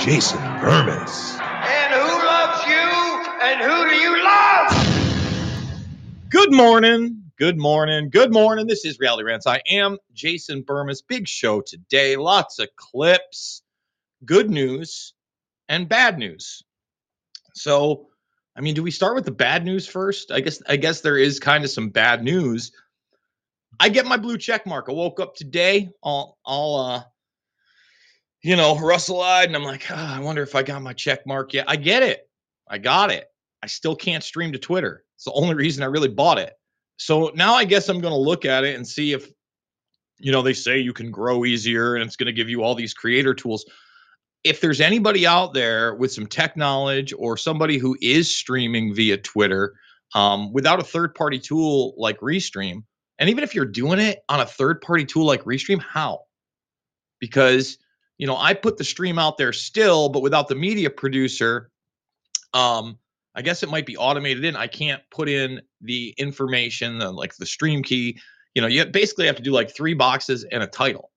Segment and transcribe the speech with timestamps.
[0.00, 1.38] Jason Bermas.
[1.40, 3.26] And who loves you?
[3.42, 4.70] And who do you love?
[6.30, 7.24] Good morning.
[7.36, 8.08] Good morning.
[8.08, 8.66] Good morning.
[8.66, 9.46] This is Reality Rants.
[9.46, 11.02] I am Jason Bermas.
[11.06, 12.16] Big show today.
[12.16, 13.60] Lots of clips,
[14.24, 15.12] good news,
[15.68, 16.62] and bad news.
[17.52, 18.06] So,
[18.56, 20.32] I mean, do we start with the bad news first?
[20.32, 22.72] I guess I guess there is kind of some bad news.
[23.78, 24.86] I get my blue check mark.
[24.88, 27.02] I woke up today all all uh
[28.42, 31.26] you know, Russell eyed, and I'm like, "Ah, I wonder if I got my check
[31.26, 31.66] mark yet.
[31.68, 32.28] I get it.
[32.68, 33.26] I got it.
[33.62, 35.04] I still can't stream to Twitter.
[35.16, 36.54] It's the only reason I really bought it.
[36.96, 39.30] So now I guess I'm going to look at it and see if,
[40.18, 42.74] you know, they say you can grow easier and it's going to give you all
[42.74, 43.64] these creator tools.
[44.44, 49.18] If there's anybody out there with some tech knowledge or somebody who is streaming via
[49.18, 49.74] Twitter
[50.14, 52.84] um, without a third party tool like Restream,
[53.18, 56.20] and even if you're doing it on a third party tool like Restream, how?
[57.18, 57.76] Because,
[58.20, 61.70] you know, I put the stream out there still, but without the media producer,
[62.52, 62.98] um,
[63.34, 64.56] I guess it might be automated in.
[64.56, 68.20] I can't put in the information, the, like the stream key.
[68.54, 71.10] You know, you basically have to do like three boxes and a title.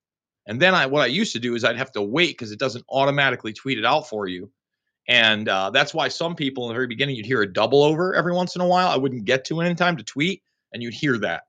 [0.47, 2.59] And then I, what I used to do is I'd have to wait because it
[2.59, 4.49] doesn't automatically tweet it out for you.
[5.09, 8.15] And uh, that's why some people in the very beginning you'd hear a double over
[8.15, 8.87] every once in a while.
[8.87, 10.41] I wouldn't get to it in time to tweet,
[10.71, 11.43] and you'd hear that.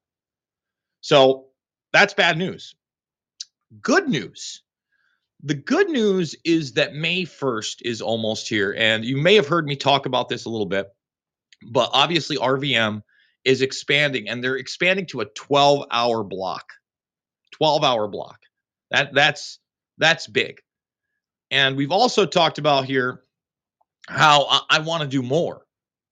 [1.00, 1.44] So
[1.92, 2.74] that's bad news.
[3.80, 4.63] Good news.
[5.46, 8.74] The good news is that May 1st is almost here.
[8.78, 10.88] And you may have heard me talk about this a little bit,
[11.70, 13.02] but obviously RVM
[13.44, 16.64] is expanding and they're expanding to a 12 hour block.
[17.52, 18.38] 12 hour block.
[18.90, 19.58] That that's
[19.98, 20.60] that's big.
[21.50, 23.22] And we've also talked about here
[24.08, 25.66] how I, I want to do more.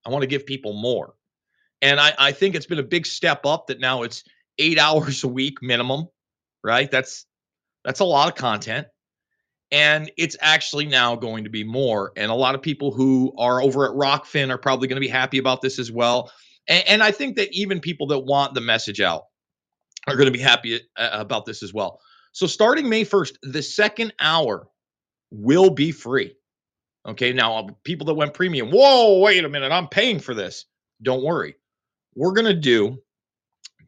[0.06, 1.14] I want to give people more.
[1.80, 4.24] And I, I think it's been a big step up that now it's
[4.58, 6.08] eight hours a week minimum,
[6.62, 6.90] right?
[6.90, 7.24] That's
[7.82, 8.88] that's a lot of content.
[9.72, 12.12] And it's actually now going to be more.
[12.16, 15.08] And a lot of people who are over at Rokfin are probably going to be
[15.08, 16.30] happy about this as well.
[16.68, 19.22] And, and I think that even people that want the message out
[20.06, 22.00] are going to be happy uh, about this as well.
[22.32, 24.68] So starting May 1st, the second hour
[25.30, 26.34] will be free.
[27.08, 27.32] Okay.
[27.32, 30.66] Now, uh, people that went premium, whoa, wait a minute, I'm paying for this.
[31.02, 31.56] Don't worry.
[32.14, 32.98] We're going to do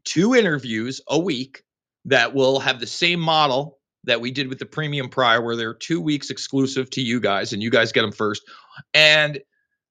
[0.04, 1.62] two interviews a week
[2.06, 5.74] that will have the same model that we did with the premium prior, where they're
[5.74, 8.42] two weeks exclusive to you guys and you guys get them first.
[8.92, 9.40] And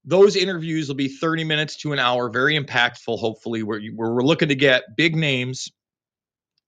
[0.06, 4.12] those interviews will be 30 minutes to an hour, very impactful, hopefully, where, you, where
[4.12, 5.72] we're looking to get big names.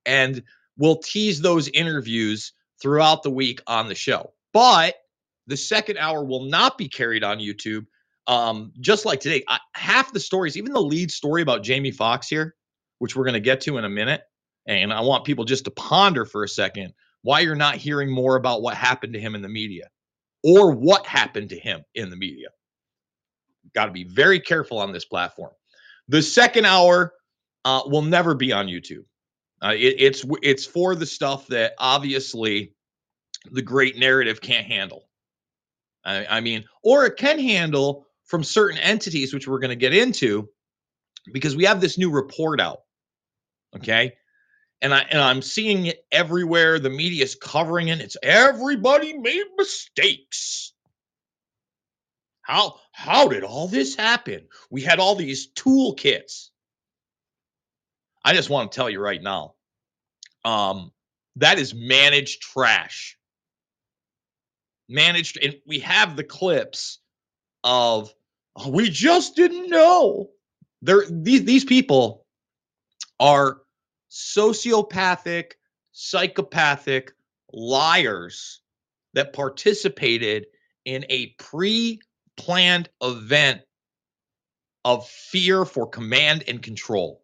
[0.06, 0.44] And
[0.78, 4.34] we'll tease those interviews throughout the week on the show.
[4.54, 4.96] But
[5.48, 7.86] the second hour will not be carried on YouTube.
[8.28, 12.28] Um, just like today, I, half the stories, even the lead story about Jamie Foxx
[12.28, 12.56] here,
[13.00, 14.22] which we're going to get to in a minute,
[14.66, 16.94] and I want people just to ponder for a second
[17.26, 19.90] why you're not hearing more about what happened to him in the media
[20.44, 22.50] or what happened to him in the media.
[23.74, 25.50] Got to be very careful on this platform.
[26.08, 27.14] The second hour
[27.66, 29.06] uh, will never be on YouTube.
[29.60, 32.76] Uh, it, it's it's for the stuff that obviously
[33.52, 35.10] the great narrative can't handle.
[36.06, 39.96] I, I mean, or it can handle from certain entities, which we're going to get
[39.96, 40.48] into,
[41.34, 42.82] because we have this new report out.
[43.76, 44.14] Okay,
[44.82, 46.80] and I and I'm seeing it everywhere.
[46.80, 48.02] The media is covering it.
[48.02, 50.74] It's everybody made mistakes.
[52.42, 54.48] How how did all this happen?
[54.70, 56.50] We had all these toolkits.
[58.24, 59.56] I just want to tell you right now,
[60.44, 60.92] um,
[61.38, 63.18] that is managed trash.
[64.88, 67.00] Managed, and we have the clips
[67.64, 68.14] of
[68.56, 70.30] "Oh, we just didn't know.
[70.84, 72.28] There, these these people
[73.20, 73.62] are
[74.16, 75.54] sociopathic,
[75.92, 77.12] psychopathic
[77.52, 78.62] liars
[79.14, 80.46] that participated
[80.86, 83.62] in a pre-planned event
[84.86, 87.22] of fear for command and control.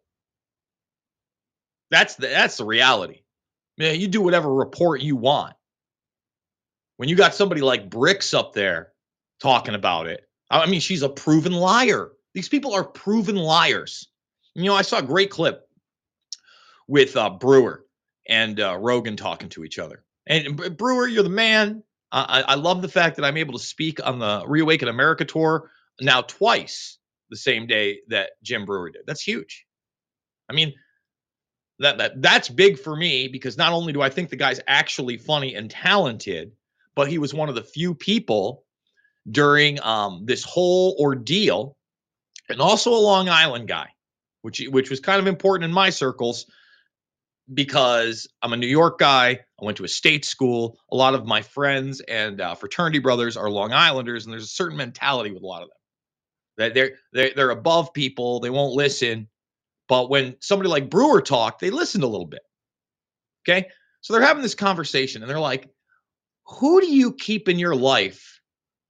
[1.90, 3.22] That's the that's the reality.
[3.78, 5.54] Man, you do whatever report you want.
[6.98, 8.92] When you got somebody like Birx up there
[9.40, 12.12] talking about it, I mean, she's a proven liar.
[12.34, 14.08] These people are proven liars.
[14.54, 15.66] You know, I saw a great clip
[16.88, 17.84] with uh, Breuer
[18.28, 20.04] and uh, Rogan talking to each other.
[20.26, 21.82] And Breuer, you're the man.
[22.12, 25.70] I, I love the fact that I'm able to speak on the Reawaken America tour
[26.00, 26.98] now twice
[27.30, 29.02] the same day that Jim Breuer did.
[29.06, 29.64] That's huge.
[30.48, 30.74] I mean,
[31.78, 35.16] that, that that's big for me because not only do I think the guy's actually
[35.16, 36.52] funny and talented,
[36.94, 38.64] but he was one of the few people
[39.28, 41.76] during um, this whole ordeal,
[42.48, 43.88] and also a Long Island guy,
[44.42, 46.46] which which was kind of important in my circles
[47.52, 49.30] because I'm a New York guy.
[49.30, 50.78] I went to a state school.
[50.90, 54.48] A lot of my friends and uh, fraternity brothers are Long Islanders, and there's a
[54.48, 55.76] certain mentality with a lot of them
[56.58, 58.40] that they're they're they're above people.
[58.40, 59.28] They won't listen.
[59.88, 62.42] But when somebody like Breuer talked, they listened a little bit.
[63.48, 63.68] Okay,
[64.00, 65.68] so they're having this conversation, and they're like,
[66.46, 68.40] "Who do you keep in your life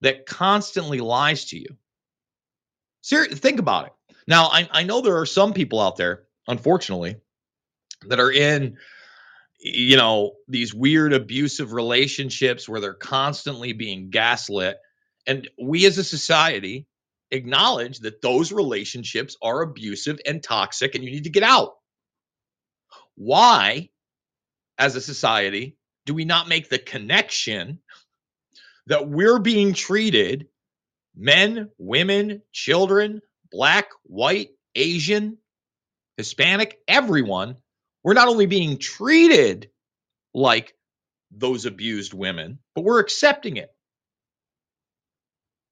[0.02, 1.76] that constantly lies to you?"
[3.02, 3.92] Seriously, think about it.
[4.28, 7.16] Now, I, I know there are some people out there, unfortunately,
[8.08, 8.76] that are in
[9.58, 14.76] you know these weird abusive relationships where they're constantly being gaslit.
[15.26, 16.86] And we as a society
[17.30, 21.74] acknowledge that those relationships are abusive and toxic and you need to get out.
[23.14, 23.90] Why
[24.78, 25.76] as a society
[26.06, 27.78] do we not make the connection
[28.86, 30.48] that we're being treated
[31.14, 33.20] men women children
[33.50, 35.36] black white asian
[36.16, 37.56] hispanic everyone
[38.04, 39.70] we're not only being treated
[40.34, 40.74] like
[41.30, 43.70] those abused women, but we're accepting it.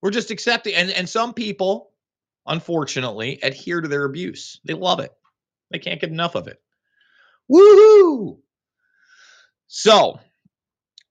[0.02, 1.90] We're just accepting and and some people
[2.46, 4.60] unfortunately adhere to their abuse.
[4.64, 5.12] They love it.
[5.70, 6.60] They can't get enough of it.
[7.52, 8.38] Woohoo!
[9.66, 10.18] So,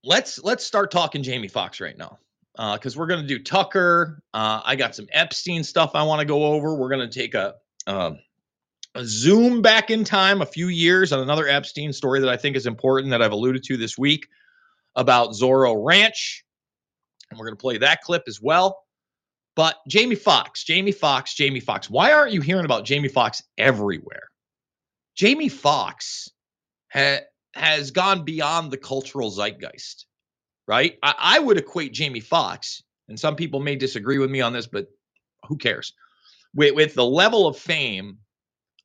[0.04, 2.18] let's let's start talking Jamie Foxx right now.
[2.58, 4.22] Uh, cuz we're going to do Tucker.
[4.34, 6.76] Uh, I got some Epstein stuff I want to go over.
[6.76, 7.56] We're going to take a
[7.88, 8.20] um,
[8.96, 12.56] a zoom back in time a few years on another Epstein story that I think
[12.56, 14.28] is important that I've alluded to this week
[14.96, 16.44] about Zorro Ranch.
[17.30, 18.84] And we're going to play that clip as well.
[19.56, 21.90] But Jamie Foxx, Jamie Foxx, Jamie Foxx.
[21.90, 24.30] Why aren't you hearing about Jamie Foxx everywhere?
[25.16, 26.30] Jamie Foxx
[26.92, 27.22] ha-
[27.54, 30.06] has gone beyond the cultural zeitgeist,
[30.68, 30.98] right?
[31.04, 34.68] I, I would equate Jamie Foxx, and some people may disagree with me on this,
[34.68, 34.88] but
[35.48, 35.94] who cares?
[36.56, 38.20] With, with the level of fame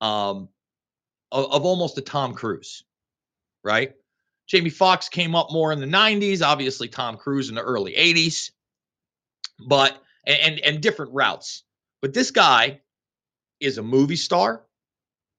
[0.01, 0.49] um,
[1.33, 2.85] of, of almost a Tom Cruise,
[3.63, 3.95] right?
[4.47, 8.51] Jamie Foxx came up more in the 90s, obviously Tom Cruise in the early 80s,
[9.67, 11.63] but and and different routes.
[12.03, 12.81] But this guy
[13.61, 14.65] is a movie star,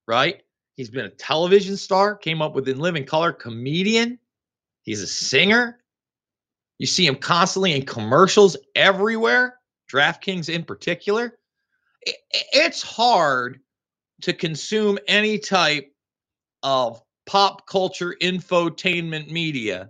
[0.07, 0.41] right?
[0.75, 4.19] He's been a television star, came up with In Living Color, comedian.
[4.81, 5.79] He's a singer.
[6.77, 9.59] You see him constantly in commercials everywhere,
[9.91, 11.37] DraftKings in particular.
[12.01, 13.61] It, it's hard
[14.21, 15.91] to consume any type
[16.63, 19.89] of pop culture infotainment media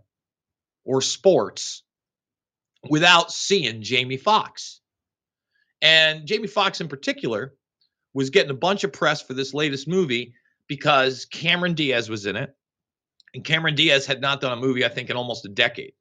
[0.84, 1.84] or sports
[2.90, 4.82] without seeing Jamie Foxx.
[5.82, 7.56] And Jamie Foxx in particular
[8.14, 10.34] was getting a bunch of press for this latest movie
[10.68, 12.56] because Cameron Diaz was in it.
[13.34, 15.94] And Cameron Diaz had not done a movie, I think, in almost a decade.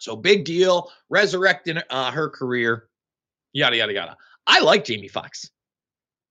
[0.00, 2.88] So big deal, resurrecting uh, her career,
[3.52, 4.16] yada, yada, yada.
[4.46, 5.50] I like Jamie Foxx.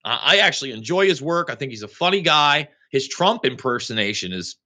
[0.06, 1.50] Uh, I actually enjoy his work.
[1.50, 2.70] I think he's a funny guy.
[2.92, 4.58] His Trump impersonation is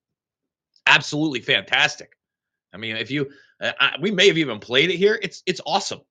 [0.86, 2.18] absolutely fantastic.
[2.74, 3.30] I mean, if you,
[3.62, 5.18] uh, I, we may have even played it here.
[5.22, 6.02] It's it's awesome.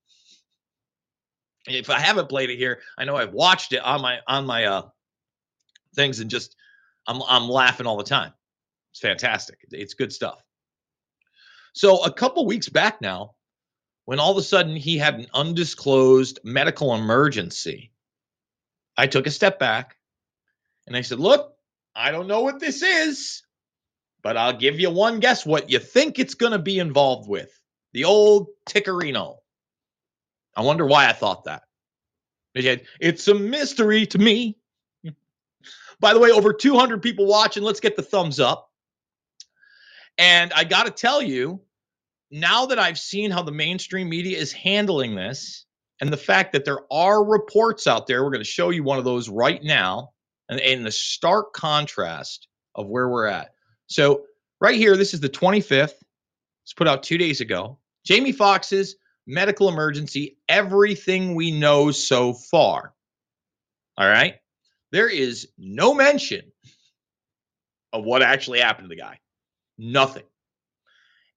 [1.67, 4.65] If I haven't played it here, I know I've watched it on my on my
[4.65, 4.83] uh
[5.95, 6.57] things and just
[7.07, 8.33] I'm I'm laughing all the time.
[8.93, 9.59] It's fantastic.
[9.71, 10.43] It's good stuff.
[11.73, 13.35] So a couple weeks back now,
[14.07, 17.91] when all of a sudden he had an undisclosed medical emergency
[18.97, 19.97] I took a step back
[20.87, 21.55] and I said, Look,
[21.95, 23.43] I don't know what this is,
[24.23, 27.51] But I'll give you one guess what you think it's going to be involved with.
[27.93, 29.37] The old Tickerino.
[30.57, 31.63] I wonder why I thought that.
[32.55, 34.59] It's a mystery to me.
[36.01, 37.63] By the way, over 200 people watching.
[37.63, 38.71] Let's get the thumbs up.
[40.19, 41.61] And I got to tell you,
[42.31, 45.66] now that I've seen how the mainstream media is handling this
[46.01, 48.99] and the fact that there are reports out there, we're going to show you one
[48.99, 50.11] of those right now
[50.49, 53.53] and in the stark contrast of where we're at.
[53.87, 54.25] So,
[54.61, 55.95] right here, this is the 25th.
[56.65, 57.79] It's put out two days ago.
[58.05, 62.95] Jamie Foxx's medical emergency, everything we know so far.
[63.97, 64.37] All right.
[64.93, 66.53] There is no mention
[67.93, 69.19] of what actually happened to the guy.
[69.79, 70.25] Nothing.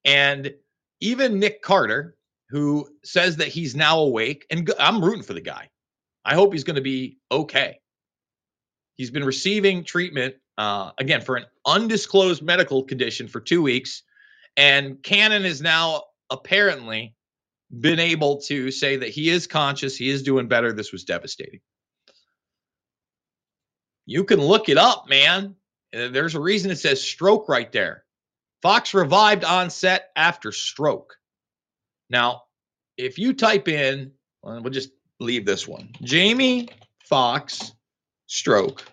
[0.06, 0.54] And
[1.00, 2.16] even Nick Carter,
[2.50, 5.70] who says that he's now awake, and I'm rooting for the guy.
[6.26, 7.80] I hope he's going to be okay.
[8.98, 14.04] He's been receiving treatment uh, again for an undisclosed medical condition for two weeks,
[14.58, 17.16] and Cannon has now apparently
[17.78, 20.74] been able to say that he is conscious, he is doing better.
[20.74, 21.60] This was devastating.
[24.06, 25.56] You can look it up, man.
[25.96, 28.04] Uh, There's a reason it says stroke right there.
[28.64, 31.19] Foxx revived on set after stroke.
[32.10, 32.44] Now,
[32.98, 34.12] if you type in,
[34.42, 36.70] well, just leave this one Jamie
[37.04, 37.74] Foxx
[38.28, 38.84] stroke.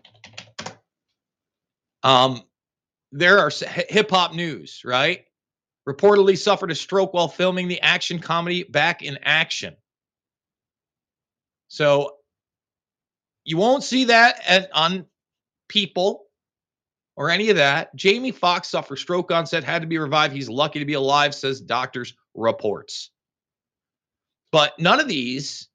[2.03, 2.43] Um,
[3.13, 5.25] there are hip hop news, right?
[5.89, 9.77] Reportedly suffered a stroke while filming the action comedy Back in Action.
[11.69, 12.17] So
[13.45, 15.07] you won't see that at, on
[15.69, 16.26] people
[17.17, 17.95] or any of that.
[17.97, 20.35] Jamie Foxx suffered stroke on set, had to be revived.
[20.35, 23.11] He's lucky to be alive, says doctors reports.
[24.53, 25.69] But none of these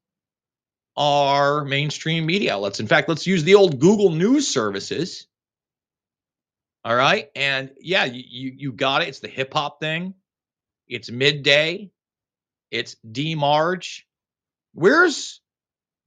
[0.96, 2.80] are mainstream media outlets.
[2.80, 5.26] In fact, let's use the old Google News services.
[6.84, 7.30] All right.
[7.36, 9.08] And yeah, you, you, you got it.
[9.08, 10.14] It's the hip hop thing.
[10.88, 11.90] It's midday.
[12.70, 14.06] It's D Marge.
[14.74, 15.40] Where's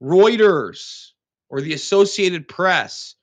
[0.02, 1.10] Reuters
[1.48, 3.14] or the Associated Press?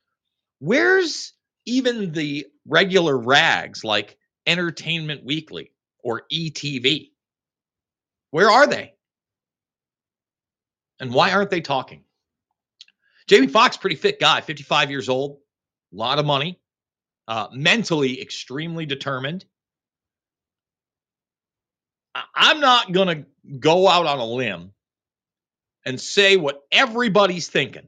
[0.60, 1.34] Where's
[1.66, 5.72] even the regular rags like Entertainment Weekly
[6.04, 7.12] or ETV?
[8.32, 8.94] Where are they?
[11.00, 12.04] And why aren't they talking?
[13.28, 15.40] Jamie Foxx, pretty fit guy, 55 years old,
[15.94, 16.60] a lot of money,
[17.28, 19.46] uh, mentally extremely determined.
[22.16, 24.72] I- I'm not going to go out on a limb
[25.86, 27.88] and say what everybody's thinking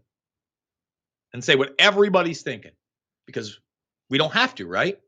[1.33, 2.71] and say what everybody's thinking
[3.25, 3.59] because
[4.09, 4.99] we don't have to, right?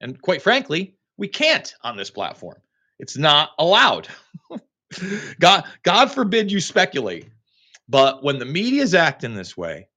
[0.00, 2.58] And quite frankly, we can't on this platform.
[2.98, 4.08] It's not allowed.
[5.40, 7.28] God, God forbid you speculate.
[7.88, 9.88] But when the media is acting this way,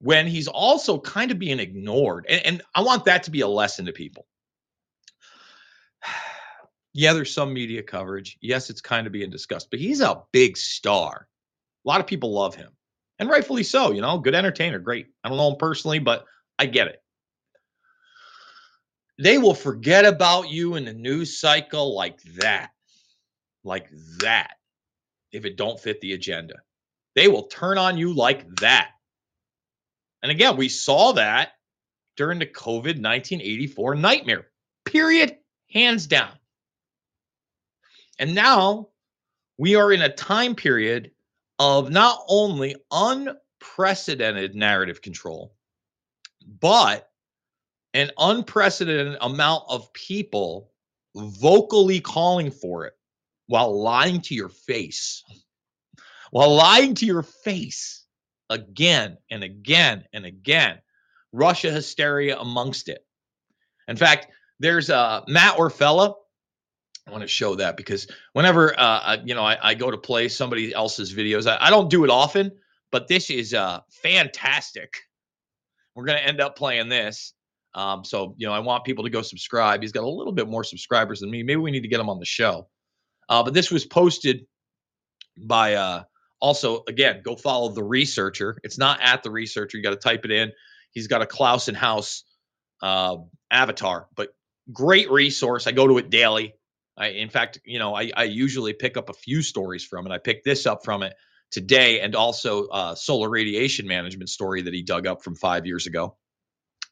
[0.00, 3.48] when he's also kind of being ignored, and, and I want that to be a
[3.48, 4.26] lesson to people.
[6.94, 8.38] Yeah, there's some media coverage.
[8.40, 11.28] Yes, it's kind of being discussed, but he's a big star.
[11.84, 12.70] A lot of people love him,
[13.20, 13.92] and rightfully so.
[13.92, 15.06] You know, good entertainer, great.
[15.22, 16.24] I don't know him personally, but
[16.58, 17.00] I get it.
[19.18, 22.70] They will forget about you in the news cycle like that,
[23.64, 23.88] like
[24.20, 24.56] that,
[25.32, 26.54] if it don't fit the agenda.
[27.16, 28.90] They will turn on you like that.
[30.22, 31.52] And again, we saw that
[32.16, 34.48] during the COVID 1984 nightmare,
[34.84, 35.36] period,
[35.70, 36.32] hands down.
[38.20, 38.88] And now
[39.58, 41.10] we are in a time period
[41.58, 45.54] of not only unprecedented narrative control,
[46.60, 47.07] but
[47.94, 50.70] an unprecedented amount of people
[51.14, 52.94] vocally calling for it
[53.46, 55.24] while lying to your face.
[56.30, 58.04] While lying to your face
[58.50, 60.78] again and again and again.
[61.32, 63.04] Russia hysteria amongst it.
[63.86, 64.28] In fact,
[64.58, 66.14] there's uh, Matt Orfalea.
[67.06, 69.96] I want to show that because whenever uh, I, you know I, I go to
[69.96, 72.52] play somebody else's videos, I, I don't do it often,
[72.92, 74.94] but this is uh, fantastic.
[75.94, 77.32] We're to end up playing this.
[77.74, 79.82] Um, so you know, I want people to go subscribe.
[79.82, 81.42] He's got a little bit more subscribers than me.
[81.42, 82.68] Maybe we need to get him on the show.
[83.28, 84.46] Uh, but this was posted
[85.36, 86.02] by uh,
[86.40, 88.58] also again go follow the researcher.
[88.64, 89.76] It's not at the researcher.
[89.76, 90.52] You got to type it in.
[90.92, 92.24] He's got a Klausen House
[92.82, 93.16] uh,
[93.50, 94.30] avatar, but
[94.72, 95.66] great resource.
[95.66, 96.54] I go to it daily.
[96.96, 100.12] I, in fact, you know, I, I usually pick up a few stories from it.
[100.12, 101.14] I picked this up from it
[101.50, 105.86] today, and also uh, solar radiation management story that he dug up from five years
[105.86, 106.16] ago,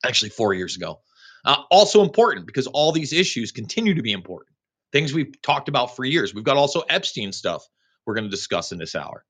[0.05, 1.01] actually four years ago.
[1.45, 4.55] Uh, also important because all these issues continue to be important.
[4.93, 6.35] Things we've talked about for years.
[6.35, 7.65] We've got also Epstein stuff
[8.07, 9.25] we're going to discuss in this hour.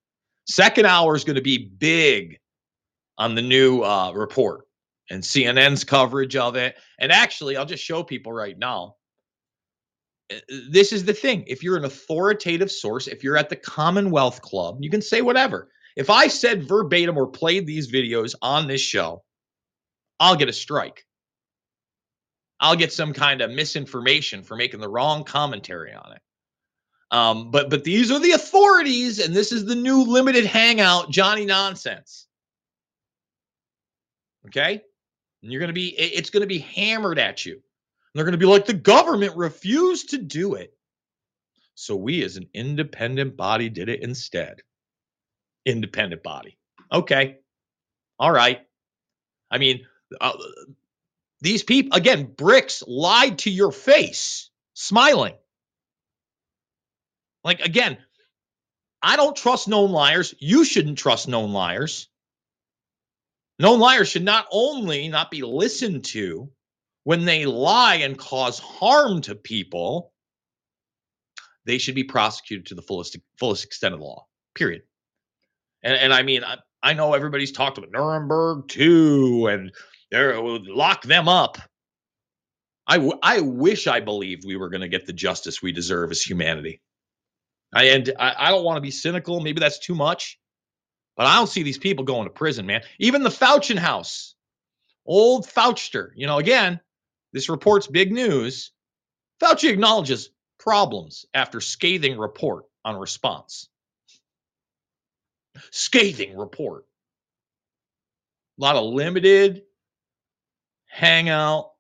[0.49, 2.39] Second hour is going to be big
[3.19, 4.63] on the new uh, report.
[5.11, 6.77] and CNN's coverage of it.
[6.99, 8.97] And actually, I'll just show people right now.
[10.33, 10.37] Uh,
[10.71, 11.45] This is the thing.
[11.47, 15.69] If you're an authoritative source, if you're at the Commonwealth Club, you can say whatever.
[15.97, 19.25] If I said verbatim or played these videos on this show,
[20.19, 21.05] I'll get a strike.
[22.59, 26.23] I'll get some kind of misinformation for making the wrong commentary on it.
[27.11, 31.45] Um, but but these are the authorities, and this is the new limited hangout, Johnny
[31.45, 32.27] Nonsense.
[34.47, 34.83] Okay,
[35.43, 37.55] and you're gonna be it's gonna be hammered at you.
[37.55, 37.63] And
[38.15, 40.77] they're gonna be like the government refused to do it,
[41.75, 44.63] so we as an independent body did it instead.
[45.65, 46.59] Independent body.
[46.91, 47.39] Okay,
[48.19, 48.63] all right.
[49.49, 49.87] I mean,
[50.21, 50.33] uh,
[51.41, 55.35] these people again, Birx lied to your face, smiling.
[57.45, 57.99] Like again,
[59.03, 60.35] I don't trust known liars.
[60.39, 62.09] You shouldn't trust known liars.
[63.59, 66.51] Known liars should not only not be listened to
[67.05, 70.13] when they lie and cause harm to people,
[71.65, 74.27] they should be prosecuted to the fullest fullest extent of the law.
[74.55, 74.83] Period.
[75.83, 79.73] And and I mean, I, I know everybody's talked about Nuremberg too, and
[80.11, 81.59] they're uh, lock them up.
[82.87, 86.11] I, w- I wish I believed we were going to get the justice we deserve
[86.11, 86.81] as humanity.
[87.75, 89.41] I and I, I don't want to be cynical.
[89.41, 90.39] Maybe that's too much,
[91.17, 92.83] but I don't see these people going to prison, man.
[92.99, 94.35] Even the Faucian house,
[95.05, 96.11] old Fauchster.
[96.15, 96.81] You know, again,
[97.33, 98.71] this report's big news.
[99.43, 103.69] Fauci acknowledges problems after scathing report on response.
[105.71, 106.85] Scathing report.
[108.59, 109.63] A lot of limited
[110.97, 111.73] hangout,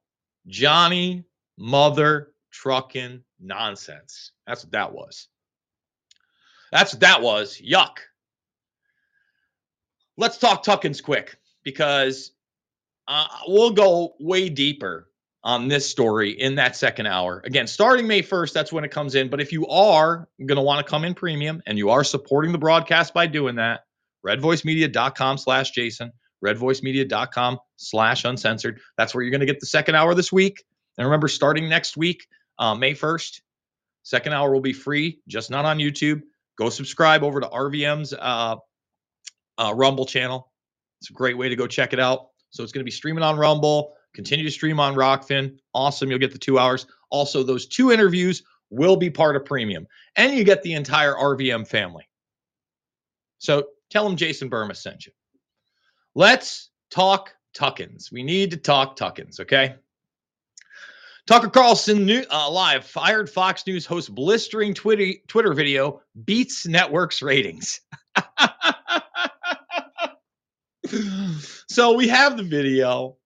[0.47, 1.25] Johnny
[1.57, 4.33] mother trucking nonsense.
[4.47, 5.29] That's what that was.
[6.71, 7.59] That's what that was.
[7.59, 7.97] Yuck.
[10.19, 12.33] Let's talk Tuckins quick because
[13.09, 15.09] uh, we'll go way deeper
[15.43, 17.41] on this story in that second hour.
[17.47, 19.31] Again, starting May 1st, that's when it comes in.
[19.31, 22.53] But if you are going to want to come in premium and you are supporting
[22.53, 23.81] the broadcast by doing that,
[24.27, 26.13] redvoicemedia.com slash Jason,
[26.45, 28.81] redvoicemedia.com slash uncensored.
[28.97, 30.65] That's where you're going to get the second hour this week.
[30.99, 32.27] And remember, starting next week,
[32.59, 33.41] uh, May 1st,
[34.03, 36.23] second hour will be free, just not on YouTube.
[36.57, 38.57] Go subscribe over to RVM's uh,
[39.59, 40.51] uh, Rumble channel.
[41.01, 42.29] It's a great way to go check it out.
[42.51, 43.95] So it's going to be streaming on Rumble.
[44.15, 45.59] Continue to stream on Rokfin.
[45.75, 46.09] Awesome.
[46.09, 46.87] You'll get the two hours.
[47.11, 51.69] Also, those two interviews will be part of premium, and you get the entire RVM
[51.69, 52.09] family.
[53.39, 55.13] So tell them Jason Burma sent you.
[56.17, 58.11] Let's talk Tuckins.
[58.11, 59.75] We need to talk Tuckins, okay?
[61.27, 67.21] Tucker Carlson new, uh, live fired Fox News host blistering Twitter Twitter video beats network's
[67.21, 67.83] ratings.
[71.69, 73.19] so we have the video,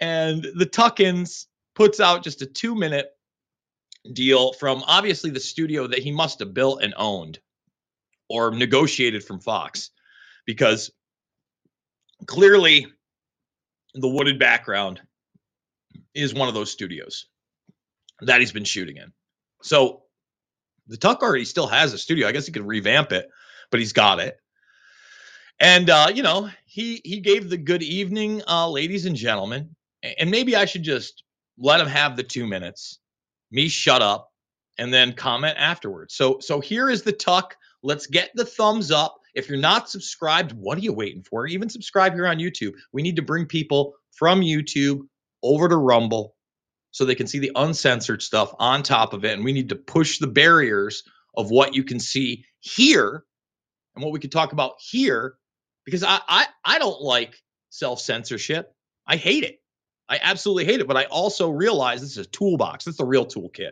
[0.00, 3.06] and the Tuckins puts out just a two minute
[4.12, 7.38] deal from obviously the studio that he must have built and owned
[8.28, 9.90] or negotiated from Fox
[10.44, 10.90] because
[12.26, 12.86] clearly
[13.94, 15.00] the wooded background
[16.14, 17.26] is one of those studios
[18.20, 19.12] that he's been shooting in.
[19.62, 20.02] So
[20.86, 22.26] the Tuck already still has a studio.
[22.28, 23.28] I guess he could revamp it,
[23.70, 24.38] but he's got it.
[25.60, 29.74] And uh, you know, he he gave the good evening, uh, ladies and gentlemen.
[30.18, 31.22] And maybe I should just
[31.56, 32.98] let him have the two minutes,
[33.52, 34.32] me shut up,
[34.78, 36.14] and then comment afterwards.
[36.14, 37.56] So so here is the Tuck.
[37.82, 39.18] Let's get the thumbs up.
[39.34, 41.46] If you're not subscribed, what are you waiting for?
[41.46, 42.74] Even subscribe here on YouTube.
[42.92, 45.00] We need to bring people from YouTube
[45.42, 46.34] over to Rumble
[46.90, 49.32] so they can see the uncensored stuff on top of it.
[49.32, 51.02] And we need to push the barriers
[51.34, 53.24] of what you can see here
[53.94, 55.34] and what we could talk about here
[55.84, 57.34] because I I, I don't like
[57.70, 58.72] self-censorship.
[59.06, 59.58] I hate it.
[60.08, 60.86] I absolutely hate it.
[60.86, 62.84] But I also realize this is a toolbox.
[62.84, 63.70] This is the real toolkit.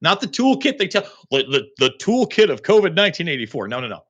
[0.00, 3.68] Not the toolkit they tell the, the, the toolkit of COVID 1984.
[3.68, 4.00] No, no, no.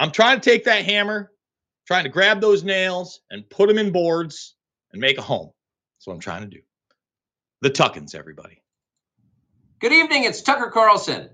[0.00, 1.30] I'm trying to take that hammer,
[1.86, 4.54] trying to grab those nails and put them in boards
[4.92, 5.50] and make a home.
[5.98, 6.62] That's what I'm trying to do.
[7.60, 8.62] The Tuckins, everybody.
[9.78, 11.28] Good evening, it's Tucker Carlson.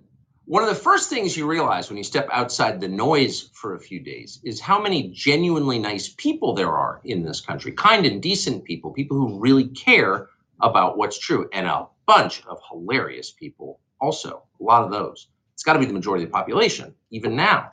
[0.47, 3.81] One of the first things you realize when you step outside the noise for a
[3.81, 8.21] few days is how many genuinely nice people there are in this country kind and
[8.21, 10.27] decent people, people who really care
[10.61, 14.43] about what's true, and a bunch of hilarious people also.
[14.61, 15.29] A lot of those.
[15.55, 17.71] It's got to be the majority of the population, even now.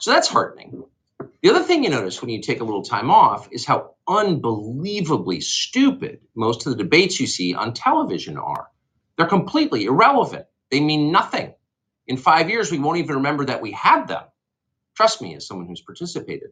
[0.00, 0.84] So that's heartening.
[1.42, 5.40] The other thing you notice when you take a little time off is how unbelievably
[5.42, 8.68] stupid most of the debates you see on television are.
[9.16, 10.46] They're completely irrelevant.
[10.70, 11.54] They mean nothing.
[12.06, 14.24] In five years, we won't even remember that we had them.
[14.96, 16.50] Trust me, as someone who's participated.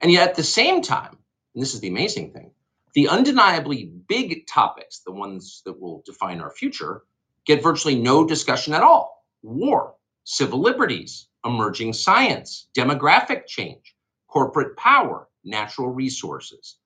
[0.00, 1.18] And yet, at the same time,
[1.54, 2.52] and this is the amazing thing,
[2.94, 7.02] the undeniably big topics, the ones that will define our future,
[7.46, 9.24] get virtually no discussion at all.
[9.42, 13.94] War, civil liberties, emerging science, demographic change,
[14.28, 16.78] corporate power, natural resources.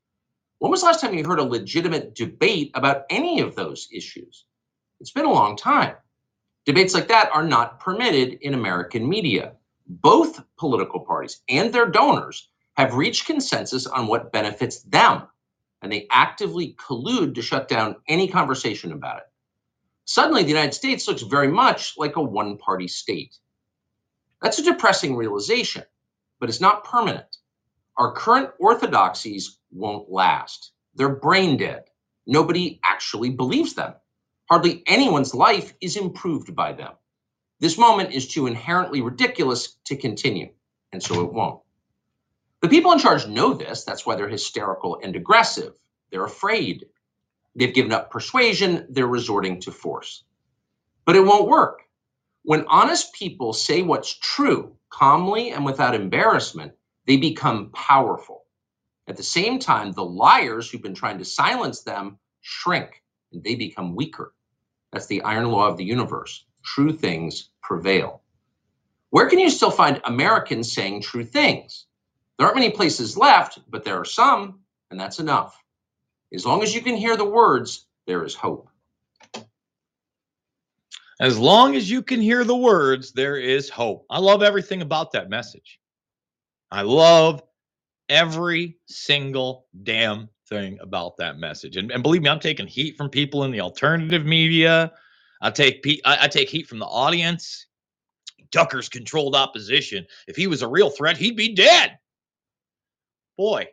[0.59, 4.45] When was the last time you heard a legitimate debate about any of those issues?
[5.01, 5.97] It's been a long time.
[6.67, 9.55] Debates like that are not permitted in American media.
[9.89, 15.23] Both political parties and their donors have reached consensus on what benefits them,
[15.83, 19.25] and they actively collude to shut down any conversation about it.
[20.05, 23.37] Suddenly, the United States looks very much like a one party state.
[24.43, 25.85] That's a depressing realization,
[26.41, 27.27] but it's not permanent.
[27.97, 30.73] Our current orthodoxies won't last.
[30.95, 31.85] They're brain dead.
[32.27, 33.95] Nobody actually believes them.
[34.51, 36.93] Hardly anyone's life is improved by them.
[37.61, 40.51] This moment is too inherently ridiculous to continue,
[40.93, 41.61] and so it won't.
[42.63, 43.85] The people in charge know this.
[43.85, 45.75] That's why they're hysterical and aggressive.
[46.11, 46.87] They're afraid.
[47.57, 48.87] They've given up persuasion.
[48.91, 50.25] They're resorting to force.
[51.05, 51.83] But it won't work.
[52.51, 56.73] When honest people say what's true calmly and without embarrassment,
[57.07, 58.45] they become powerful.
[59.07, 63.55] At the same time, the liars who've been trying to silence them shrink and they
[63.55, 64.35] become weaker.
[64.91, 66.45] That's the iron law of the universe.
[66.65, 68.21] True things prevail.
[69.11, 71.87] Where can you still find Americans saying true things?
[72.37, 75.57] There aren't many places left, but there are some, and that's enough.
[76.35, 78.70] As long as you can hear the words, there is hope.
[81.21, 84.07] As long as you can hear the words, there is hope.
[84.09, 85.79] I love everything about that message.
[86.71, 87.43] I love
[88.09, 91.77] every single damn thing about that message.
[91.77, 94.93] And, and believe me, I'm taking heat from people in the alternative media.
[95.43, 97.67] I take I, I take heat from the audience.
[98.51, 100.07] Tucker's controlled opposition.
[100.27, 101.99] If he was a real threat, he'd be dead.
[103.37, 103.69] Boy,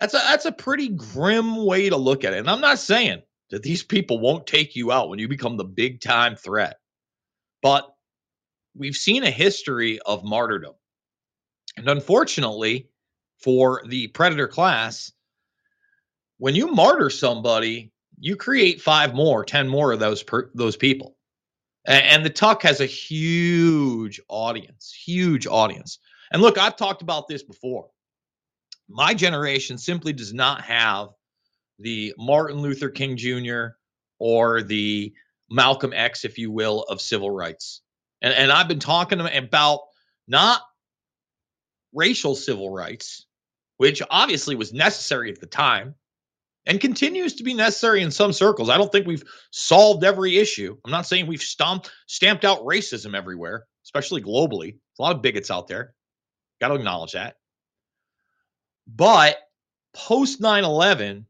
[0.00, 2.38] that's a that's a pretty grim way to look at it.
[2.38, 5.64] And I'm not saying that these people won't take you out when you become the
[5.64, 6.78] big time threat.
[7.62, 7.92] But
[8.76, 10.74] we've seen a history of martyrdom.
[11.76, 12.88] And unfortunately,
[13.42, 15.12] for the predator class,
[16.38, 21.16] when you martyr somebody, you create five more, 10 more of those per, those people.
[21.86, 25.98] And, and the Tuck has a huge audience, huge audience.
[26.32, 27.88] And look, I've talked about this before.
[28.88, 31.08] My generation simply does not have
[31.78, 33.68] the Martin Luther King Jr.
[34.18, 35.12] or the
[35.50, 37.82] Malcolm X, if you will, of civil rights.
[38.20, 39.80] And, and I've been talking about
[40.26, 40.60] not
[41.92, 43.26] racial civil rights,
[43.76, 45.94] which obviously was necessary at the time
[46.66, 48.68] and continues to be necessary in some circles.
[48.68, 50.76] I don't think we've solved every issue.
[50.84, 54.72] I'm not saying we've stomped, stamped out racism everywhere, especially globally.
[54.72, 55.94] There's a lot of bigots out there.
[56.60, 57.36] Got to acknowledge that.
[58.86, 59.38] But
[59.94, 61.26] post 9 11,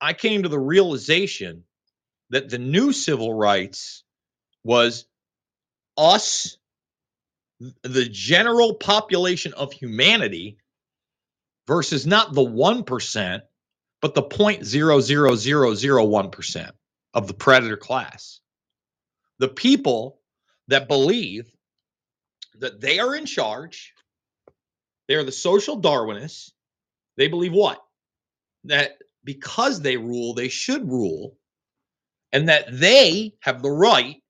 [0.00, 1.64] I came to the realization
[2.30, 4.04] that the new civil rights
[4.64, 5.06] was
[5.96, 6.56] us,
[7.82, 10.58] the general population of humanity,
[11.66, 13.40] versus not the 1%,
[14.00, 16.70] but the 0.00001%
[17.14, 18.38] of the predator class.
[19.38, 20.20] The people
[20.68, 21.50] that believe
[22.58, 23.92] that they are in charge,
[25.08, 26.52] they are the social Darwinists.
[27.16, 27.82] They believe what?
[28.64, 31.36] That because they rule, they should rule,
[32.32, 34.22] and that they have the right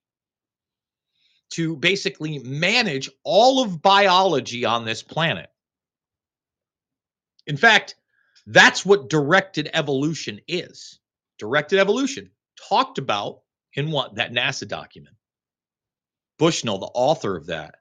[1.51, 5.49] to basically manage all of biology on this planet.
[7.47, 7.95] In fact,
[8.49, 10.99] that's what directed evolution is.
[11.39, 12.33] Directed evolution,
[12.69, 13.43] talked about
[13.75, 14.17] in what?
[14.17, 15.15] That NASA document.
[16.41, 17.77] Bushnell, the author of that,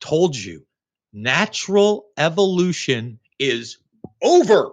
[0.00, 0.64] told you
[1.12, 3.76] natural evolution is
[4.22, 4.72] over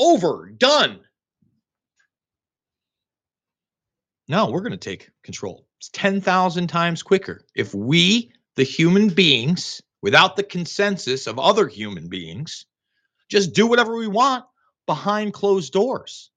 [0.00, 1.00] over, done.
[4.28, 5.66] No, we're going to take control.
[5.78, 7.44] It's 10,000 times quicker.
[7.54, 12.66] If we, the human beings, without the consensus of other human beings,
[13.28, 14.44] just do whatever we want
[14.86, 16.30] behind closed doors.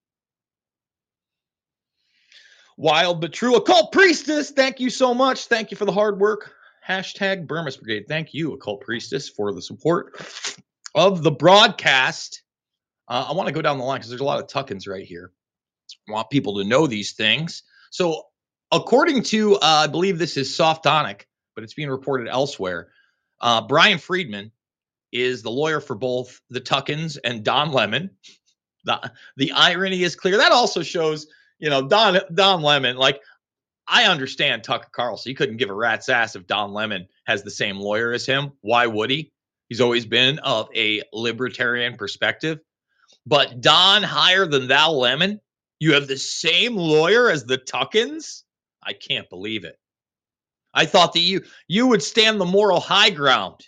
[2.77, 3.55] Wild but true.
[3.55, 5.45] Occult priestess, thank you so much.
[5.45, 6.53] Thank you for the hard work.
[6.87, 8.05] Hashtag Bermas Brigade.
[8.07, 10.15] Thank you, occult priestess, for the support
[10.95, 12.42] of the broadcast.
[13.07, 15.05] Uh, I want to go down the line because there's a lot of tuck-ins right
[15.05, 15.31] here.
[16.07, 17.63] I want people to know these things.
[17.91, 18.23] So,
[18.71, 21.23] according to, uh, I believe this is Softonic,
[21.55, 22.89] but it's being reported elsewhere.
[23.41, 24.51] Uh, Bryan Freedman
[25.11, 28.09] is the lawyer for both the Tuckins and Don Lemon.
[28.85, 30.35] The, the irony is clear.
[30.35, 32.97] That also shows, you know, Don Don Lemon.
[32.97, 33.21] Like,
[33.87, 35.29] I understand Tucker Carlson.
[35.29, 38.51] He couldn't give a rat's ass if Don Lemon has the same lawyer as him.
[38.59, 39.31] Why would he?
[39.69, 42.59] He's always been of a libertarian perspective.
[43.25, 45.39] But Don higher than thou lemon,
[45.79, 48.43] you have the same lawyer as the Tuckins?
[48.85, 49.77] I can't believe it.
[50.73, 53.61] I thought that you you would stand the moral high ground.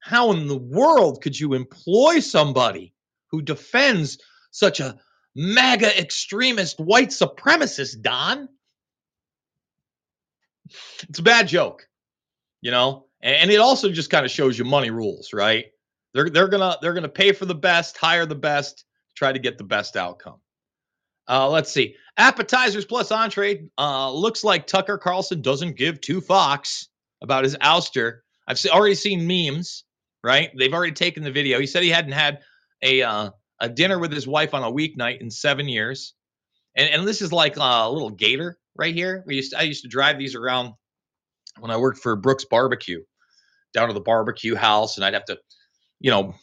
[0.00, 2.92] How in the world could you employ somebody
[3.30, 4.18] who defends
[4.50, 4.98] such a
[5.34, 8.48] MAGA extremist white supremacist, Don?
[11.08, 11.88] It's a bad joke,
[12.60, 13.06] you know?
[13.22, 15.66] And it also just kind of shows you money rules, right?
[16.14, 18.84] They're they're gonna they're gonna pay for the best, hire the best,
[19.16, 20.40] try to get the best outcome.
[21.28, 21.94] Uh, let's see.
[22.16, 23.68] Appetizers plus entree.
[23.78, 26.88] Uh, looks like Tucker Carlson doesn't give two Fox
[27.22, 28.18] about his ouster.
[28.46, 29.84] I've se- already seen memes,
[30.24, 30.50] right?
[30.58, 31.60] They've already taken the video.
[31.60, 32.40] He said he hadn't had
[32.82, 36.14] a uh, a dinner with his wife on a weeknight in seven years,
[36.76, 39.22] and and this is like a little gator right here.
[39.26, 40.74] We used to, I used to drive these around
[41.58, 43.02] when I worked for Brooks Barbecue
[43.72, 45.38] down to the barbecue house, and I'd have to,
[46.02, 46.34] you know,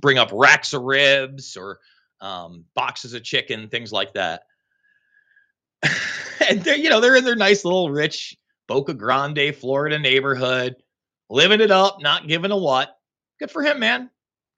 [0.00, 1.80] bring up racks of ribs or
[2.20, 4.44] um, boxes of chicken, things like that.
[6.48, 8.36] and they're, you know, they're in their nice little rich
[8.68, 10.76] Boca Grande, Florida neighborhood,
[11.28, 12.96] living it up, not giving a what.
[13.38, 14.08] Good for him, man.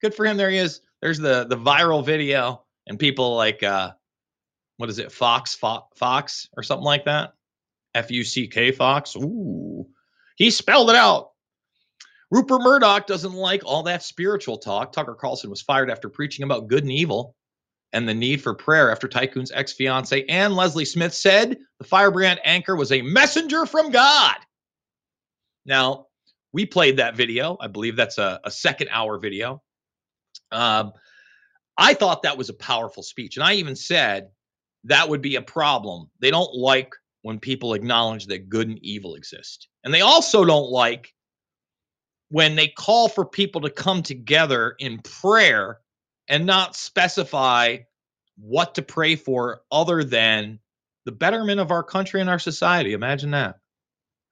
[0.01, 0.37] Good for him.
[0.37, 0.81] There he is.
[1.01, 3.91] There's the the viral video, and people like uh
[4.77, 7.33] what is it, Fox, Fox, Fox, or something like that.
[7.95, 9.15] F U C K Fox.
[9.15, 9.87] Ooh,
[10.35, 11.31] he spelled it out.
[12.31, 14.91] Rupert Murdoch doesn't like all that spiritual talk.
[14.91, 17.35] Tucker Carlson was fired after preaching about good and evil
[17.93, 22.39] and the need for prayer after Tycoon's ex fiance Ann Lesley Smith said the firebrand
[22.43, 24.35] anchor was a messenger from God.
[25.65, 26.07] Now,
[26.51, 27.57] we played that video.
[27.59, 29.61] I believe that's a, a second hour video.
[30.51, 30.93] Um,
[31.77, 33.37] I thought that was a powerful speech.
[33.37, 34.29] And I even said
[34.85, 36.09] that would be a problem.
[36.19, 39.67] They don't like when people acknowledge that good and evil exist.
[39.83, 41.13] And they also don't like
[42.35, 45.79] when they call for people to come together in prayer
[46.27, 47.77] and not specify
[48.35, 50.59] what to pray for other than
[51.05, 52.91] the betterment of our country and our society.
[52.91, 53.55] Imagine that.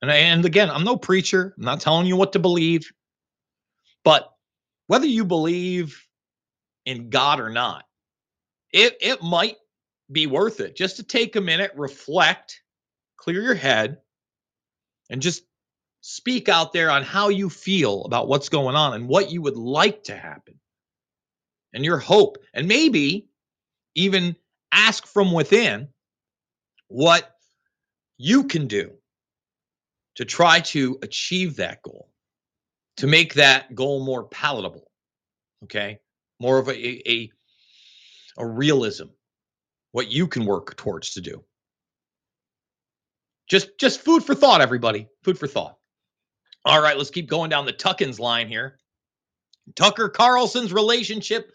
[0.02, 1.54] And, and again, I'm no preacher.
[1.58, 2.92] I'm not telling you what to believe.
[4.04, 4.30] But
[4.88, 6.06] whether you believe
[6.86, 7.86] in God or not,
[8.74, 9.56] it, it might
[10.12, 12.64] be worth it just to take a minute, reflect,
[13.16, 14.00] clear your head,
[15.10, 15.44] and just
[16.06, 19.56] speak out there on how you feel about what's going on and what you would
[19.56, 20.60] like to happen
[21.74, 22.38] and your hope.
[22.54, 23.30] And maybe
[23.96, 24.36] even
[24.74, 25.88] ask from within
[26.90, 27.34] what
[28.18, 28.92] you can do
[30.16, 32.12] to try to achieve that goal,
[32.98, 34.92] to make that goal more palatable.
[35.64, 36.00] Okay.
[36.38, 37.32] More of a, a,
[38.38, 39.06] a realism,
[39.94, 41.46] what you can work towards to do.
[43.48, 45.08] Just just food for thought, everybody.
[45.24, 45.78] Food for thought.
[46.66, 48.78] All right, let's keep going down the Tuckins line here.
[49.76, 51.52] Tucker Carlson's relationship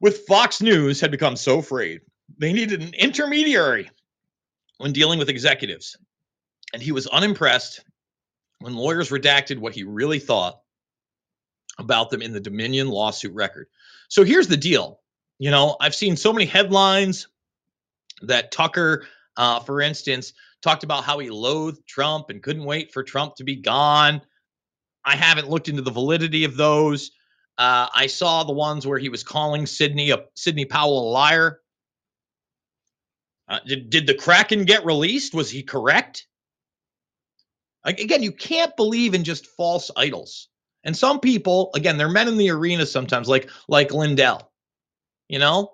[0.00, 2.00] with Fox News had become so frayed.
[2.38, 3.90] They needed an intermediary
[4.78, 5.96] when dealing with executives.
[6.72, 7.84] And he was unimpressed
[8.58, 10.60] when lawyers redacted what he really thought
[11.78, 13.68] about them in the Dominion lawsuit record.
[14.08, 15.00] So here's the deal.
[15.38, 17.28] You know, I've seen so many headlines
[18.22, 19.06] that Tucker,
[19.36, 23.44] uh, for instance, talked about how he loathed Trump and couldn't wait for Trump to
[23.44, 24.22] be gone.
[25.04, 27.10] I haven't looked into the validity of those.
[27.58, 31.60] Uh, I saw the ones where he was calling Sidney a Sidney Powell a liar.
[33.46, 35.34] Uh, did, did the Kraken get released?
[35.34, 36.26] Was he correct?
[37.84, 40.48] Again, you can't believe in just false idols.
[40.84, 44.50] And some people, again, they're men in the arena sometimes, like like Lindell.
[45.28, 45.70] You know,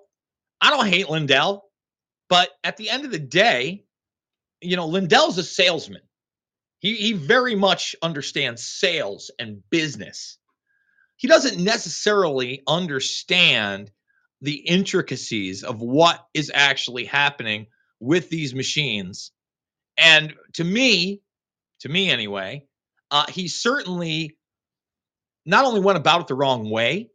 [0.59, 1.63] I don't hate Lindell,
[2.31, 3.83] but at the end of the day,
[4.61, 6.01] you know, Lindell's a salesman.
[6.79, 10.37] He he very much understands sales and business.
[11.17, 13.91] He doesn't necessarily understand
[14.39, 17.67] the intricacies of what is actually happening
[17.99, 19.31] with these machines.
[19.97, 21.21] And to me,
[21.81, 22.65] to me anyway,
[23.11, 24.37] uh, he certainly
[25.45, 27.09] not only went about it the wrong way,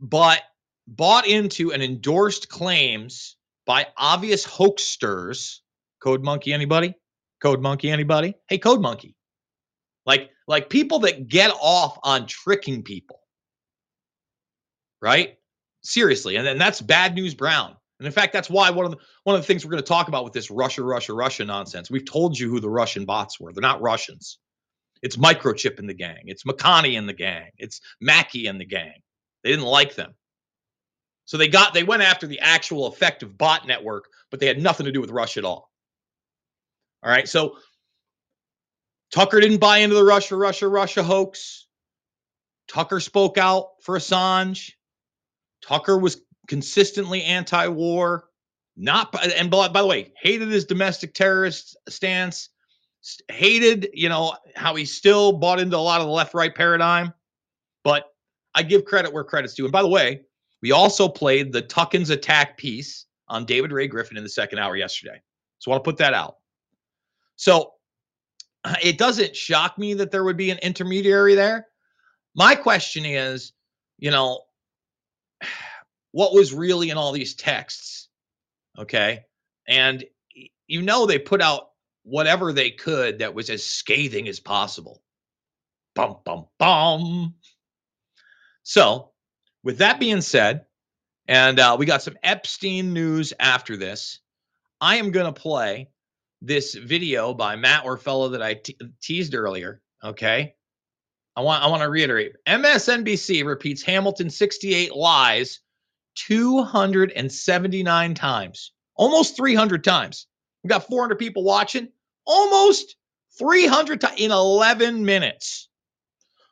[0.00, 0.40] but
[0.88, 5.60] bought into and endorsed claims by obvious hoaxsters
[6.00, 6.94] Code Monkey, anybody?
[7.42, 8.34] Code Monkey, anybody?
[8.48, 9.16] Hey, Code Monkey.
[10.04, 13.20] Like, like people that get off on tricking people.
[15.02, 15.36] Right?
[15.82, 16.36] Seriously.
[16.36, 17.76] And then that's bad news brown.
[17.98, 19.88] And in fact, that's why one of the one of the things we're going to
[19.88, 21.90] talk about with this Russia, Russia, Russia nonsense.
[21.90, 23.52] We've told you who the Russian bots were.
[23.52, 24.38] They're not Russians.
[25.02, 26.22] It's microchip in the gang.
[26.24, 27.50] It's McConney in the gang.
[27.58, 29.00] It's Mackey in the gang.
[29.42, 30.14] They didn't like them.
[31.26, 34.86] So they got they went after the actual effective bot network, but they had nothing
[34.86, 35.70] to do with Russia at all.
[37.02, 37.28] All right.
[37.28, 37.58] So
[39.12, 41.66] Tucker didn't buy into the Russia, Russia, Russia hoax.
[42.68, 44.72] Tucker spoke out for Assange.
[45.62, 48.28] Tucker was consistently anti-war.
[48.76, 52.50] Not and by, by the way, hated his domestic terrorist stance.
[53.30, 57.14] Hated, you know, how he still bought into a lot of the left-right paradigm.
[57.84, 58.04] But
[58.54, 59.64] I give credit where credit's due.
[59.64, 60.22] And by the way,
[60.62, 64.76] we also played the Tuckins attack piece on David Ray Griffin in the second hour
[64.76, 65.20] yesterday.
[65.58, 66.36] So I want to put that out.
[67.36, 67.72] So
[68.82, 71.66] it doesn't shock me that there would be an intermediary there.
[72.34, 73.52] My question is,
[73.98, 74.40] you know,
[76.12, 78.08] what was really in all these texts?
[78.78, 79.24] Okay.
[79.68, 80.04] And
[80.66, 81.70] you know, they put out
[82.02, 85.02] whatever they could that was as scathing as possible.
[85.94, 87.34] Bum, bum, bum.
[88.62, 89.12] So,
[89.66, 90.64] with that being said,
[91.26, 94.20] and uh, we got some Epstein news after this,
[94.80, 95.88] I am going to play
[96.40, 99.82] this video by Matt Orfalea that I te- teased earlier.
[100.04, 100.54] Okay.
[101.34, 102.34] I want I want to reiterate.
[102.46, 105.58] MSNBC repeats Hamilton 68 lies
[106.14, 108.72] 279 times.
[108.94, 110.28] Almost 300 times.
[110.62, 111.88] We got 400 people watching.
[112.24, 112.94] Almost
[113.36, 115.68] 300 times in 11 minutes.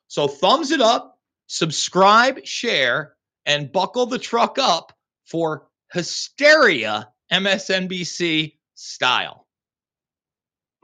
[0.09, 1.14] So thumbs it up,
[1.47, 3.15] subscribe, share,
[3.47, 4.93] and buckle the truck up
[5.25, 9.44] for hysteria MSNBC style.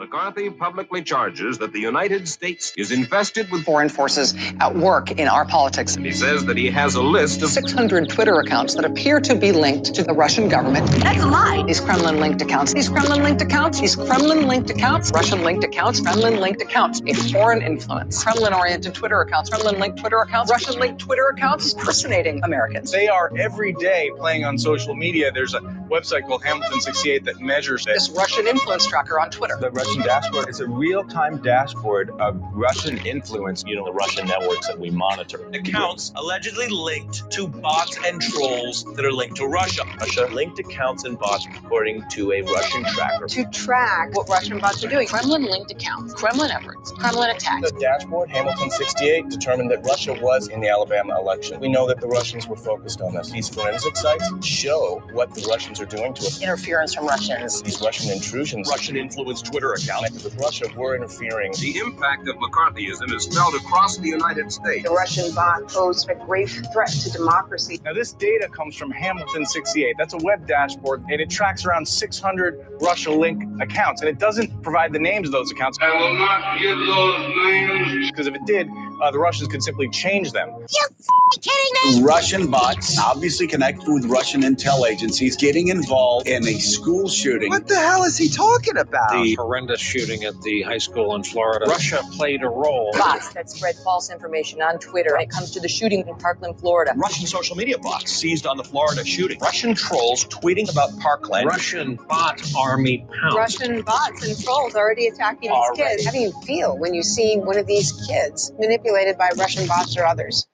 [0.01, 3.65] McCarthy publicly charges that the United States is infested with.
[3.65, 5.95] foreign forces at work in our politics.
[5.95, 9.35] And He says that he has a list of 600 Twitter accounts that appear to
[9.35, 10.87] be linked to the Russian government.
[11.03, 11.65] That's a lie.
[11.67, 16.01] These Kremlin linked accounts, these Kremlin linked accounts, these Kremlin linked accounts, Russian linked accounts,
[16.01, 20.81] Kremlin linked accounts, a foreign influence, Kremlin oriented Twitter accounts, Kremlin linked Twitter accounts, Russian
[20.81, 22.91] linked Twitter accounts impersonating Americans.
[22.91, 25.31] They are every day playing on social media.
[25.31, 28.09] There's a website called Hamilton 68 that measures this.
[28.09, 29.59] This Russian influence tracker on Twitter.
[29.91, 33.65] The Russian dashboard is a real-time dashboard of Russian influence.
[33.67, 35.45] you know, the Russian networks that we monitor.
[35.53, 39.83] Accounts allegedly linked to bots and trolls that are linked to Russia.
[39.99, 43.27] Russia linked accounts and bots according to a Russian tracker.
[43.27, 45.09] to track what Russian bots are doing.
[45.09, 47.73] Kremlin linked accounts, Kremlin efforts, Kremlin attacks.
[47.73, 51.59] The dashboard, Hamilton 68, determined that Russia was in the Alabama election.
[51.59, 53.33] We know that the Russians were focused on this.
[53.33, 56.41] These forensic sites show what the Russians are doing to us.
[56.41, 57.61] Interference from Russians.
[57.63, 60.07] These Russian intrusions Russian influence Twitter account.
[60.07, 61.53] connected with Russia were interfering.
[61.53, 64.85] the impact of McCarthyism is felt across the United States.
[64.85, 67.81] The Russian bot pose a grave threat to democracy.
[67.85, 69.95] Now, this data comes from Hamilton 68.
[69.99, 74.01] That's a web dashboard, and it tracks around 600 Russia link accounts.
[74.01, 75.79] And it doesn't provide the names of those accounts.
[75.81, 78.11] I will not give those names.
[78.11, 78.69] Because if it did,
[79.01, 80.49] uh, the Russians could simply change them.
[80.51, 82.03] You're kidding me?
[82.03, 87.51] Russian bots obviously connected with Russian intel agencies getting involved in a school shooting.
[87.51, 89.13] What the hell is he talking about?
[89.13, 91.67] The horrendous shooting at the high school in Florida.
[91.67, 92.93] Russia played a role.
[92.93, 96.59] Bots that spread false information on Twitter when it comes to the shooting in Parkland,
[96.59, 96.93] Florida.
[96.97, 99.39] Russian social media bots seized on the Florida shooting.
[99.41, 101.47] Russian trolls tweeting about Parkland.
[101.47, 103.37] Russian bot army pounds.
[103.37, 106.05] Russian bots and trolls already attacking these kids.
[106.05, 108.53] How do you feel when you see one of these kids
[108.91, 110.47] manipulated by Russian bots or others?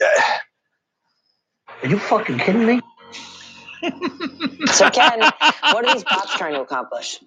[1.82, 2.80] Are you fucking kidding me?
[4.66, 7.20] So, Ken, what are these bots trying to accomplish?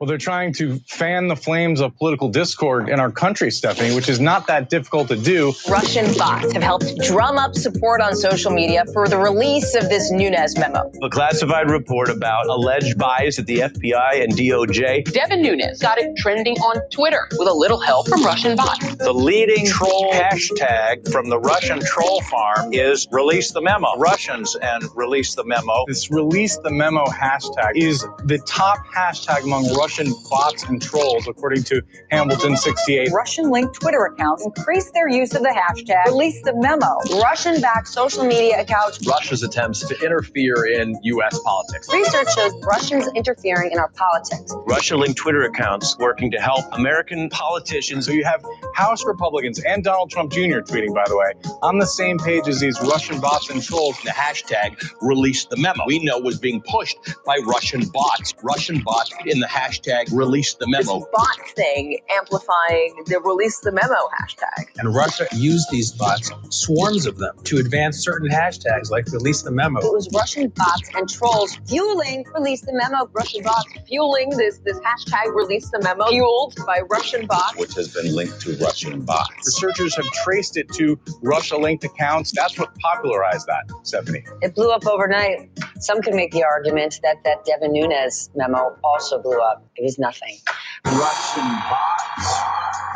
[0.00, 4.08] Well, they're trying to fan the flames of political discord in our country, Stephanie, which
[4.08, 5.52] is not that difficult to do.
[5.68, 10.10] Russian bots have helped drum up support on social media for the release of this
[10.10, 10.90] Nunes memo.
[11.02, 15.12] A classified report about alleged bias at the FBI and DOJ.
[15.12, 18.96] Devin Nunes got it trending on Twitter with a little help from Russian bots.
[18.96, 23.98] The leading troll hashtag from the Russian troll farm is release the memo.
[23.98, 25.84] Russians and release the memo.
[25.86, 29.89] This release the memo hashtag is the top hashtag among Russian
[30.28, 33.10] bots and trolls, according to Hamilton 68.
[33.12, 36.98] Russian linked Twitter accounts increased their use of the hashtag release the memo.
[37.22, 39.06] Russian backed social media accounts.
[39.06, 41.38] Russia's attempts to interfere in U.S.
[41.44, 41.88] politics.
[41.92, 44.54] Research shows Russians interfering in our politics.
[44.66, 48.06] Russia linked Twitter accounts working to help American politicians.
[48.06, 50.60] So you have House Republicans and Donald Trump Jr.
[50.60, 54.00] tweeting, by the way, on the same page as these Russian bots and trolls.
[54.02, 56.96] The hashtag release the memo we know was being pushed
[57.26, 58.34] by Russian bots.
[58.42, 59.79] Russian bots in the hashtag
[60.12, 61.06] release the memo.
[61.12, 64.66] Bot thing amplifying the release the memo hashtag.
[64.78, 69.50] And Russia used these bots, swarms of them, to advance certain hashtags like release the
[69.50, 69.80] memo.
[69.80, 73.08] It was Russian bots and trolls fueling release the memo.
[73.12, 77.56] Russian bots fueling this this hashtag release the memo fueled by Russian bots.
[77.56, 79.46] Which has been linked to Russian bots.
[79.46, 82.32] Researchers have traced it to Russia linked accounts.
[82.34, 84.24] That's what popularized that, Stephanie.
[84.42, 85.50] It blew up overnight.
[85.80, 89.64] Some could make the argument that that Devin Nunes memo also blew up.
[89.80, 90.38] It was nothing.
[90.86, 92.38] Russian bots,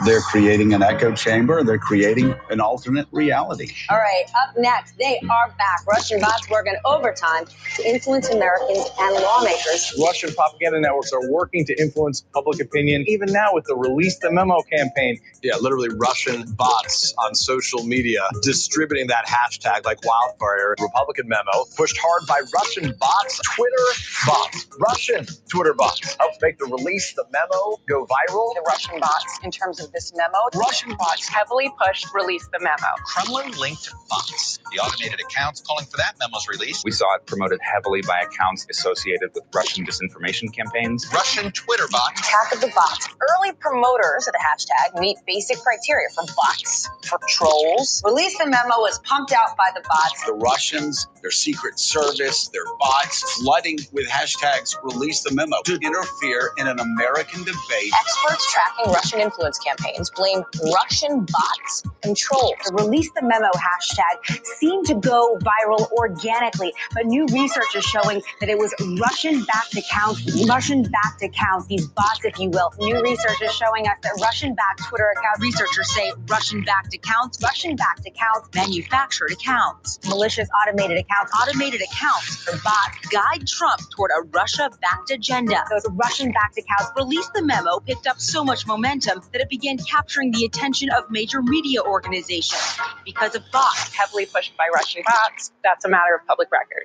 [0.05, 1.63] They're creating an echo chamber.
[1.63, 3.71] They're creating an alternate reality.
[3.89, 5.87] All right, up next, they are back.
[5.87, 7.45] Russian bots working overtime
[7.77, 9.95] to influence Americans and lawmakers.
[10.03, 14.31] Russian propaganda networks are working to influence public opinion, even now with the Release the
[14.33, 15.21] Memo campaign.
[15.43, 20.75] Yeah, literally Russian bots on social media distributing that hashtag like wildfire.
[20.81, 26.67] Republican memo pushed hard by Russian bots, Twitter bots, Russian Twitter bots helped make the
[26.67, 28.55] Release the Memo go viral.
[28.55, 32.95] The Russian bots, in terms of this memo, Russian bots heavily pushed release the memo.
[33.05, 34.59] Kremlin linked bots.
[34.73, 36.83] The automated accounts calling for that memo's release.
[36.85, 41.07] We saw it promoted heavily by accounts associated with Russian disinformation campaigns.
[41.13, 42.21] Russian Twitter bots.
[42.21, 43.09] Attack of the bots.
[43.21, 48.03] Early promoters of the hashtag meet basic criteria for bots, for trolls.
[48.05, 50.25] Release the memo was pumped out by the bots.
[50.27, 56.51] The Russians, their secret service, their bots flooding with hashtags release the memo to interfere
[56.59, 57.64] in an American debate.
[57.71, 60.43] Experts tracking Russian influence campaigns blame
[60.75, 62.55] Russian bots and trolls.
[62.67, 68.23] The release the memo hashtag seemed to go viral organically, but new research is showing
[68.41, 72.73] that it was Russian backed accounts, Russian backed accounts, these bots, if you will.
[72.79, 77.43] New research is showing us that Russian backed Twitter accounts, researchers say Russian backed accounts,
[77.43, 84.23] Russian backed accounts, manufactured accounts, malicious automated accounts, automated accounts bots guide Trump toward a
[84.29, 85.65] Russia backed agenda.
[85.71, 87.54] Those Russian backed accounts released the memo,
[87.87, 92.79] picked up so much momentum that it began capturing the attention of major media organizations
[93.05, 93.95] because of bots.
[93.95, 95.53] Heavily pushed by Russian bots.
[95.63, 96.85] That's a matter of public record.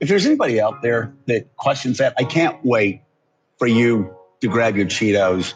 [0.00, 3.02] If there's anybody out there that questions that, I can't wait
[3.58, 5.54] for you to grab your Cheetos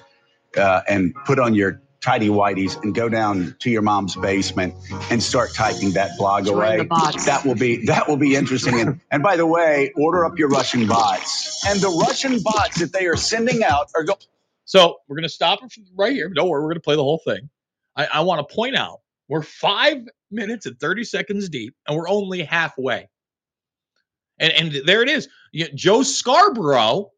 [0.56, 4.74] uh, and put on your tidy whities and go down to your mom's basement
[5.10, 6.76] and start typing that blog Join away.
[7.26, 8.80] That will be that will be interesting.
[8.80, 11.64] and, and by the way, order up your Russian bots.
[11.66, 14.18] And the Russian bots that they are sending out are go-
[14.64, 15.60] So we're gonna stop
[15.96, 16.28] right here.
[16.28, 17.48] Don't worry, we're gonna play the whole thing.
[17.96, 22.08] I, I want to point out we're five minutes and 30 seconds deep, and we're
[22.08, 23.08] only halfway.
[24.38, 25.28] And and there it is.
[25.74, 27.10] Joe Scarborough,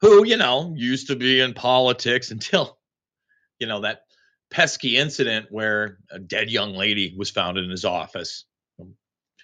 [0.00, 2.75] who, you know, used to be in politics until,
[3.58, 4.02] you know, that
[4.50, 8.44] pesky incident where a dead young lady was found in his office.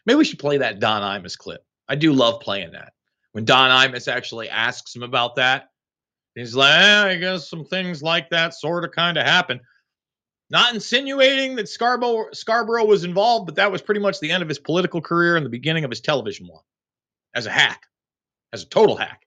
[0.06, 1.64] Maybe we should play that Don Imus clip.
[1.88, 2.92] I do love playing that.
[3.32, 5.70] When Don Imus actually asks him about that,
[6.34, 9.60] he's like, "Eh, I guess some things like that sort of kind of happen.
[10.50, 14.48] Not insinuating that Scarborough, Scarborough was involved, but that was pretty much the end of
[14.48, 16.62] his political career and the beginning of his television one
[17.34, 17.86] as a hack,
[18.52, 19.26] as a total hack.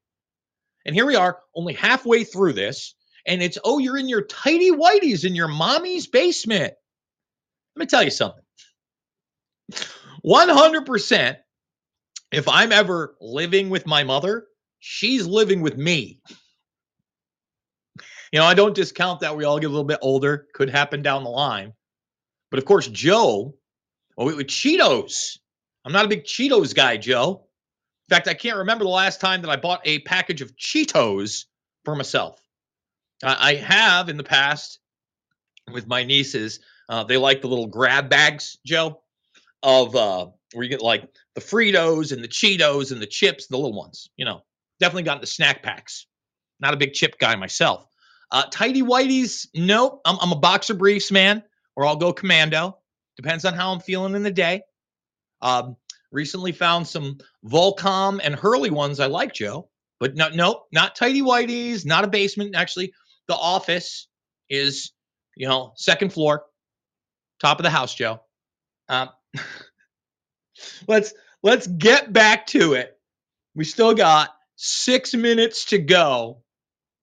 [0.85, 2.94] And here we are, only halfway through this,
[3.25, 6.73] and it's oh, you're in your tidy whities in your mommy's basement.
[7.75, 8.43] Let me tell you something.
[10.25, 11.37] 100%,
[12.31, 14.47] if I'm ever living with my mother,
[14.79, 16.21] she's living with me.
[18.31, 21.01] You know, I don't discount that we all get a little bit older, could happen
[21.01, 21.73] down the line.
[22.49, 23.55] But of course, Joe,
[24.17, 25.37] well, with Cheetos.
[25.83, 27.47] I'm not a big Cheetos guy, Joe.
[28.09, 31.45] In fact, I can't remember the last time that I bought a package of Cheetos
[31.83, 32.39] for myself.
[33.25, 34.79] I have in the past
[35.71, 36.59] with my nieces.
[36.87, 39.01] Uh, they like the little grab bags, Joe,
[39.63, 43.57] of uh, where you get like the Fritos and the Cheetos and the chips, the
[43.57, 44.09] little ones.
[44.17, 44.43] You know,
[44.79, 46.05] definitely gotten the snack packs.
[46.59, 47.87] Not a big chip guy myself.
[48.31, 50.01] Uh, tidy whities, nope.
[50.05, 51.43] I'm, I'm a boxer briefs man,
[51.75, 52.77] or I'll go commando.
[53.17, 54.61] Depends on how I'm feeling in the day.
[55.41, 55.75] Um,
[56.11, 59.69] recently found some Volcom and Hurley ones I like, Joe.
[59.99, 62.55] But no, nope, not tidy whities, not a basement.
[62.55, 62.93] Actually,
[63.27, 64.07] the office
[64.49, 64.91] is,
[65.35, 66.45] you know, second floor,
[67.41, 68.21] top of the house, Joe.
[68.89, 69.09] Um,
[70.87, 71.13] let's
[71.43, 72.97] let's get back to it.
[73.55, 76.43] We still got six minutes to go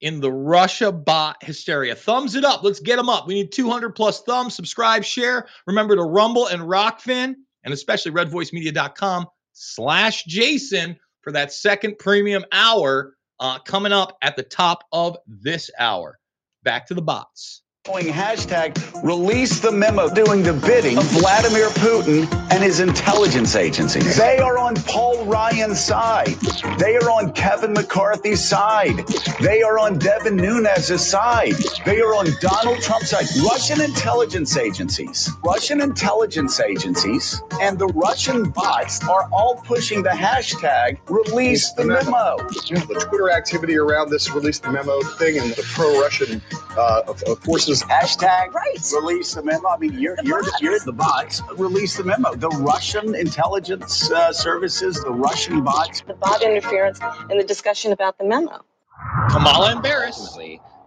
[0.00, 1.94] in the Russia bot hysteria.
[1.94, 2.62] Thumbs it up.
[2.62, 3.26] Let's get them up.
[3.26, 4.54] We need 200 plus thumbs.
[4.54, 5.46] Subscribe, share.
[5.66, 13.14] Remember to Rumble and Rokfin, and especially redvoicemedia.com slash Jason for that second premium hour
[13.42, 16.18] uh, coming up at the top of this hour.
[16.62, 17.62] Back to the bots.
[17.84, 24.16] Hashtag release the memo doing the bidding of Vladimir Putin and his intelligence agencies.
[24.16, 26.36] They are on Paul Ryan's side.
[26.78, 29.02] They are on Kevin McCarthy's side.
[29.40, 31.54] They are on Devin Nunes' side.
[31.84, 33.26] They are on Donald Trump's side.
[33.50, 40.98] Russian intelligence agencies, Russian intelligence agencies, and the Russian bots are all pushing the hashtag
[41.10, 42.36] release the memo.
[42.66, 46.40] you know, the Twitter activity around this release the memo thing and the pro-Russian
[46.78, 47.24] uh, of-
[47.80, 48.16] of forces.
[48.18, 48.54] Hashtag
[49.00, 49.68] release the memo.
[49.68, 51.40] I mean, you're you're the, you're the bots.
[51.56, 52.34] Release the memo.
[52.34, 56.02] The Russian intelligence uh, services, the Russian bots.
[56.02, 56.98] The bot interference
[57.30, 58.64] and the discussion about the memo.
[59.30, 60.38] Kamala embarrassed.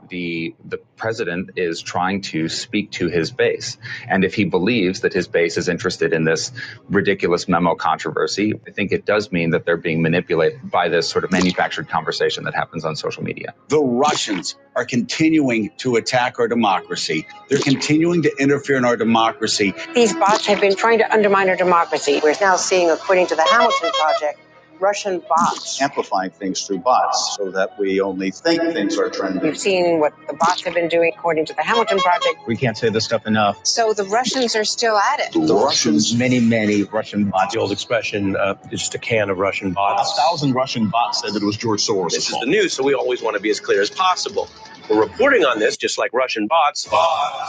[0.06, 3.78] Ultimately, the the president is trying to speak to his base.
[4.08, 6.52] And if he believes that his base is interested in this
[6.90, 11.24] ridiculous memo controversy, I think it does mean that they're being manipulated by this sort
[11.24, 13.54] of manufactured conversation that happens on social media.
[13.70, 17.28] The Russians are continuing to attack our democracy.
[17.50, 19.74] They're continuing to interfere in our democracy.
[19.94, 22.20] These bots have been trying to undermine our democracy.
[22.24, 24.40] We're now seeing, according to the Hamilton Project,
[24.80, 25.82] Russian bots.
[25.82, 29.42] Amplifying things through bots so that we only think things are trending.
[29.42, 32.48] We've seen what the bots have been doing, according to the Hamilton Project.
[32.48, 33.66] We can't say this stuff enough.
[33.66, 35.34] So the Russians are still at it.
[35.34, 37.54] The Russians, many, many Russian bots.
[37.54, 40.12] The old expression, uh, it's just a can of Russian bots.
[40.14, 42.12] A thousand Russian bots said that it was George Soros.
[42.12, 44.50] This is the news, so we always want to be as clear as possible.
[44.90, 46.88] We're reporting on this, just like Russian bots.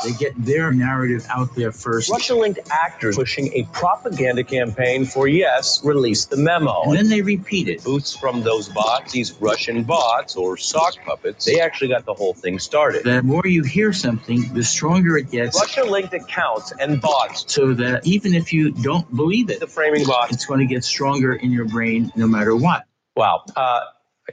[0.04, 2.10] They get their narrative out there first.
[2.10, 6.82] Russia-linked actors pushing a propaganda campaign for yes, release the memo.
[6.84, 7.84] And then they repeat it.
[7.84, 12.32] Boots from those bots, these Russian bots or sock puppets, they actually got the whole
[12.32, 13.04] thing started.
[13.04, 15.60] The more you hear something, the stronger it gets.
[15.60, 17.44] Russia-linked accounts and bots.
[17.52, 20.84] So that even if you don't believe it, the framing bot, it's going to get
[20.84, 22.84] stronger in your brain no matter what.
[23.14, 23.44] Wow.
[23.54, 23.80] Uh,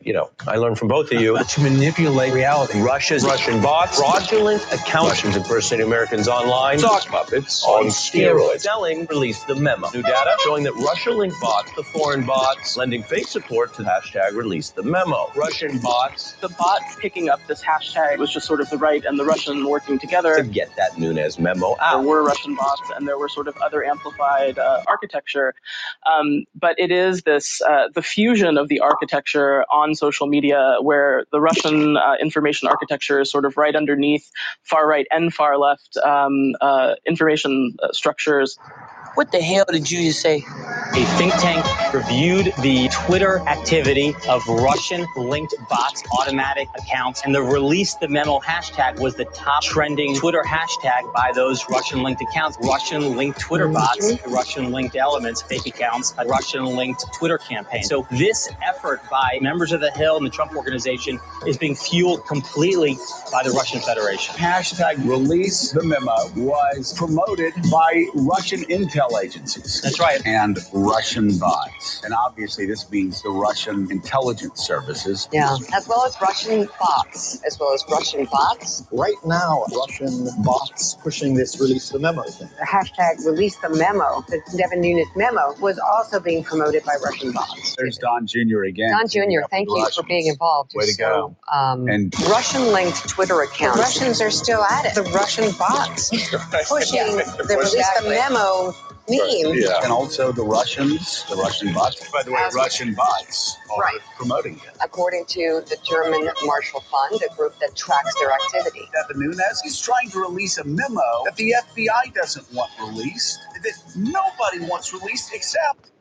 [0.02, 2.82] you know, I learned from both of you to manipulate reality.
[2.82, 8.62] Russia's Russian bots, fraudulent accounts, Russians impersonating Americans online, sock puppets on steroids.
[8.62, 9.90] Selling released the memo.
[9.94, 14.72] New data showing that Russia-linked bots, the foreign bots, lending fake support to hashtag release
[14.72, 15.32] the memo.
[15.36, 16.34] Russian bots.
[16.34, 19.68] The bot picking up this hashtag was just sort of the right and the Russian
[19.68, 22.00] working together to get that Nunes memo out.
[22.00, 25.54] There were Russian bots and there were sort of other amplified uh, architecture,
[26.12, 30.78] um, but it is this uh, the fusion of the architecture on on social media
[30.82, 34.32] where the Russian uh, information architecture is sort of right underneath
[34.64, 38.58] far right and far left um, uh, information uh, structures.
[39.16, 40.44] What the hell did you just say?
[40.96, 47.42] A think tank reviewed the Twitter activity of Russian linked bots, automatic accounts, and the
[47.42, 52.58] release the memo hashtag was the top trending Twitter hashtag by those Russian linked accounts.
[52.64, 53.74] Russian linked Twitter mm-hmm.
[53.74, 57.84] bots, Russian linked elements, fake accounts, a Russian linked Twitter campaign.
[57.84, 62.26] So this effort by members of the Hill and the Trump organization is being fueled
[62.28, 62.98] completely
[63.32, 64.36] by the Russian Federation.
[64.36, 69.82] Hashtag release the memo was promoted by Russian intel agencies.
[69.82, 70.22] That's right.
[70.26, 72.04] And Russian bots.
[72.04, 75.28] And obviously, this means the Russian intelligence services.
[75.32, 78.84] Yeah, as well as Russian bots, as well as Russian bots.
[78.92, 82.50] Right now, Russian bots pushing this release the memo thing.
[82.60, 87.32] The hashtag release the memo, the Devin Nunes memo, was also being promoted by Russian
[87.32, 87.76] bots.
[87.76, 88.64] There's Don Jr.
[88.64, 88.92] again.
[88.92, 90.72] Don Jr., thank you for being involved.
[90.76, 91.36] Way to go.
[91.52, 93.78] Um, and Russian linked Twitter accounts.
[93.78, 94.96] The Russians are still at it.
[94.96, 96.10] The Russian bots
[96.70, 98.74] pushing the release the memo
[99.10, 99.56] meme.
[99.58, 99.82] Yeah.
[99.84, 102.10] And also the Russians, the Russian bots.
[102.12, 104.00] By the way, As- Russian bots are Right.
[104.16, 104.76] promoting it.
[104.82, 108.88] According to the German Marshall Fund, a group that tracks their activity.
[108.94, 113.74] Devin Nunes is trying to release a memo that the FBI doesn't want released, that
[113.96, 115.92] nobody wants released except.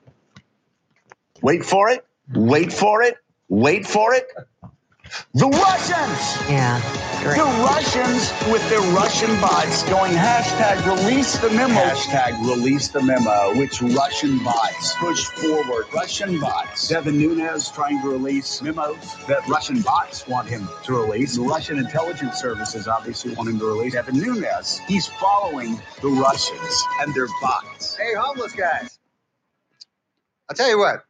[1.43, 2.07] Wait for it.
[2.35, 3.17] Wait for it.
[3.49, 4.27] Wait for it.
[5.35, 6.51] The Russians!
[6.51, 6.81] Yeah.
[7.23, 11.75] The Russians with their Russian bots going hashtag release the memo.
[11.75, 15.87] Hashtag release the memo, which Russian bots push forward.
[15.95, 16.89] Russian bots.
[16.89, 18.97] Devin Nunes trying to release memos
[19.27, 21.37] that Russian bots want him to release.
[21.37, 23.93] The Russian intelligence services obviously want him to release.
[23.93, 27.97] Devin Nunes, he's following the Russians and their bots.
[27.97, 28.99] Hey, homeless guys.
[30.49, 31.05] I'll tell you what,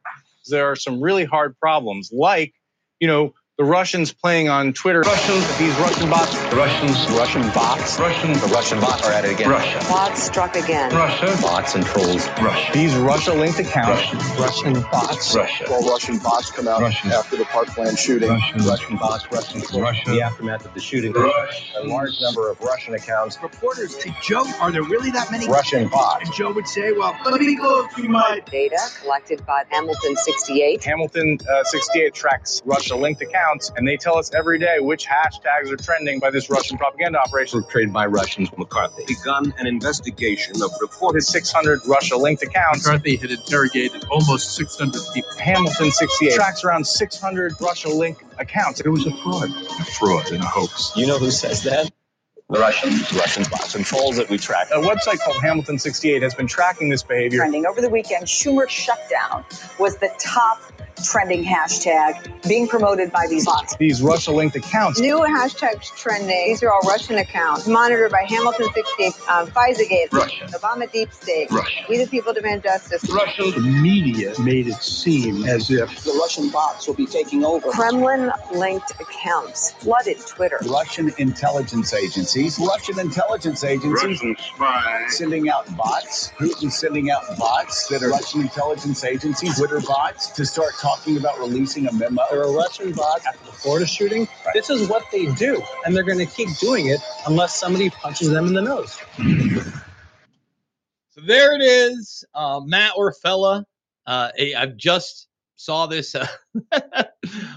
[0.49, 2.53] there are some really hard problems, like,
[2.99, 5.01] you know, the Russians playing on Twitter.
[5.01, 6.33] Russians, these Russian bots.
[6.49, 7.99] The Russians, Russian bots.
[7.99, 9.47] Russians, the Russian bots are at it again.
[9.47, 9.77] Russia.
[9.87, 10.91] Bots struck again.
[10.91, 11.37] Russia.
[11.39, 12.27] Bots and trolls.
[12.41, 12.71] Russia.
[12.73, 14.11] These Russia-linked accounts.
[14.39, 15.35] Russian bots.
[15.35, 15.65] Russia.
[15.69, 18.29] Well, Russian bots come out after the Parkland shooting.
[18.29, 20.09] Russian bots, Russian Russia.
[20.09, 21.15] The aftermath of the shooting.
[21.15, 23.37] A large number of Russian accounts.
[23.41, 25.47] Reporters say, Joe, are there really that many?
[25.47, 26.25] Russian bots.
[26.25, 30.83] And Joe would say, well, let me go through my Data collected by Hamilton 68.
[30.83, 33.42] Hamilton uh, 68 tracks Russia-linked accounts,
[33.75, 37.61] and they tell us every day which hashtags are trending by this Russian propaganda operation.
[37.61, 39.03] Portrayed by Russians, McCarthy.
[39.05, 42.85] Begun an investigation of Reported 600 Russia-linked accounts.
[42.85, 45.29] McCarthy had interrogated almost 600 people.
[45.39, 48.79] Hamilton 68 tracks around 600 Russia-linked accounts.
[48.81, 49.49] It was a fraud.
[49.49, 50.91] A fraud and a hoax.
[50.95, 51.91] You know who says that?
[52.49, 54.67] The Russians, Russian bots and trolls that we track.
[54.71, 57.39] A website called Hamilton 68 has been tracking this behavior.
[57.39, 59.45] Trending over the weekend, Schumer shutdown
[59.79, 60.61] was the top
[61.03, 63.75] trending hashtag being promoted by these bots.
[63.77, 64.99] These Russia linked accounts.
[64.99, 66.47] New hashtags trending.
[66.47, 70.45] These are all Russian accounts monitored by Hamilton 68, um, FISA Russia.
[70.45, 71.51] Obama Deep State.
[71.51, 71.85] Russia.
[71.89, 73.09] We the people demand justice.
[73.09, 77.69] Russian media made it seem as if the Russian bots will be taking over.
[77.69, 80.59] Kremlin linked accounts flooded Twitter.
[80.65, 85.17] Russian intelligence agencies, Russian intelligence agencies Russian spies.
[85.17, 90.45] sending out bots, Putin sending out bots that are Russian intelligence agencies, Twitter bots, to
[90.45, 92.21] start talking about releasing a memo.
[92.29, 94.27] There are Russian bots after the Florida shooting.
[94.53, 98.29] This is what they do, and they're going to keep doing it unless somebody punches
[98.29, 98.99] them in the nose.
[101.11, 103.63] So there it is, uh, Matt Orfalea.
[104.05, 106.15] Uh, I I just saw this.
[106.15, 106.27] Uh,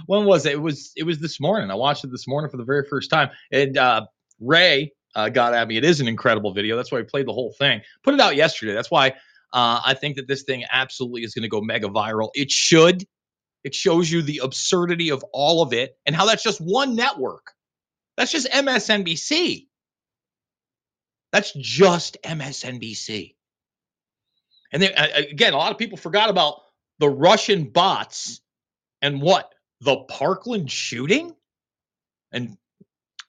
[0.07, 0.53] when was it?
[0.53, 1.70] It was it was this morning.
[1.70, 3.31] I watched it this morning for the very first time.
[3.51, 4.07] And uh,
[4.39, 5.77] Ray uh, got at me.
[5.79, 6.77] It is an incredible video.
[6.77, 7.81] That's why I played the whole thing.
[8.05, 8.74] Put it out yesterday.
[8.74, 9.14] That's why
[9.53, 12.31] uh, I think that this thing absolutely is going to go mega viral.
[12.35, 13.05] It should.
[13.67, 17.51] It shows you the absurdity of all of it and how that's just one network.
[18.17, 19.67] That's just MSNBC.
[21.33, 23.35] That's just MSNBC.
[24.73, 26.61] And then uh, again, a lot of people forgot about
[27.01, 28.41] the Russian bots
[29.03, 31.35] and what the Parkland shooting.
[32.31, 32.57] And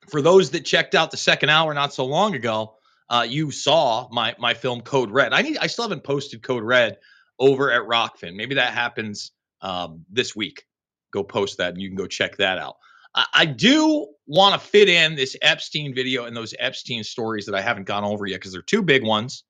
[0.08, 2.76] for those that checked out the second hour not so long ago,
[3.10, 5.34] uh, you saw my my film Code Red.
[5.34, 7.00] I need I still haven't posted Code Red
[7.40, 8.36] over at Rokfin.
[8.36, 9.32] Maybe that happens
[9.62, 10.66] um, this week.
[11.12, 12.76] Go post that and you can go check that out.
[13.16, 17.56] I, I do want to fit in this Epstein video and those Epstein stories that
[17.56, 19.44] I haven't gone over yet because they're two big ones.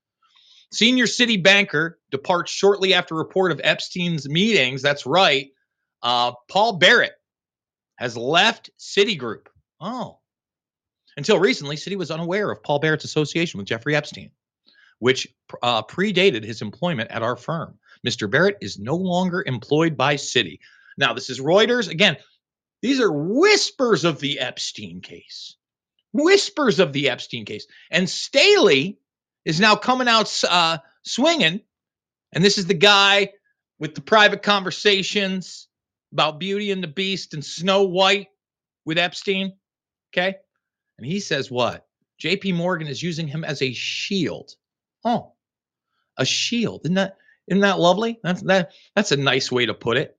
[0.72, 4.82] Senior Citi banker departs shortly after report of Epstein's meetings.
[4.82, 5.49] That's right.
[6.03, 7.14] Uh, Paul Barrett
[7.95, 9.47] has left Citigroup.
[9.80, 10.20] Oh.
[11.16, 14.30] Until recently, Citi was unaware of Paul Barrett's association with Jeffrey Epstein,
[14.99, 15.28] which
[15.64, 17.80] uh, predated his employment at our firm.
[18.06, 18.30] Mr.
[18.30, 20.60] Barrett is no longer employed by Citi.
[20.98, 21.89] Now, this is Reuters.
[21.89, 22.18] Again,
[22.82, 25.56] these are whispers of the Epstein case.
[26.14, 27.68] Whispers of the Epstein case.
[27.91, 29.00] And Staley
[29.45, 31.62] is now coming out uh, swinging.
[32.34, 33.32] And this is the guy
[33.80, 35.68] with the private conversations
[36.12, 38.28] about Beauty and the Beast and Snow White
[38.86, 39.54] with Epstein.
[40.14, 40.36] Okay.
[40.98, 41.86] And he says what?
[42.22, 44.56] JP Morgan is using him as a shield.
[45.06, 45.34] Oh,
[46.18, 46.82] a shield.
[46.86, 47.18] Isn't that
[47.48, 48.20] isn't that lovely?
[48.24, 50.18] That's that that's a nice way to put it.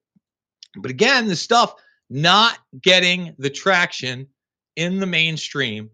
[0.76, 1.74] But again, the stuff
[2.11, 4.29] not getting the traction
[4.76, 5.91] in the mainstream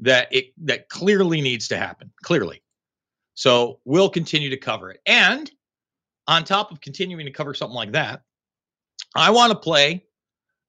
[0.00, 2.12] that it that clearly needs to happen.
[2.22, 2.62] Clearly.
[3.34, 5.00] So we'll continue to cover it.
[5.06, 5.50] And
[6.26, 8.22] on top of continuing to cover something like that,
[9.14, 10.04] I want to play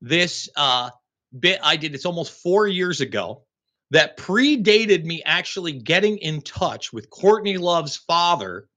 [0.02, 0.92] this uh,
[1.38, 1.96] bit I did.
[1.96, 3.44] It's almost four years ago
[3.92, 8.68] that predated me actually getting in touch with Courtney Love's father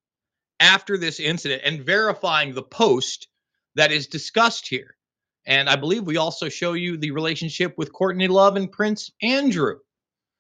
[0.63, 3.27] after this incident and verifying the post
[3.75, 4.97] that is discussed here.
[5.45, 9.81] And I believe we also show you the relationship with Courtney Love and Prince Andrew.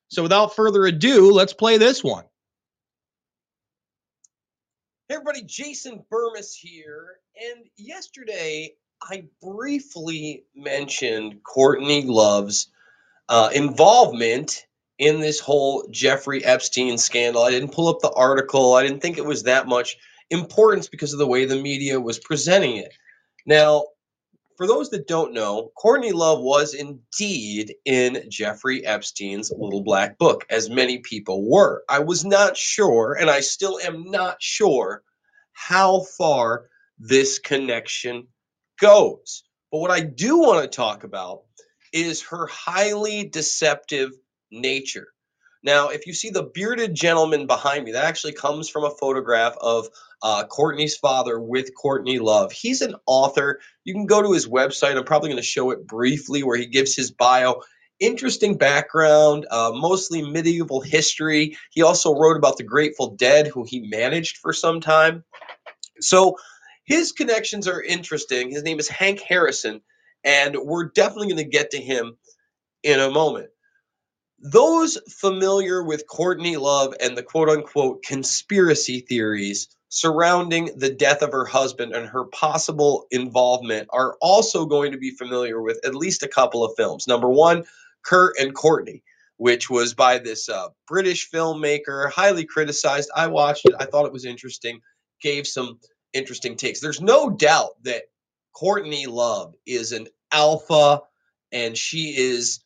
[0.08, 2.24] So without further ado, let's play this one.
[5.08, 7.16] Hey everybody, Jason Bermas here.
[7.36, 12.68] And yesterday I briefly mentioned Courtney Love's
[13.28, 14.66] uh, involvement
[14.98, 17.42] in this whole Jeffrey Epstein scandal.
[17.42, 18.74] I didn't pull up the article.
[18.74, 19.96] I didn't think it was that much
[20.32, 22.92] importance because of the way the media was presenting it.
[23.46, 23.84] Now,
[24.56, 30.44] for those that don't know, Courtney Love was indeed in Jeffrey Epstein's Little Black Book,
[30.50, 31.84] as many people were.
[31.88, 35.02] I was not sure, and I still am not sure,
[35.52, 36.68] how far
[36.98, 38.28] this connection
[38.80, 39.44] goes.
[39.70, 41.42] But what I do want to talk about
[41.92, 44.10] is her highly deceptive
[44.50, 45.08] nature.
[45.62, 49.56] Now, if you see the bearded gentleman behind me, that actually comes from a photograph
[49.60, 49.88] of
[50.22, 52.50] uh, Courtney's father with Courtney Love.
[52.50, 53.60] He's an author.
[53.84, 54.96] You can go to his website.
[54.96, 57.62] I'm probably going to show it briefly where he gives his bio.
[58.00, 61.56] Interesting background, uh, mostly medieval history.
[61.70, 65.22] He also wrote about the Grateful Dead, who he managed for some time.
[66.00, 66.36] So
[66.84, 68.50] his connections are interesting.
[68.50, 69.80] His name is Hank Harrison,
[70.24, 72.16] and we're definitely going to get to him
[72.82, 73.50] in a moment
[74.42, 81.30] those familiar with Courtney Love and the quote unquote conspiracy theories surrounding the death of
[81.32, 86.22] her husband and her possible involvement are also going to be familiar with at least
[86.22, 87.06] a couple of films.
[87.06, 87.64] Number one,
[88.02, 89.04] Kurt and Courtney,
[89.36, 93.10] which was by this uh, British filmmaker, highly criticized.
[93.14, 94.80] I watched it, I thought it was interesting,
[95.20, 95.78] gave some
[96.12, 96.80] interesting takes.
[96.80, 98.04] There's no doubt that
[98.54, 101.02] Courtney Love is an alpha
[101.52, 102.60] and she is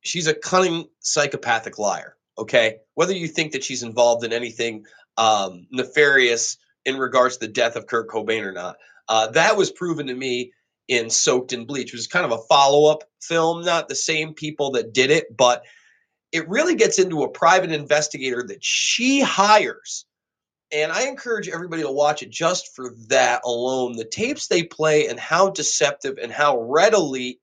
[0.00, 4.84] she's a cunning psychopathic liar okay whether you think that she's involved in anything
[5.16, 8.76] um, nefarious in regards to the death of kurt cobain or not
[9.08, 10.52] Uh, that was proven to me
[10.86, 14.34] in Soaked in Bleach, which is kind of a follow up film, not the same
[14.34, 15.62] people that did it, but
[16.32, 20.04] it really gets into a private investigator that she hires.
[20.72, 23.96] And I encourage everybody to watch it just for that alone.
[23.96, 27.40] The tapes they play and how deceptive and how readily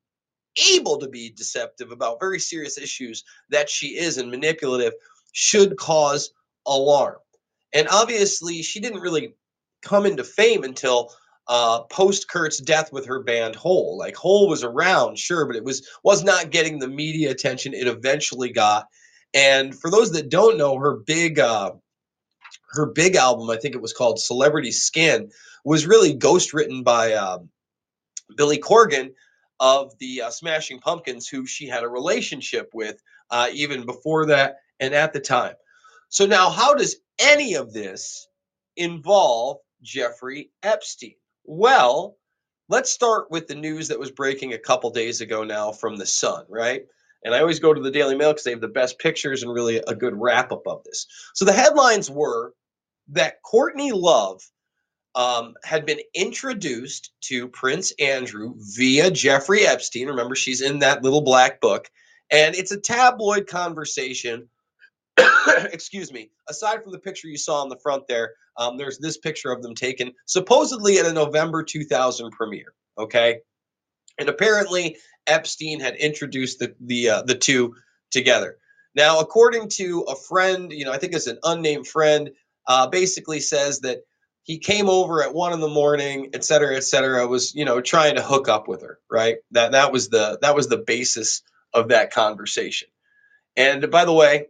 [0.73, 4.93] able to be deceptive about very serious issues that she is and manipulative
[5.31, 6.31] should cause
[6.65, 7.17] alarm.
[7.73, 9.35] And obviously, she didn't really
[9.81, 11.11] come into fame until
[11.47, 13.97] uh, post Kurt's death with her band Hole.
[13.97, 17.87] Like Hole was around, sure, but it was was not getting the media attention it
[17.87, 18.87] eventually got.
[19.33, 21.71] And for those that don't know, her big uh,
[22.71, 25.29] her big album, I think it was called Celebrity Skin,
[25.63, 27.49] was really ghost written by um,
[28.35, 29.11] Billy Corgan
[29.59, 34.57] of the uh, Smashing Pumpkins, who she had a relationship with uh, even before that
[34.79, 35.55] and at the time.
[36.09, 38.27] So now, how does any of this
[38.75, 41.15] involve Jeffrey Epstein?
[41.43, 42.17] Well,
[42.69, 46.05] let's start with the news that was breaking a couple days ago now from the
[46.05, 46.83] Sun, right?
[47.23, 49.51] And I always go to the Daily Mail because they have the best pictures and
[49.51, 51.07] really a good wrap up of this.
[51.33, 52.53] So the headlines were
[53.09, 54.41] that Courtney Love
[55.17, 60.07] um, had been introduced to Prince Andrew via Jeffrey Epstein.
[60.07, 61.89] Remember, she's in that little black book.
[62.31, 64.47] And it's a tabloid conversation
[65.71, 69.17] excuse me, aside from the picture you saw on the front there, um, there's this
[69.17, 72.73] picture of them taken supposedly at a November 2000 premiere.
[72.97, 73.39] Okay.
[74.19, 74.97] And apparently
[75.27, 77.75] Epstein had introduced the, the, uh, the two
[78.11, 78.57] together.
[78.95, 82.31] Now, according to a friend, you know, I think it's an unnamed friend,
[82.67, 83.99] uh, basically says that
[84.47, 87.79] he came over at one in the morning, et cetera, et cetera, was, you know,
[87.81, 89.37] trying to hook up with her, right?
[89.51, 92.87] That, that was the, that was the basis of that conversation.
[93.55, 94.47] And by the way,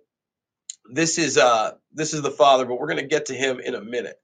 [0.89, 3.81] this is uh this is the father, but we're to get to him in a
[3.81, 4.15] minute.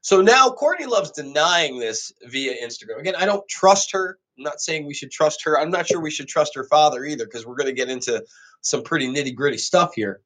[0.00, 3.00] So now Courtney Love's denying this via Instagram.
[3.00, 4.18] Again, I don't trust her.
[4.38, 5.58] I'm not saying we should trust her.
[5.58, 8.24] I'm not sure we should trust her father either because we're to get into
[8.60, 10.20] some pretty nitty gritty stuff here.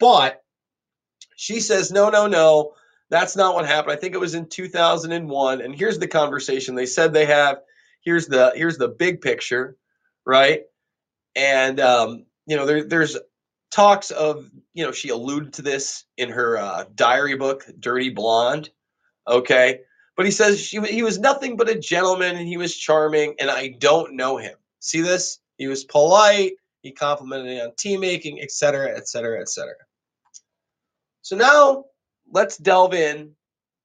[0.00, 0.42] But
[1.36, 2.72] she says, no, no, no,
[3.14, 3.92] that's not what happened.
[3.92, 5.60] I think it was in 2001.
[5.60, 7.58] And here's the conversation they said they have.
[8.00, 9.76] Here's the here's the big picture,
[10.26, 10.62] right?
[11.36, 13.16] And um, you know, there, there's
[13.74, 18.70] talks of you know she alluded to this in her uh, diary book dirty blonde
[19.26, 19.80] okay
[20.16, 23.50] but he says she, he was nothing but a gentleman and he was charming and
[23.50, 26.52] i don't know him see this he was polite
[26.82, 29.72] he complimented me on tea making etc etc etc
[31.22, 31.84] so now
[32.30, 33.32] let's delve in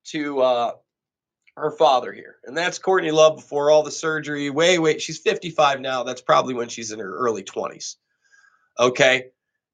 [0.06, 0.72] to uh,
[1.56, 5.82] her father here and that's courtney love before all the surgery way wait she's 55
[5.82, 7.96] now that's probably when she's in her early 20s
[8.80, 9.26] okay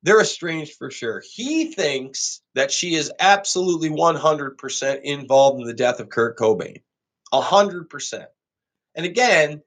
[0.05, 1.23] they're estranged for sure.
[1.27, 6.83] He thinks that she is absolutely 100% involved in the death of Kurt Cobain.
[7.33, 8.25] 100%.
[8.93, 9.63] And again,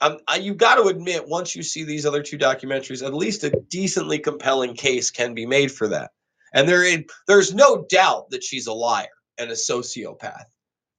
[0.00, 3.50] um, you've got to admit, once you see these other two documentaries, at least a
[3.50, 6.10] decently compelling case can be made for that.
[6.56, 9.06] And there, there's no doubt that she's a liar
[9.38, 10.46] and a sociopath.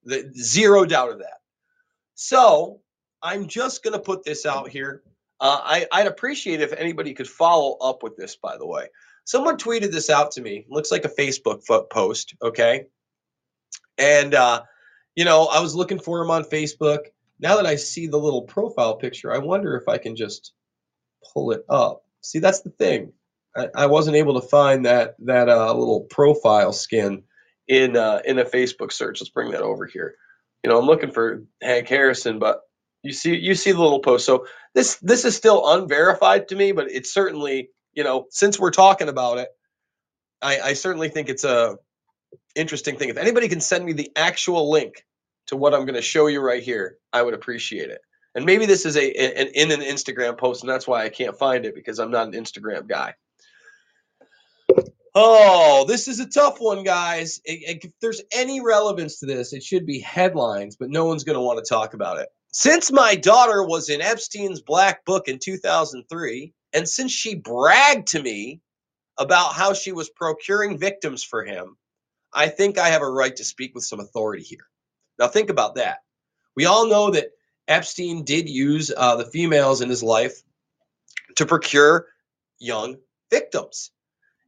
[0.05, 1.39] The, zero doubt of that.
[2.15, 2.79] So
[3.21, 5.03] I'm just going to put this out here
[5.39, 8.87] uh, I, I'd appreciate if anybody could follow up with this, by the way.
[9.25, 10.65] Someone tweeted this out to me.
[10.69, 12.85] Looks like a Facebook post, okay?
[13.97, 14.63] And, uh,
[15.15, 16.99] you know, I was looking for him on Facebook.
[17.39, 20.53] Now that I see the little profile picture, I wonder if I can just
[21.33, 22.03] pull it up.
[22.21, 23.13] See, that's the thing.
[23.75, 27.23] I, wasn't able to find that that uh, little profile skin
[27.67, 29.19] in uh, in a Facebook search.
[29.19, 30.15] Let's bring that over here.
[30.63, 32.61] You know, I'm looking for Hank Harrison, but
[33.03, 34.25] you see you see the little post.
[34.25, 38.71] So this this is still unverified to me, but it's certainly you know since we're
[38.71, 39.49] talking about it,
[40.41, 41.77] I, I certainly think it's a
[42.55, 43.09] interesting thing.
[43.09, 45.05] If anybody can send me the actual link
[45.47, 48.01] to what I'm going to show you right here, I would appreciate it.
[48.35, 51.37] And maybe this is a an in an Instagram post, and that's why I can't
[51.37, 53.15] find it because I'm not an Instagram guy.
[55.20, 57.41] Oh, this is a tough one, guys.
[57.43, 61.41] If there's any relevance to this, it should be headlines, but no one's going to
[61.41, 62.30] want to talk about it.
[62.53, 68.22] Since my daughter was in Epstein's Black Book in 2003, and since she bragged to
[68.22, 68.61] me
[69.18, 71.78] about how she was procuring victims for him,
[72.32, 74.68] I think I have a right to speak with some authority here.
[75.18, 75.97] Now, think about that.
[76.55, 77.32] We all know that
[77.68, 80.43] Epstein did use uh, the females in his life
[81.38, 82.05] to procure
[82.59, 82.97] young
[83.32, 83.89] victims.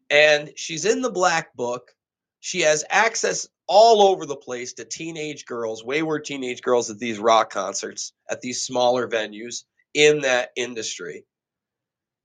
[0.10, 1.94] And she's in the Black Book.
[2.40, 7.20] She has access all over the place to teenage girls, wayward teenage girls at these
[7.20, 11.26] rock concerts, at these smaller venues in that industry.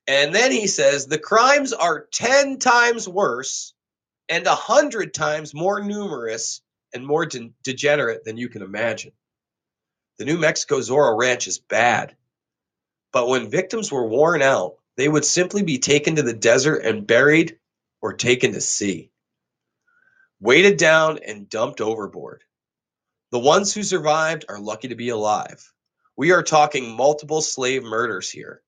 [0.06, 3.74] And then he says the crimes are 10 times worse
[4.28, 6.62] and 100 times more numerous
[6.94, 9.12] and more de- degenerate than you can imagine.
[10.18, 12.16] The New Mexico Zorro Ranch is bad.
[13.12, 17.06] But when victims were worn out, they would simply be taken to the desert and
[17.06, 17.58] buried
[18.04, 19.10] or taken to sea,
[20.38, 22.44] weighted down and dumped overboard.
[23.32, 25.72] The ones who survived are lucky to be alive.
[26.14, 28.60] We are talking multiple slave murders here.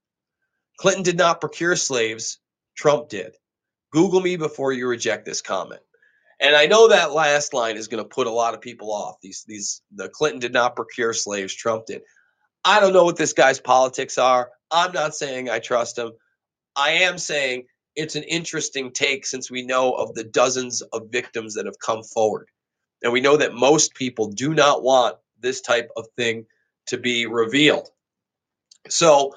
[0.78, 2.38] Clinton did not procure slaves,
[2.78, 3.34] Trump did.
[3.92, 5.82] Google me before you reject this comment.
[6.40, 9.16] And I know that last line is going to put a lot of people off.
[9.20, 12.00] These these the Clinton did not procure slaves, Trump did.
[12.64, 14.48] I don't know what this guy's politics are.
[14.70, 16.12] I'm not saying I trust him.
[16.74, 17.66] I am saying
[17.96, 22.02] it's an interesting take since we know of the dozens of victims that have come
[22.02, 22.48] forward.
[23.02, 26.46] And we know that most people do not want this type of thing
[26.86, 27.88] to be revealed.
[28.88, 29.34] So,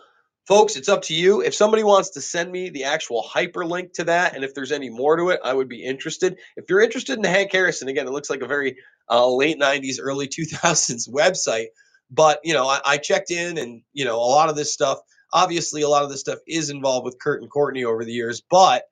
[0.47, 1.41] folks, it's up to you.
[1.41, 4.89] If somebody wants to send me the actual hyperlink to that, and if there's any
[4.89, 6.37] more to it, I would be interested.
[6.55, 8.77] If you're interested in Hank Harrison, again, it looks like a very
[9.09, 11.67] uh, late 90s, early 2000s website.
[12.11, 14.99] But, you know, I, I checked in and, you know, a lot of this stuff,
[15.31, 18.41] obviously, a lot of this stuff is involved with Kurt and Courtney over the years,
[18.49, 18.83] but,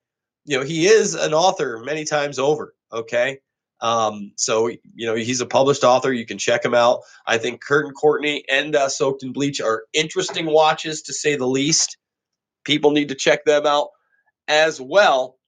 [0.44, 2.74] you know, he is an author many times over.
[2.92, 3.38] Okay.
[3.80, 6.12] Um, so you know he's a published author.
[6.12, 7.02] You can check him out.
[7.26, 11.36] I think Kurt and Courtney and uh, Soaked in Bleach are interesting watches to say
[11.36, 11.96] the least.
[12.64, 13.88] People need to check them out
[14.48, 15.38] as well.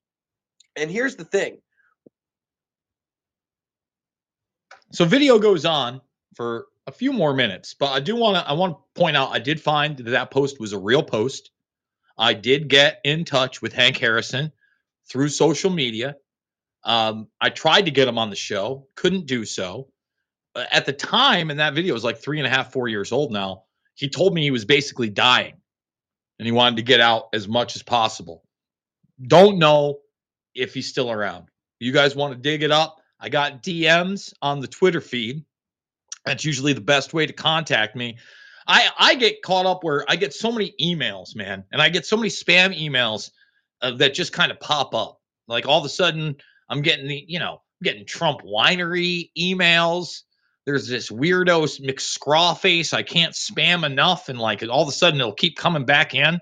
[0.76, 1.58] And here's the thing.
[4.92, 6.00] So video goes on
[6.36, 9.30] for a few more minutes, but I do want to I want to point out
[9.30, 11.50] I did find that that post was a real post.
[12.18, 14.52] I did get in touch with Hank Harrison
[15.08, 16.16] through social media.
[16.84, 19.88] Um, I tried to get him on the show, couldn't do so.
[20.54, 23.12] Uh, At the time, and that video was like three and a half, four years
[23.12, 23.64] old now.
[23.94, 25.54] He told me he was basically dying
[26.38, 28.42] and he wanted to get out as much as possible.
[29.24, 30.00] Don't know
[30.54, 31.46] if he's still around.
[31.78, 33.00] You guys want to dig it up?
[33.20, 35.44] I got DMs on the Twitter feed.
[36.24, 38.18] That's usually the best way to contact me.
[38.66, 42.06] I I get caught up where I get so many emails, man, and I get
[42.06, 43.30] so many spam emails
[43.82, 45.18] uh, that just kind of pop up.
[45.48, 46.36] Like all of a sudden,
[46.68, 50.20] I'm getting the you know getting Trump winery emails.
[50.66, 55.20] There's this weirdo McScraw face I can't spam enough, and like all of a sudden
[55.20, 56.38] it'll keep coming back in.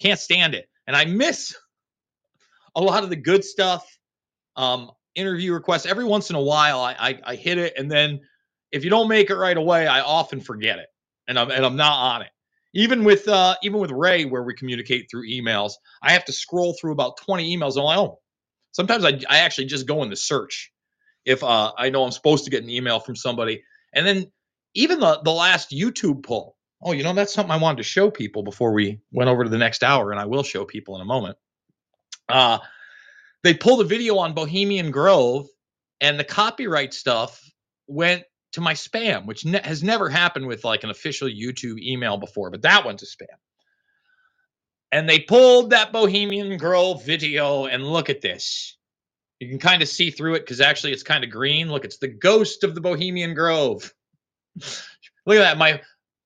[0.00, 1.54] Can't stand it, and I miss
[2.74, 3.86] a lot of the good stuff.
[4.56, 6.80] Um, interview requests every once in a while.
[6.80, 8.20] I, I I hit it, and then
[8.72, 10.88] if you don't make it right away, I often forget it,
[11.26, 12.30] and I'm and I'm not on it.
[12.74, 16.74] Even with uh even with Ray, where we communicate through emails, I have to scroll
[16.74, 18.14] through about 20 emails on my own.
[18.72, 20.72] Sometimes I I actually just go in the search
[21.24, 23.62] if uh I know I'm supposed to get an email from somebody,
[23.94, 24.30] and then
[24.74, 26.56] even the the last YouTube poll.
[26.82, 29.50] Oh, you know that's something I wanted to show people before we went over to
[29.50, 31.38] the next hour, and I will show people in a moment.
[32.28, 32.58] Uh
[33.44, 35.46] they pulled a video on Bohemian Grove,
[36.00, 37.42] and the copyright stuff
[37.86, 38.24] went
[38.58, 42.50] to my spam, which ne- has never happened with like an official YouTube email before,
[42.50, 43.26] but that went to spam.
[44.92, 48.76] And they pulled that Bohemian Grove video, and look at this.
[49.38, 51.70] You can kind of see through it because actually it's kind of green.
[51.70, 53.92] Look, it's the ghost of the Bohemian Grove.
[54.56, 55.58] look at that.
[55.58, 55.80] My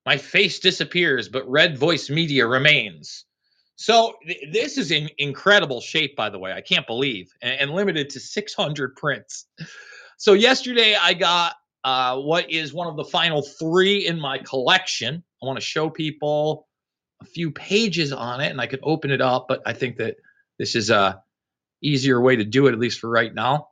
[0.06, 3.24] my face disappears, but Red Voice Media remains.
[3.76, 6.52] So th- this is in incredible shape, by the way.
[6.52, 9.46] I can't believe, and, and limited to 600 prints.
[10.18, 11.54] So yesterday I got
[11.84, 15.22] uh, what is one of the final three in my collection.
[15.42, 16.68] I want to show people
[17.20, 20.16] a few pages on it, and I could open it up, but I think that
[20.58, 21.22] this is a
[21.82, 23.68] easier way to do it, at least for right now.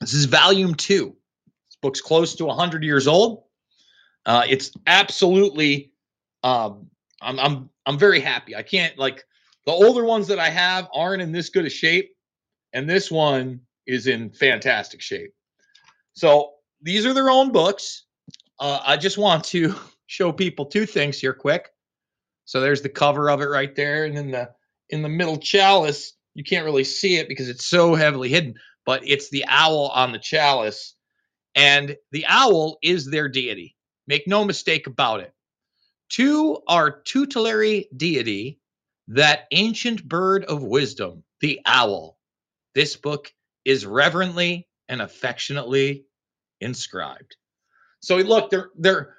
[0.00, 1.16] This is volume two.
[1.68, 3.44] This book's close to 100 years old.
[4.24, 5.92] Uh, it's absolutely
[6.42, 6.90] um,
[7.20, 8.56] I'm I'm I'm very happy.
[8.56, 9.24] I can't like
[9.66, 12.10] the older ones that I have aren't in this good a shape,
[12.72, 15.34] and this one is in fantastic shape.
[16.14, 16.52] So
[16.82, 18.04] these are their own books.
[18.58, 19.74] Uh, I just want to
[20.06, 21.68] show people two things here, quick.
[22.44, 24.50] So there's the cover of it right there, and then the
[24.88, 26.12] in the middle chalice.
[26.34, 28.54] You can't really see it because it's so heavily hidden,
[28.86, 30.94] but it's the owl on the chalice,
[31.54, 33.76] and the owl is their deity.
[34.06, 35.32] Make no mistake about it.
[36.08, 38.58] Two our tutelary deity,
[39.08, 42.18] that ancient bird of wisdom, the owl.
[42.74, 43.32] This book
[43.64, 46.06] is reverently and affectionately
[46.60, 47.36] inscribed.
[48.00, 49.14] So look, there there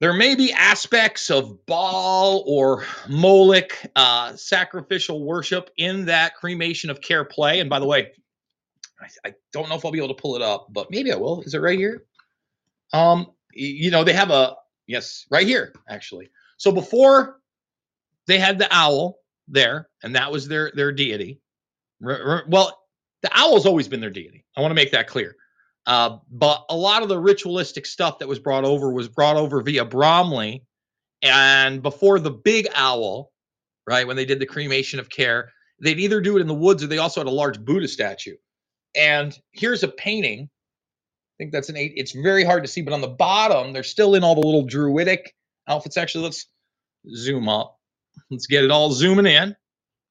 [0.00, 7.00] there may be aspects of Baal or Moloch uh, sacrificial worship in that cremation of
[7.00, 7.60] care play.
[7.60, 8.12] And by the way,
[9.00, 11.16] I, I don't know if I'll be able to pull it up, but maybe I
[11.16, 11.42] will.
[11.42, 12.04] Is it right here?
[12.92, 16.30] Um, you know, they have a yes, right here, actually.
[16.56, 17.40] So before
[18.26, 21.40] they had the owl there, and that was their their deity.
[22.00, 22.78] Well,
[23.22, 24.44] the owl's always been their deity.
[24.56, 25.36] I want to make that clear.
[25.86, 29.60] Uh, but a lot of the ritualistic stuff that was brought over was brought over
[29.62, 30.64] via Bromley.
[31.22, 33.32] And before the big owl,
[33.86, 36.82] right, when they did the cremation of care, they'd either do it in the woods
[36.82, 38.36] or they also had a large Buddha statue.
[38.94, 40.42] And here's a painting.
[40.42, 41.94] I think that's an eight.
[41.96, 44.66] It's very hard to see, but on the bottom, they're still in all the little
[44.66, 45.34] druidic
[45.68, 45.96] outfits.
[45.96, 46.46] Actually, let's
[47.14, 47.76] zoom up.
[48.30, 49.56] Let's get it all zooming in.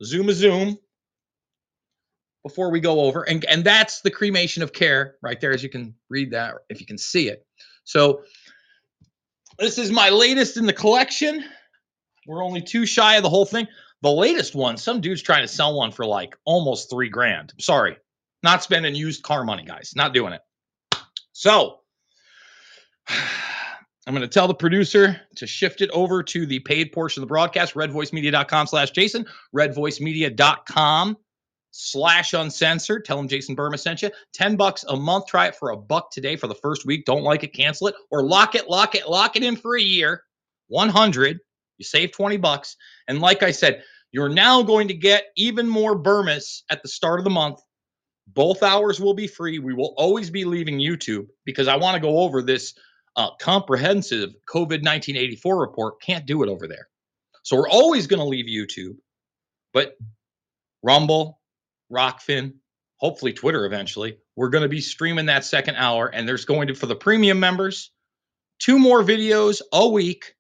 [0.04, 0.78] Zoom a zoom
[2.44, 3.24] before we go over.
[3.24, 6.80] And, and that's the cremation of care right there, as you can read that, if
[6.80, 7.46] you can see it.
[7.86, 8.24] So
[9.58, 11.44] this is my latest in the collection.
[12.28, 13.68] We're only two shy of the whole thing.
[14.02, 17.54] The latest one, some dude's trying to sell one for like almost three grand.
[17.60, 17.96] Sorry,
[18.44, 19.94] not spending used car money, guys.
[19.96, 20.42] Not doing it.
[21.32, 21.80] So
[24.06, 27.28] I'm going to tell the producer to shift it over to the paid portion of
[27.30, 29.26] the broadcast, redvoicemedia.com slash Jason,
[29.56, 31.18] redvoicemedia.com
[31.76, 33.04] slash uncensored.
[33.04, 34.12] Tell them Jason Bermas sent you.
[34.34, 35.26] 10 bucks a month.
[35.26, 37.04] Try it for a buck today for the first week.
[37.04, 39.82] Don't like it, cancel it, or lock it, lock it, lock it in for a
[39.82, 40.24] year.
[40.68, 41.40] 100.
[41.80, 42.78] You save 20 bucks.
[43.08, 47.20] And like I said, you're now going to get even more Bermas at the start
[47.20, 47.60] of the month.
[48.28, 49.58] Both hours will be free.
[49.58, 52.76] We will always be leaving YouTube because I want to go over this
[53.16, 56.02] uh, comprehensive COVID 1984 report.
[56.02, 56.88] Can't do it over there.
[57.42, 58.96] So we're always going to leave YouTube,
[59.74, 59.98] but
[60.84, 61.42] Rumble,
[61.94, 62.54] Rokfin,
[62.98, 66.08] hopefully Twitter eventually, we're going to be streaming that second hour.
[66.08, 67.92] And there's going to, for the premium members,
[68.60, 70.36] two more videos a week,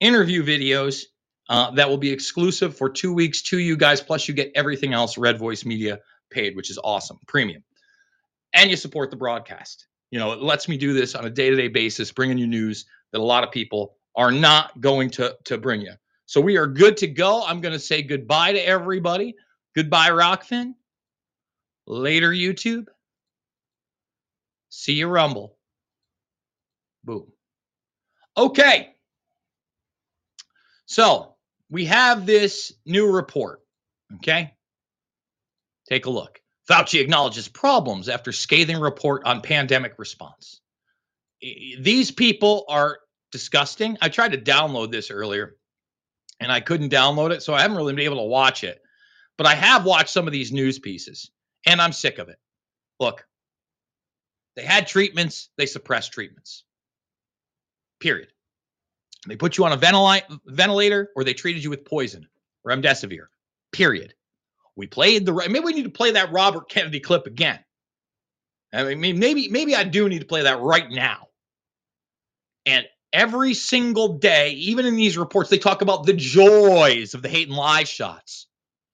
[0.00, 1.04] interview videos
[1.48, 4.00] uh, that will be exclusive for two weeks to you guys.
[4.00, 6.00] Plus, you get everything else Red Voice Media
[6.30, 7.64] paid, which is awesome, premium.
[8.54, 9.86] And you support the broadcast.
[10.10, 12.46] You know, it lets me do this on a day to day basis, bringing you
[12.46, 15.92] news that a lot of people are not going to, to bring you.
[16.26, 17.44] So we are good to go.
[17.44, 19.34] I'm going to say goodbye to everybody.
[19.74, 20.74] Goodbye, Rokfin.
[21.92, 22.86] Later, YouTube.
[24.70, 25.58] See you, Rumble.
[27.04, 27.30] Boom.
[28.34, 28.94] Okay.
[30.86, 31.34] So
[31.68, 33.60] we have this new report.
[34.14, 34.54] Okay.
[35.86, 36.40] Take a look.
[36.70, 40.62] Fauci acknowledges problems after scathing report on pandemic response.
[41.42, 43.00] These people are
[43.32, 43.98] disgusting.
[44.00, 45.56] I tried to download this earlier
[46.40, 48.80] and I couldn't download it, so I haven't really been able to watch it.
[49.36, 51.30] But I have watched some of these news pieces
[51.66, 52.38] and I'm sick of it.
[53.00, 53.26] Look,
[54.56, 56.64] they had treatments, they suppressed treatments.
[58.00, 58.28] Period.
[59.26, 62.26] They put you on a ventilator or they treated you with poison,
[62.66, 63.26] remdesivir.
[63.72, 64.14] Period.
[64.76, 67.60] We played the maybe we need to play that Robert Kennedy clip again.
[68.72, 71.28] I mean, maybe maybe I do need to play that right now.
[72.64, 77.28] And every single day, even in these reports, they talk about the joys of the
[77.28, 78.46] hate and lie shots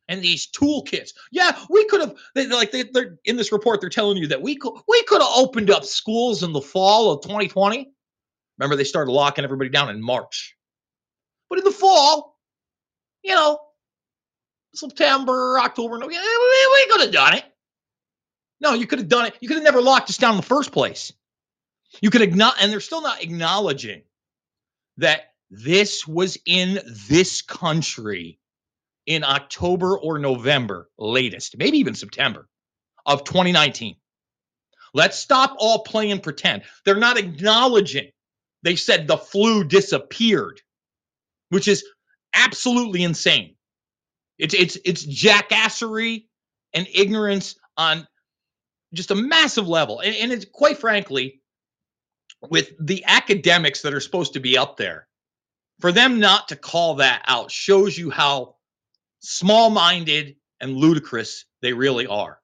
[0.09, 1.11] and these toolkits.
[1.31, 3.81] Yeah, we could have they, like they, are in this report.
[3.81, 7.13] They're telling you that we could we could have opened up schools in the fall
[7.13, 7.93] of 2020.
[8.59, 10.57] Remember, they started locking everybody down in March,
[11.49, 12.37] but in the fall,
[13.23, 13.61] you know,
[14.75, 17.45] September, October, we, we could have done it.
[18.61, 19.35] No, you could have done it.
[19.41, 21.13] You could have never locked us down in the first place.
[22.01, 24.03] You could acknowledge, and they're still not acknowledging
[24.97, 28.39] that this was in this country
[29.09, 32.47] in October or November, latest, maybe even September
[33.07, 33.97] of 2019.
[34.93, 36.63] Let's stop all playing pretend.
[36.85, 38.11] They're not acknowledging.
[38.63, 40.61] They said the flu disappeared,
[41.49, 41.87] which is
[42.35, 43.57] absolutely insane.
[44.39, 46.27] It's it's it's jackassery
[46.75, 48.07] and ignorance on
[48.93, 50.01] just a massive level.
[50.01, 51.41] And, and it's quite frankly,
[52.43, 55.09] with the academics that are supposed to be up there,
[55.81, 58.58] for them not to call that out shows you how
[59.21, 62.41] small minded and ludicrous they really are.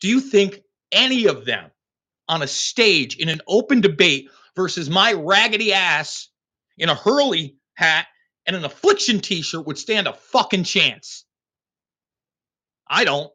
[0.00, 0.60] Do you think
[0.92, 1.70] any of them
[2.28, 6.28] on a stage in an open debate versus my raggedy ass
[6.78, 8.06] in a Hurley hat
[8.46, 11.24] and an affliction t shirt would stand a fucking chance?
[12.88, 13.32] I don't.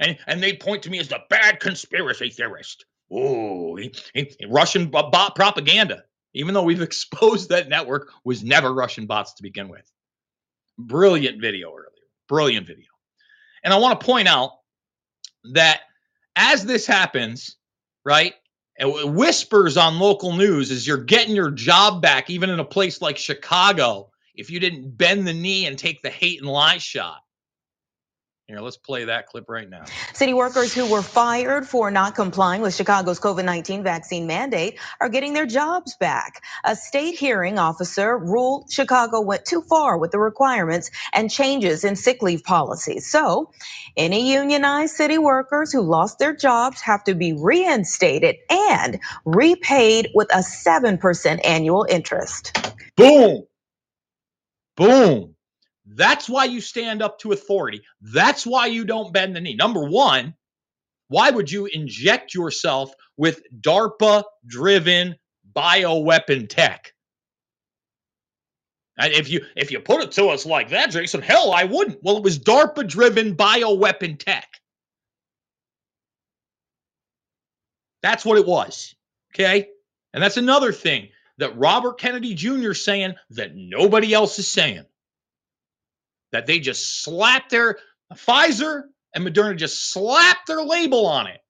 [0.00, 2.84] And, and they point to me as the bad conspiracy theorist.
[3.10, 3.78] Oh,
[4.48, 6.04] Russian bot propaganda,
[6.34, 9.90] even though we've exposed that network was never Russian bots to begin with.
[10.78, 11.84] Brilliant video earlier.
[12.28, 12.86] Brilliant video.
[13.64, 14.52] And I want to point out
[15.52, 15.80] that
[16.36, 17.56] as this happens,
[18.04, 18.34] right?
[18.80, 23.16] whispers on local news is you're getting your job back, even in a place like
[23.16, 27.18] Chicago, if you didn't bend the knee and take the hate and lie shot.
[28.48, 29.84] Here, let's play that clip right now.
[30.14, 35.10] City workers who were fired for not complying with Chicago's COVID 19 vaccine mandate are
[35.10, 36.42] getting their jobs back.
[36.64, 41.94] A state hearing officer ruled Chicago went too far with the requirements and changes in
[41.94, 43.10] sick leave policies.
[43.10, 43.50] So,
[43.98, 50.32] any unionized city workers who lost their jobs have to be reinstated and repaid with
[50.32, 52.72] a 7% annual interest.
[52.96, 53.46] Boom.
[54.74, 55.34] Boom.
[55.90, 57.82] That's why you stand up to authority.
[58.00, 59.54] That's why you don't bend the knee.
[59.54, 60.34] Number one,
[61.08, 65.16] why would you inject yourself with DARPA driven
[65.54, 66.92] bioweapon tech?
[68.98, 72.02] And if you if you put it to us like that, Jason, hell, I wouldn't.
[72.02, 74.48] Well, it was DARPA driven bioweapon tech.
[78.02, 78.94] That's what it was.
[79.34, 79.68] Okay.
[80.12, 81.08] And that's another thing
[81.38, 82.72] that Robert Kennedy Jr.
[82.72, 84.84] saying that nobody else is saying.
[86.32, 87.78] That they just slapped their
[88.14, 88.82] Pfizer
[89.14, 91.40] and Moderna just slapped their label on it.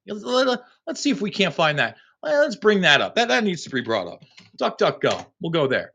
[0.87, 1.97] Let's see if we can't find that.
[2.21, 3.15] Let's bring that up.
[3.15, 4.23] That, that needs to be brought up.
[4.57, 5.25] Duck, duck, go.
[5.41, 5.93] We'll go there.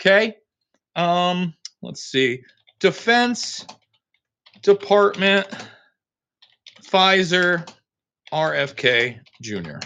[0.00, 0.36] Okay.
[0.94, 2.42] Um, let's see.
[2.80, 3.66] Defense
[4.62, 5.46] Department,
[6.82, 7.68] Pfizer,
[8.32, 9.78] RFK Jr.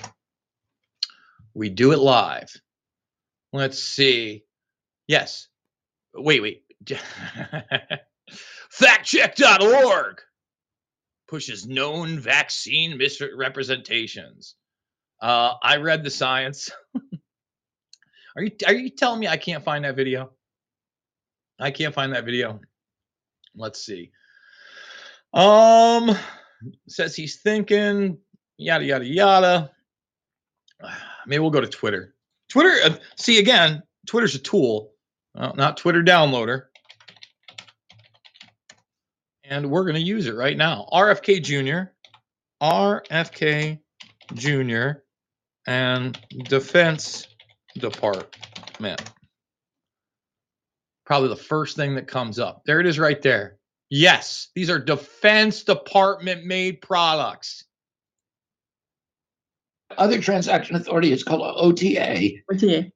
[1.54, 2.50] We do it live.
[3.52, 4.44] Let's see.
[5.06, 5.48] Yes.
[6.14, 6.62] Wait, wait.
[8.72, 10.20] Factcheck.org
[11.28, 14.54] pushes known vaccine misrepresentations.
[15.20, 16.70] Uh, I read the science.
[18.36, 20.30] are you are you telling me I can't find that video?
[21.58, 22.60] I can't find that video.
[23.54, 24.12] Let's see.
[25.34, 26.16] Um,
[26.88, 28.18] says he's thinking
[28.56, 29.70] yada yada yada.
[31.26, 32.14] Maybe we'll go to Twitter.
[32.48, 34.92] Twitter, uh, see again, Twitter's a tool,
[35.34, 36.64] not Twitter downloader.
[39.50, 40.86] And we're going to use it right now.
[40.92, 41.90] RFK Jr.,
[42.62, 43.78] RFK
[44.34, 45.00] Jr.,
[45.66, 47.26] and Defense
[47.76, 49.02] Department.
[51.04, 52.62] Probably the first thing that comes up.
[52.64, 53.58] There it is right there.
[53.90, 57.64] Yes, these are Defense Department made products
[59.98, 62.32] other transaction authority is called OTA.
[62.52, 62.90] OTA.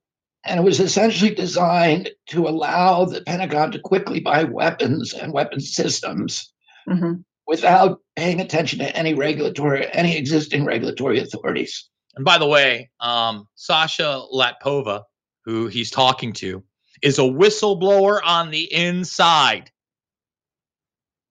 [0.44, 5.60] And it was essentially designed to allow the Pentagon to quickly buy weapons and weapon
[5.60, 6.52] systems
[6.88, 7.20] mm-hmm.
[7.46, 11.88] without paying attention to any regulatory, any existing regulatory authorities.
[12.14, 15.02] And by the way, um, Sasha Latypova,
[15.44, 16.62] who he's talking to,
[17.02, 19.70] is a whistleblower on the inside.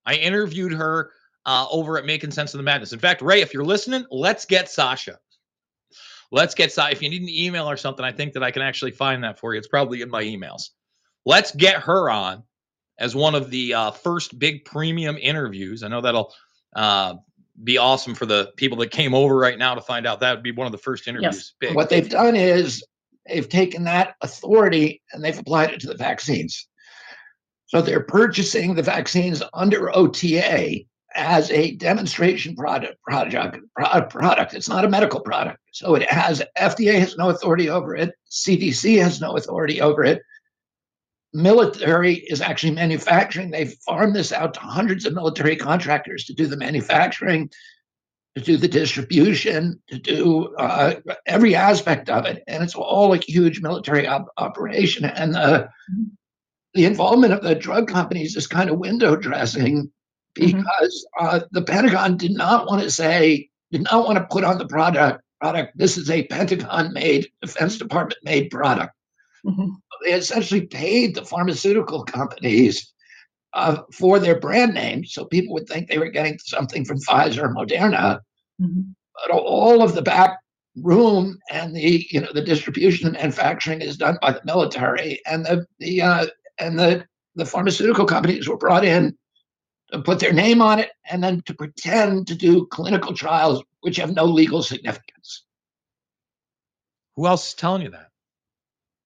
[0.05, 1.11] I interviewed her
[1.45, 2.93] uh, over at Making Sense of the Madness.
[2.93, 5.19] In fact, Ray, if you're listening, let's get Sasha
[6.33, 8.91] let's get if you need an email or something i think that i can actually
[8.91, 9.57] find that for you.
[9.59, 10.69] It's probably in my emails.
[11.25, 12.43] Let's get her on
[12.99, 15.83] as one of the uh, first big premium interviews.
[15.83, 16.33] I know that'll
[16.75, 17.15] uh,
[17.63, 20.19] be awesome for the people that came over right now to find out.
[20.19, 21.53] That would be one of the first interviews.
[21.61, 21.75] Yes.
[21.75, 22.83] what they've done is
[23.27, 26.67] they've taken that authority and they've applied it to the vaccines.
[27.67, 30.85] So they're purchasing the vaccines under ota
[31.15, 34.53] as a demonstration product project product.
[34.53, 35.59] It's not a medical product.
[35.71, 38.13] So it has FDA has no authority over it.
[38.31, 40.21] CDC has no authority over it.
[41.33, 43.51] Military is actually manufacturing.
[43.51, 47.49] They farm this out to hundreds of military contractors to do the manufacturing,
[48.35, 50.95] to do the distribution, to do uh,
[51.25, 55.05] every aspect of it, and it's all a huge military op- operation.
[55.05, 55.69] And the
[56.75, 59.87] the involvement of the drug companies is kind of window dressing Mm-hmm.
[60.33, 61.25] Because mm-hmm.
[61.25, 64.67] uh, the Pentagon did not want to say, did not want to put on the
[64.67, 65.77] product product.
[65.77, 68.93] This is a Pentagon made, Defense Department made product.
[69.45, 69.71] Mm-hmm.
[70.05, 72.93] They essentially paid the pharmaceutical companies
[73.53, 77.43] uh, for their brand name, so people would think they were getting something from Pfizer
[77.43, 78.19] or Moderna.
[78.61, 78.81] Mm-hmm.
[79.27, 80.39] But all of the back
[80.77, 85.45] room and the you know the distribution and manufacturing is done by the military, and
[85.45, 86.25] the the uh,
[86.57, 87.05] and the
[87.35, 89.15] the pharmaceutical companies were brought in
[90.01, 94.15] put their name on it, and then to pretend to do clinical trials which have
[94.15, 95.43] no legal significance.
[97.15, 98.09] Who else is telling you that?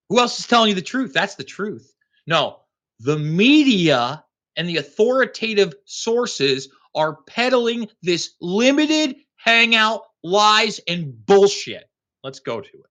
[0.09, 1.13] Who else is telling you the truth?
[1.13, 1.93] That's the truth.
[2.25, 2.59] No,
[2.99, 4.23] the media
[4.55, 11.89] and the authoritative sources are peddling this limited hangout lies and bullshit.
[12.23, 12.89] Let's go to it.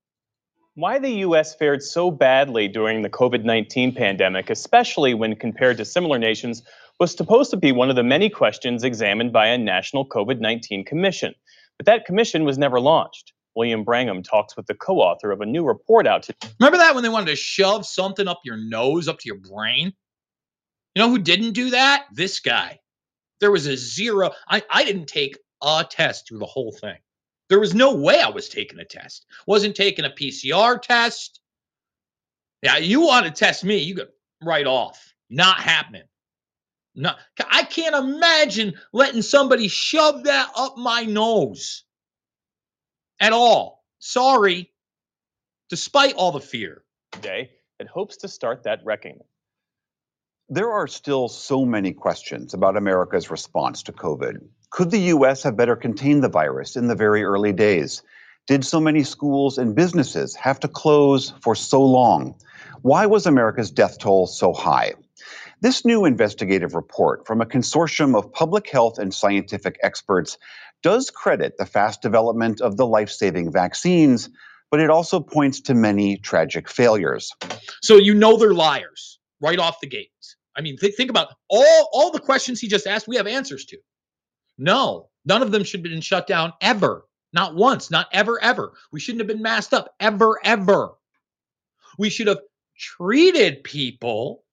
[0.74, 5.84] Why the US fared so badly during the COVID 19 pandemic, especially when compared to
[5.84, 6.62] similar nations
[6.98, 10.84] was supposed to be one of the many questions examined by a national COVID 19
[10.84, 11.34] commission.
[11.78, 13.32] But that commission was never launched.
[13.54, 16.48] William Brangham talks with the co author of a new report out today.
[16.60, 19.92] Remember that when they wanted to shove something up your nose, up to your brain?
[20.94, 22.06] You know who didn't do that?
[22.12, 22.80] This guy.
[23.40, 24.30] There was a zero.
[24.48, 26.96] I, I didn't take a test through the whole thing.
[27.48, 29.26] There was no way I was taking a test.
[29.46, 31.40] Wasn't taking a PCR test.
[32.62, 34.06] Yeah, you want to test me, you go
[34.42, 35.14] right off.
[35.30, 36.02] Not happening.
[36.96, 41.84] Not I can't imagine letting somebody shove that up my nose
[43.20, 43.84] at all.
[43.98, 44.72] Sorry.
[45.68, 46.82] Despite all the fear.
[47.12, 49.20] Today, it hopes to start that reckoning.
[50.48, 54.38] There are still so many questions about America's response to COVID.
[54.70, 58.02] Could the US have better contained the virus in the very early days?
[58.46, 62.36] Did so many schools and businesses have to close for so long?
[62.82, 64.94] Why was America's death toll so high?
[65.62, 70.36] This new investigative report from a consortium of public health and scientific experts
[70.82, 74.28] does credit the fast development of the life saving vaccines,
[74.70, 77.32] but it also points to many tragic failures.
[77.82, 80.10] So you know they're liars right off the gate.
[80.54, 83.08] I mean, th- think about all all the questions he just asked.
[83.08, 83.78] We have answers to.
[84.58, 87.04] No, none of them should have been shut down ever.
[87.32, 88.74] Not once, not ever, ever.
[88.92, 90.90] We shouldn't have been masked up ever, ever.
[91.98, 92.40] We should have
[92.78, 94.44] treated people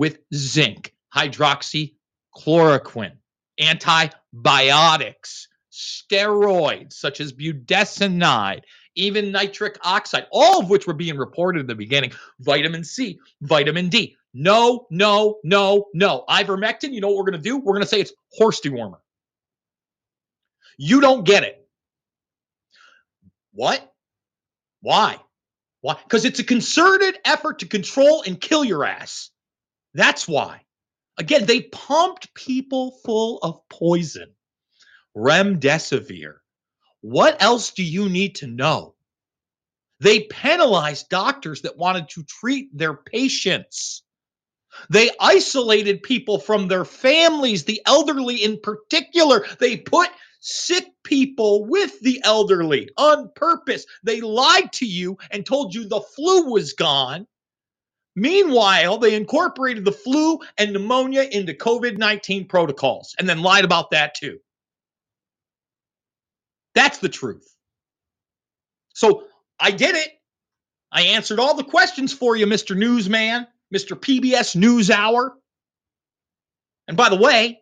[0.00, 3.12] with zinc, hydroxychloroquine,
[3.60, 8.62] antibiotics, steroids such as budesonide,
[8.94, 13.90] even nitric oxide, all of which were being reported in the beginning, vitamin C, vitamin
[13.90, 14.16] D.
[14.32, 16.24] No, no, no, no.
[16.30, 17.58] Ivermectin, you know what we're going to do?
[17.58, 19.00] We're going to say it's horse dewormer.
[20.78, 21.68] You don't get it.
[23.52, 23.86] What?
[24.80, 25.18] Why?
[25.82, 25.98] Why?
[26.04, 29.30] Because it's a concerted effort to control and kill your ass.
[29.94, 30.62] That's why.
[31.18, 34.34] Again, they pumped people full of poison.
[35.16, 36.34] Remdesivir.
[37.00, 38.94] What else do you need to know?
[40.00, 44.02] They penalized doctors that wanted to treat their patients.
[44.88, 49.44] They isolated people from their families, the elderly in particular.
[49.58, 50.08] They put
[50.40, 53.84] sick people with the elderly on purpose.
[54.04, 57.26] They lied to you and told you the flu was gone.
[58.16, 63.90] Meanwhile, they incorporated the flu and pneumonia into COVID 19 protocols and then lied about
[63.92, 64.38] that too.
[66.74, 67.46] That's the truth.
[68.94, 69.24] So
[69.58, 70.10] I did it.
[70.92, 72.76] I answered all the questions for you, Mr.
[72.76, 73.98] Newsman, Mr.
[73.98, 75.30] PBS NewsHour.
[76.88, 77.60] And by the way,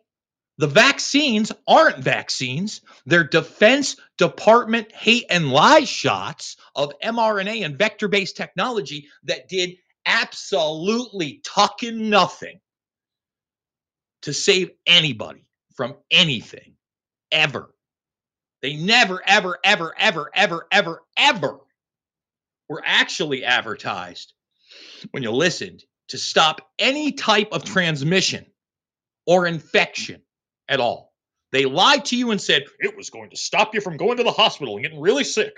[0.57, 2.81] the vaccines aren't vaccines.
[3.05, 9.77] They're Defense Department hate and lie shots of mRNA and vector based technology that did
[10.05, 12.59] absolutely tucking nothing
[14.23, 15.45] to save anybody
[15.75, 16.75] from anything
[17.31, 17.73] ever.
[18.61, 21.59] They never, ever, ever, ever, ever, ever, ever
[22.67, 24.33] were actually advertised
[25.11, 28.45] when you listened to stop any type of transmission
[29.25, 30.21] or infection
[30.67, 31.13] at all.
[31.51, 34.23] They lied to you and said it was going to stop you from going to
[34.23, 35.53] the hospital and getting really sick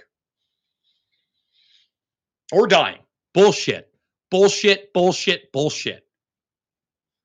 [2.52, 3.00] or dying.
[3.34, 3.91] Bullshit.
[4.32, 6.04] Bullshit, bullshit, bullshit.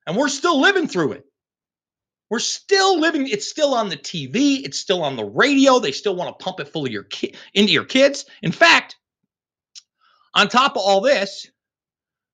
[0.05, 1.25] And we're still living through it.
[2.29, 3.27] We're still living.
[3.27, 4.65] It's still on the TV.
[4.65, 5.79] It's still on the radio.
[5.79, 8.25] They still want to pump it full of your ki- into your kids.
[8.41, 8.97] In fact,
[10.33, 11.47] on top of all this,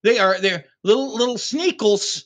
[0.04, 2.26] they are they're little little sneakles.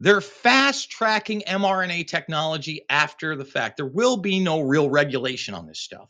[0.00, 3.76] They're fast tracking mRNA technology after the fact.
[3.76, 6.08] There will be no real regulation on this stuff.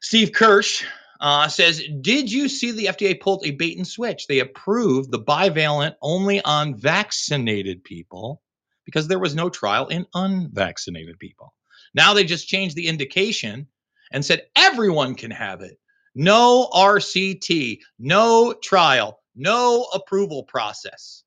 [0.00, 0.84] Steve Kirsch
[1.22, 4.26] uh, says, Did you see the FDA pulled a bait and switch?
[4.26, 8.42] They approved the bivalent only on vaccinated people
[8.84, 11.54] because there was no trial in unvaccinated people.
[11.94, 13.68] Now they just changed the indication
[14.10, 15.78] and said everyone can have it.
[16.14, 21.22] No RCT, no trial, no approval process.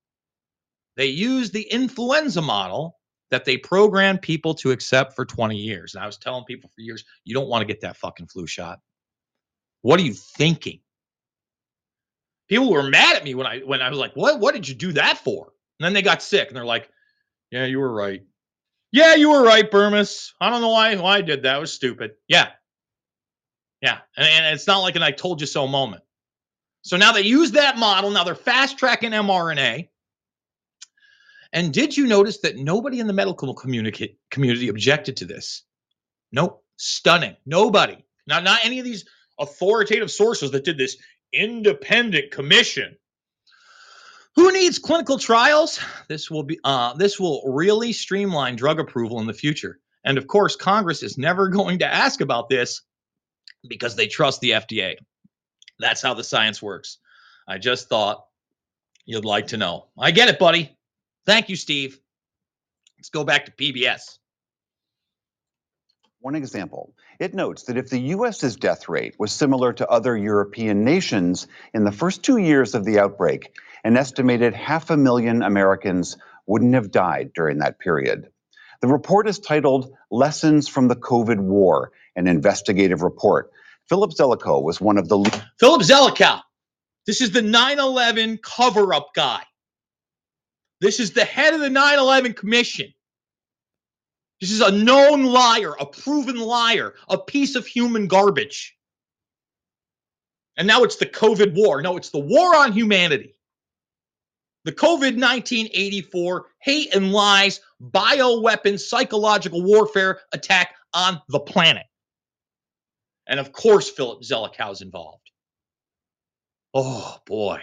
[0.97, 2.99] They used the influenza model
[3.31, 5.95] that they programmed people to accept for 20 years.
[5.95, 8.45] And I was telling people for years, you don't want to get that fucking flu
[8.45, 8.79] shot.
[9.85, 10.79] What are you thinking?
[12.49, 14.39] People were mad at me when I when I was like, "What?
[14.39, 16.89] What did you do that for?" And then they got sick, and they're like,
[17.51, 18.23] "Yeah, you were right.
[18.91, 20.31] Yeah, you were right, Bermas.
[20.41, 21.57] I don't know why why I did that.
[21.57, 22.13] It was stupid.
[22.27, 22.49] Yeah,
[23.79, 23.99] yeah.
[24.17, 26.01] And, and it's not like an "I told you so" moment.
[26.81, 28.09] So now they use that model.
[28.09, 29.89] Now they're fast tracking mRNA.
[31.53, 35.61] And did you notice that nobody in the medical community objected to this?
[36.31, 36.63] Nope.
[36.75, 37.35] Stunning.
[37.45, 38.03] Nobody.
[38.25, 39.05] Not not any of these
[39.39, 40.97] authoritative sources that did this
[41.33, 42.97] independent commission.
[44.35, 45.79] Who needs clinical trials?
[46.09, 49.79] This will be uh, this will really streamline drug approval in the future.
[50.03, 52.81] And of course, Congress is never going to ask about this
[53.67, 54.95] because they trust the FDA.
[55.79, 56.99] That's how the science works.
[57.47, 58.25] I just thought
[59.05, 59.87] you'd like to know.
[59.97, 60.77] I get it, buddy.
[61.25, 61.99] Thank you, Steve.
[62.97, 64.17] Let's go back to PBS.
[66.25, 70.83] One example, it notes that if the US's death rate was similar to other European
[70.83, 76.17] nations in the first two years of the outbreak, an estimated half a million Americans
[76.47, 78.31] wouldn't have died during that period.
[78.81, 83.51] The report is titled Lessons from the COVID War, an investigative report.
[83.87, 86.41] Philip Zelikow was one of the lead- Philip Zelikow.
[87.05, 89.43] This is the 9 11 cover up guy.
[90.81, 92.94] This is the head of the 9 11 commission.
[94.41, 98.75] This is a known liar, a proven liar, a piece of human garbage.
[100.57, 101.81] And now it's the COVID war.
[101.81, 103.35] No, it's the war on humanity.
[104.65, 111.85] The COVID 1984 hate and lies, bioweapon, psychological warfare attack on the planet.
[113.27, 115.29] And of course, Philip Zelikow's involved.
[116.73, 117.61] Oh boy.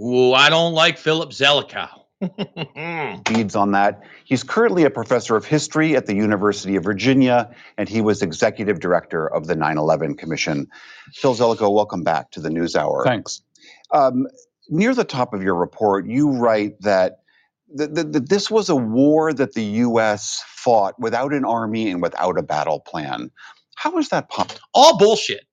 [0.00, 2.03] Ooh, I don't like Philip Zelikow.
[3.30, 4.02] leads on that.
[4.24, 8.80] He's currently a professor of history at the University of Virginia, and he was executive
[8.80, 10.68] director of the 9 11 Commission.
[11.12, 13.04] Phil Zelikow, welcome back to the News Hour.
[13.04, 13.42] Thanks.
[13.90, 14.26] Um,
[14.68, 17.20] near the top of your report, you write that
[17.68, 20.42] this was a war that the U.S.
[20.46, 23.30] fought without an army and without a battle plan.
[23.76, 24.60] How is that possible?
[24.72, 25.44] All bullshit.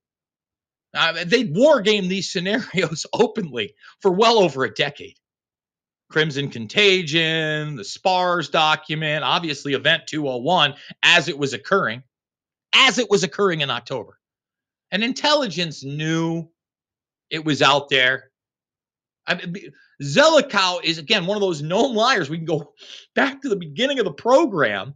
[0.93, 5.15] Uh, they war game these scenarios openly for well over a decade.
[6.11, 12.03] Crimson Contagion, the SPARS document, obviously Event 201 as it was occurring,
[12.73, 14.19] as it was occurring in October.
[14.91, 16.49] And intelligence knew
[17.29, 18.29] it was out there.
[19.25, 19.71] I mean,
[20.03, 22.29] Zelikow is, again, one of those known liars.
[22.29, 22.73] We can go
[23.15, 24.95] back to the beginning of the program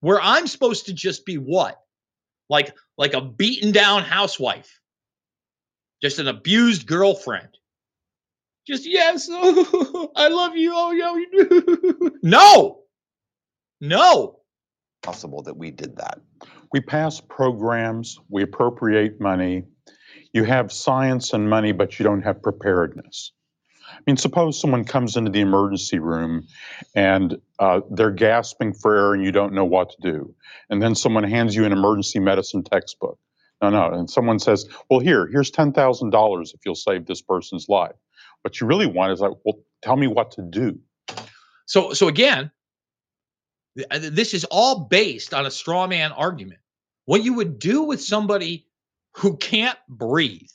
[0.00, 1.80] where I'm supposed to just be what?
[2.50, 4.80] Like, like a beaten down housewife,
[6.02, 7.56] just an abused girlfriend
[8.66, 10.72] just yes, oh, I love you.
[10.74, 12.18] Oh, yeah, you do.
[12.22, 12.80] no,
[13.80, 14.40] no.
[15.02, 16.20] Possible that we did that.
[16.72, 19.64] We pass programs, we appropriate money.
[20.32, 23.32] You have science and money, but you don't have preparedness.
[23.90, 26.46] I mean, suppose someone comes into the emergency room
[26.94, 30.34] and uh, they're gasping for air and you don't know what to do.
[30.70, 33.18] And then someone hands you an emergency medicine textbook.
[33.62, 33.92] No, no.
[33.92, 37.94] And someone says, well, here, here's $10,000 if you'll save this person's life.
[38.44, 40.78] What you really want is like, well, tell me what to do.
[41.64, 42.50] So, so again,
[43.90, 46.60] uh, this is all based on a straw man argument.
[47.06, 48.66] What you would do with somebody
[49.16, 50.50] who can't breathe,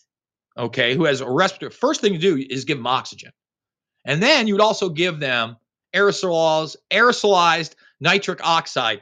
[0.55, 3.31] okay, who has a respiratory, first thing to do is give them oxygen.
[4.05, 5.57] And then you would also give them
[5.95, 9.01] aerosols, aerosolized nitric oxide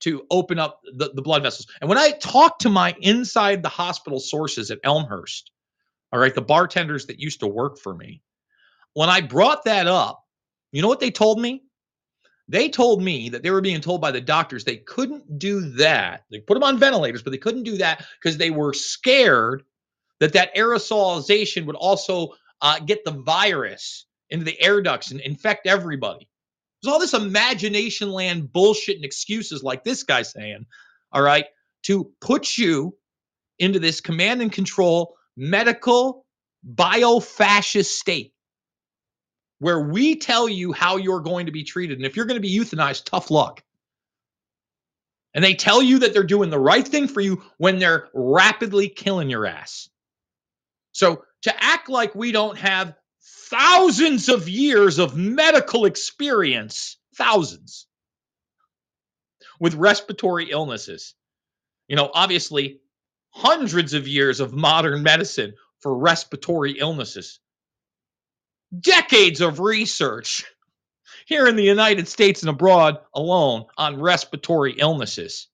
[0.00, 1.68] to open up the, the blood vessels.
[1.80, 5.52] And when I talk to my inside the hospital sources at Elmhurst,
[6.16, 8.22] all right, the bartenders that used to work for me.
[8.94, 10.24] When I brought that up,
[10.72, 11.64] you know what they told me?
[12.48, 16.24] They told me that they were being told by the doctors they couldn't do that.
[16.30, 19.64] They put them on ventilators, but they couldn't do that because they were scared
[20.20, 22.30] that that aerosolization would also
[22.62, 26.30] uh, get the virus into the air ducts and infect everybody.
[26.82, 30.64] There's all this imagination land bullshit and excuses like this guy saying,
[31.12, 31.44] all right,
[31.82, 32.96] to put you
[33.58, 36.24] into this command and control medical
[36.62, 38.32] bio-fascist state
[39.58, 41.98] where we tell you how you're going to be treated.
[41.98, 43.62] And if you're going to be euthanized, tough luck.
[45.34, 48.88] And they tell you that they're doing the right thing for you when they're rapidly
[48.88, 49.88] killing your ass.
[50.92, 52.94] So to act like we don't have
[53.50, 57.86] thousands of years of medical experience, thousands,
[59.60, 61.14] with respiratory illnesses.
[61.88, 62.80] You know, obviously,
[63.36, 67.38] hundreds of years of modern medicine for respiratory illnesses,
[68.78, 70.44] decades of research
[71.26, 75.48] here in the United States and abroad alone on respiratory illnesses.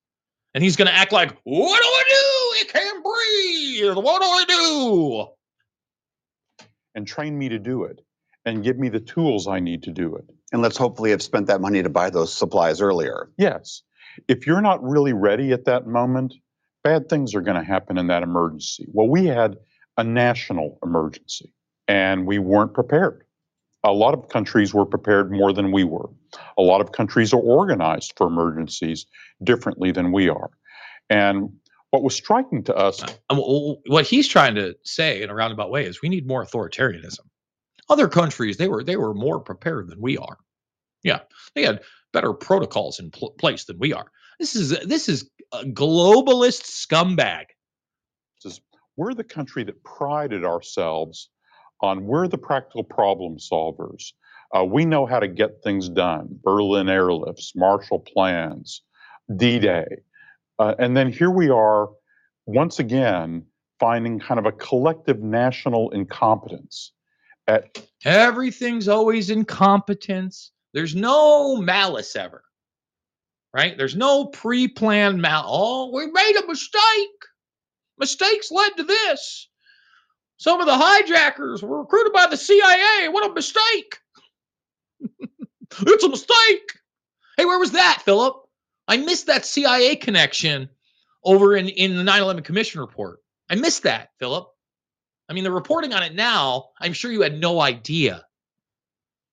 [0.53, 2.15] And he's going to act like, what do I do?
[2.59, 3.95] I can't breathe.
[3.95, 5.27] What do I do?
[6.95, 7.99] And train me to do it
[8.45, 10.25] and give me the tools I need to do it.
[10.53, 13.29] And let's hopefully have spent that money to buy those supplies earlier.
[13.37, 13.81] Yes.
[14.27, 16.35] If you're not really ready at that moment,
[16.83, 18.85] bad things are going to happen in that emergency.
[18.91, 19.57] Well, we had
[19.97, 21.53] a national emergency
[21.87, 23.23] and we weren't prepared.
[23.83, 26.09] A lot of countries were prepared more than we were.
[26.57, 29.05] A lot of countries are organized for emergencies
[29.43, 30.49] differently than we are.
[31.09, 31.49] And
[31.93, 33.03] what was striking to us.
[33.29, 33.35] Uh,
[33.85, 37.19] what he's trying to say in a roundabout way is we need more authoritarianism.
[37.87, 40.37] Other countries, they were they were more prepared than we are.
[41.03, 41.19] Yeah,
[41.53, 41.81] they had
[42.11, 44.07] better protocols in pl- place than we are.
[44.39, 47.45] This is this is a globalist scumbag.
[48.95, 51.29] We're the country that prided ourselves
[51.81, 54.13] on we're the practical problem solvers.
[54.55, 58.81] Uh, we know how to get things done Berlin airlifts, Marshall plans,
[59.35, 59.85] D Day.
[60.59, 61.89] Uh, and then here we are,
[62.45, 63.45] once again,
[63.79, 66.91] finding kind of a collective national incompetence
[67.47, 70.51] at Everything's always incompetence.
[70.73, 72.43] There's no malice ever,
[73.53, 73.77] right?
[73.77, 75.45] There's no pre planned mal.
[75.47, 77.09] Oh, we made a mistake.
[77.97, 79.49] Mistakes led to this.
[80.37, 83.09] Some of the hijackers were recruited by the CIA.
[83.09, 83.99] What a mistake.
[84.99, 86.71] it's a mistake.
[87.37, 88.35] Hey, where was that, Philip?
[88.87, 90.69] I missed that CIA connection
[91.23, 93.19] over in, in the 9 11 Commission report.
[93.49, 94.47] I missed that, Philip.
[95.29, 98.25] I mean, the reporting on it now, I'm sure you had no idea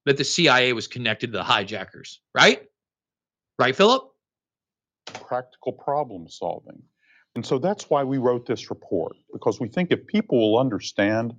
[0.06, 2.62] that the CIA was connected to the hijackers, right?
[3.60, 4.04] Right, Philip?
[5.30, 6.82] practical problem solving.
[7.34, 11.34] And so that's why we wrote this report, because we think if people will understand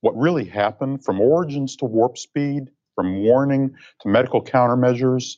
[0.00, 2.64] what really happened from origins to warp speed,
[2.94, 5.36] from warning to medical countermeasures,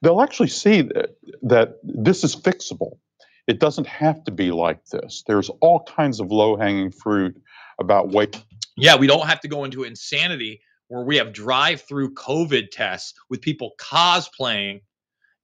[0.00, 2.98] they'll actually see that, that this is fixable.
[3.46, 5.24] It doesn't have to be like this.
[5.26, 7.36] There's all kinds of low hanging fruit
[7.78, 8.42] about what.
[8.76, 13.42] Yeah, we don't have to go into insanity where we have drive-through COVID tests with
[13.42, 14.80] people cosplaying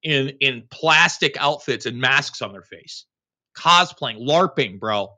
[0.04, 3.06] in in plastic outfits and masks on their face.
[3.58, 5.14] Cosplaying, LARPing, bro.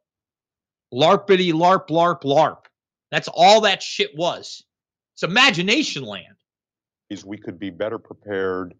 [0.94, 2.66] LARPity, LARP, LARP, LARP.
[3.12, 4.64] That's all that shit was.
[5.14, 6.36] It's imagination land.
[7.10, 8.74] ways we could be better prepared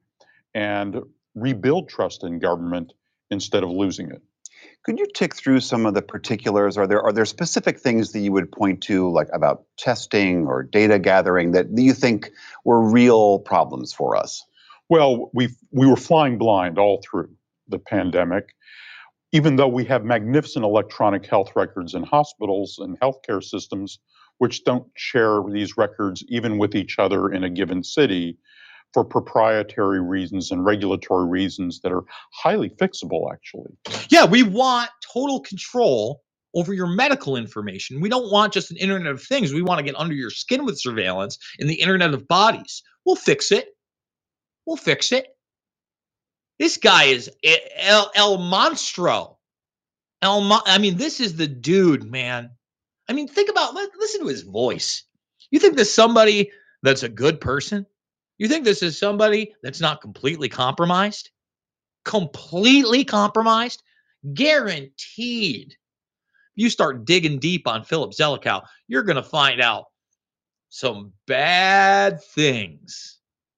[0.55, 1.03] and
[1.35, 2.95] rebuild trust in government
[3.31, 4.23] instead of losing it.
[4.85, 6.79] Could you tick through some of the particulars?
[6.79, 10.65] Are there are there specific things that you would point to, like about testing or
[10.65, 12.31] data gathering, that you think
[12.65, 14.46] were real problems for us?
[14.89, 17.31] Well, we we were flying blind all through
[17.69, 18.55] the pandemic.
[19.33, 23.99] Even though we have magnificent electronic health records in hospitals and healthcare systems,
[24.39, 28.39] which don't share these records even with each other in a given city
[28.93, 33.77] for proprietary reasons and regulatory reasons that are highly fixable, actually.
[34.09, 36.23] Yeah, we want total control
[36.55, 38.01] over your medical information.
[38.01, 39.53] We don't want just an internet of things.
[39.53, 42.83] We want to get under your skin with surveillance in the internet of bodies.
[43.05, 43.76] We'll fix it.
[44.67, 45.29] We'll fix it.
[46.59, 47.31] This guy is
[47.79, 49.37] El, El Monstro.
[50.23, 52.51] El, I mean, this is the dude, man.
[53.09, 55.05] I mean, think about, listen to his voice.
[55.51, 56.51] You think this somebody
[56.83, 57.87] that's a good person?
[58.39, 61.31] You think this is somebody that's not completely compromised?
[62.05, 63.83] Completely compromised?
[64.35, 65.77] Guaranteed.
[66.55, 69.85] You start digging deep on Philip Zelikow, you're going to find out
[70.71, 73.16] some bad things.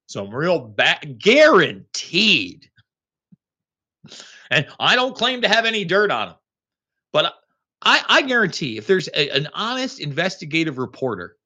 [0.08, 2.68] Some real bad, guaranteed.
[4.50, 6.34] And I don't claim to have any dirt on him,
[7.12, 7.34] but
[7.82, 11.36] I, I guarantee if there's a- an honest investigative reporter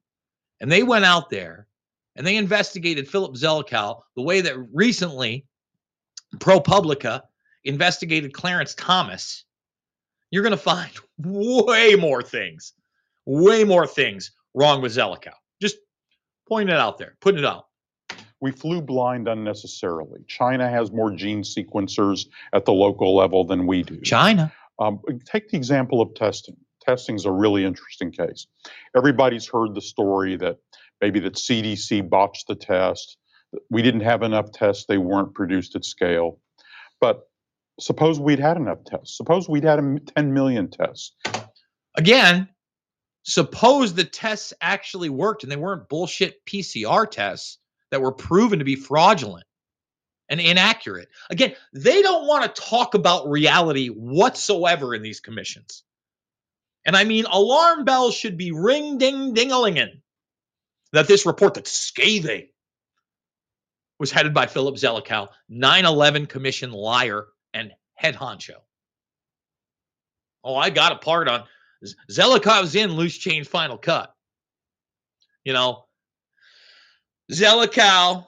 [0.61, 1.67] and they went out there
[2.15, 5.45] and they investigated Philip Zelikow the way that recently
[6.37, 7.23] ProPublica
[7.65, 9.45] investigated Clarence Thomas,
[10.31, 12.75] you're going to find way more things,
[13.27, 15.35] way more things wrong with Zelikow.
[15.61, 15.79] Just
[16.49, 17.67] pointing it out there, putting it out.
[18.43, 20.25] We flew blind unnecessarily.
[20.27, 24.01] China has more gene sequencers at the local level than we do.
[24.01, 24.53] China.
[24.81, 26.57] Um, take the example of testing.
[26.81, 28.49] Testing is a really interesting case.
[28.97, 30.59] Everybody's heard the story that
[31.01, 33.17] maybe that CDC botched the test.
[33.71, 36.41] We didn't have enough tests; they weren't produced at scale.
[37.01, 37.21] But
[37.79, 39.17] suppose we'd had enough tests.
[39.17, 41.13] Suppose we'd had a m- 10 million tests.
[41.97, 42.49] Again,
[43.23, 47.59] suppose the tests actually worked and they weren't bullshit PCR tests
[47.93, 49.45] that were proven to be fraudulent
[50.29, 51.09] and inaccurate.
[51.31, 55.85] Again, they don't want to talk about reality whatsoever in these commissions.
[56.85, 60.01] And I mean, alarm bells should be ring ding ding a linging
[60.93, 62.49] that this report that's scathing
[63.99, 68.57] was headed by Philip Zelikow, 9 11 Commission liar and head honcho.
[70.43, 71.45] Oh, I got a part on
[72.11, 74.13] Zelikow's in loose change final cut.
[75.45, 75.85] You know,
[77.33, 78.27] Zelikow,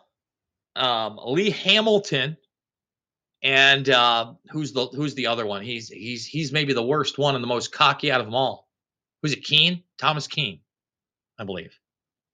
[0.76, 2.36] um, Lee Hamilton,
[3.42, 5.62] and uh, who's the who's the other one?
[5.62, 8.68] He's he's he's maybe the worst one and the most cocky out of them all.
[9.22, 9.44] Who's it?
[9.44, 10.60] Kean, Thomas Kean,
[11.38, 11.78] I believe.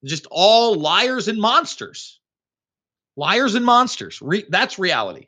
[0.04, 2.20] Just all liars and monsters.
[3.16, 4.22] Liars and monsters.
[4.22, 5.26] Re- that's reality.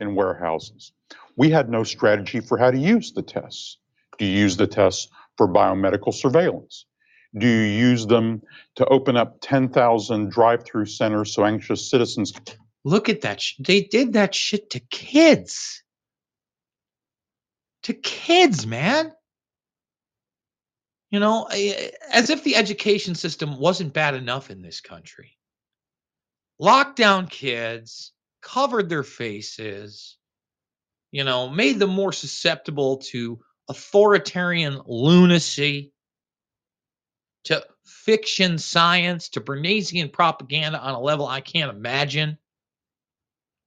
[0.00, 0.92] in warehouses.
[1.36, 3.78] We had no strategy for how to use the tests.
[4.18, 6.86] Do you use the tests for biomedical surveillance?
[7.36, 8.42] Do you use them
[8.76, 12.32] to open up 10,000 drive through centers so anxious citizens?
[12.84, 13.42] Look at that.
[13.58, 15.82] They did that shit to kids.
[17.84, 19.12] To kids, man.
[21.10, 21.46] You know,
[22.10, 25.36] as if the education system wasn't bad enough in this country.
[26.58, 30.16] locked down kids, covered their faces,
[31.10, 35.92] you know, made them more susceptible to authoritarian lunacy,
[37.44, 42.38] to fiction science, to Bernaysian propaganda on a level I can't imagine.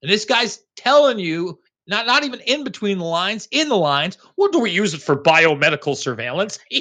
[0.01, 4.17] And this guy's telling you, not, not even in between the lines, in the lines,
[4.35, 6.59] what do we use it for biomedical surveillance?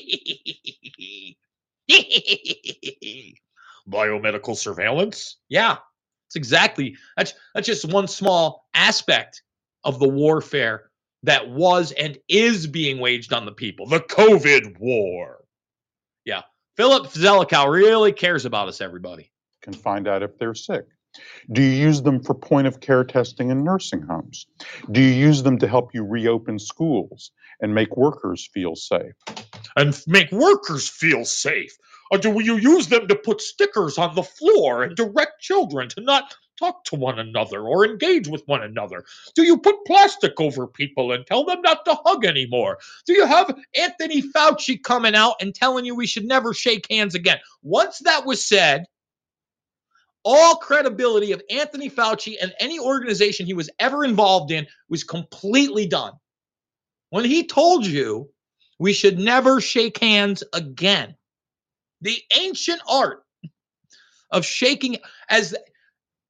[3.88, 5.36] biomedical surveillance?
[5.48, 5.76] Yeah,
[6.28, 9.42] it's exactly that's that's just one small aspect
[9.84, 10.90] of the warfare
[11.22, 13.86] that was and is being waged on the people.
[13.86, 15.43] The COVID war.
[16.76, 16.84] Yeah.
[16.84, 19.30] Philip Zelikow really cares about us, everybody.
[19.62, 20.84] Can find out if they're sick.
[21.52, 24.46] Do you use them for point of care testing in nursing homes?
[24.90, 27.30] Do you use them to help you reopen schools
[27.60, 29.14] and make workers feel safe?
[29.76, 31.76] And make workers feel safe.
[32.10, 36.00] Or do you use them to put stickers on the floor and direct children to
[36.00, 39.04] not talk to one another or engage with one another?
[39.34, 42.78] Do you put plastic over people and tell them not to hug anymore?
[43.06, 47.14] Do you have Anthony Fauci coming out and telling you we should never shake hands
[47.14, 47.38] again?
[47.62, 48.84] Once that was said,
[50.24, 55.86] all credibility of Anthony Fauci and any organization he was ever involved in was completely
[55.86, 56.14] done.
[57.10, 58.30] When he told you
[58.78, 61.14] we should never shake hands again,
[62.00, 63.22] the ancient art
[64.30, 64.96] of shaking,
[65.28, 65.54] as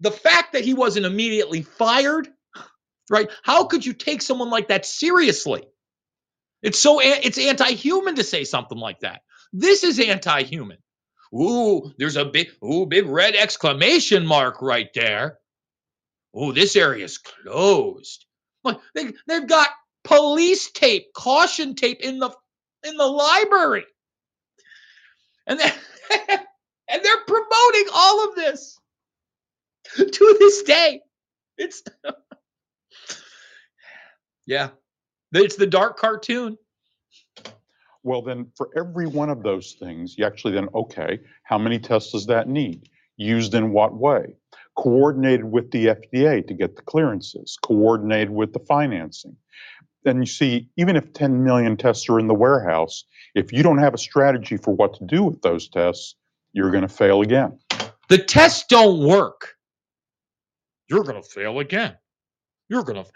[0.05, 2.28] the fact that he wasn't immediately fired,
[3.10, 3.31] right?
[3.43, 5.64] How could you take someone like that seriously?
[6.62, 9.22] It's so it's anti-human to say something like that.
[9.52, 10.78] This is anti-human.
[11.35, 15.39] Ooh, there's a big, ooh, big red exclamation mark right there.
[16.39, 18.26] Ooh, this area is closed.
[18.62, 19.68] Look, they, they've got
[20.05, 22.31] police tape, caution tape in the
[22.86, 23.86] in the library,
[25.47, 25.64] and they
[26.90, 28.78] and they're promoting all of this
[29.97, 31.01] to this day.
[31.56, 31.82] It's
[34.47, 34.70] yeah,
[35.32, 36.59] it's the dark cartoon.
[38.02, 42.12] Well, then for every one of those things, you actually then, okay, how many tests
[42.12, 42.90] does that need?
[43.16, 44.36] Used in what way?
[44.77, 49.36] Coordinated with the FDA to get the clearances, coordinated with the financing.
[50.05, 53.05] Then you see, even if 10 million tests are in the warehouse,
[53.35, 56.16] if you don't have a strategy for what to do with those tests,
[56.52, 57.59] you're going to fail again.
[58.11, 59.53] The tests don't work.
[60.95, 61.97] You're going to fail again.
[62.69, 63.11] You're going to.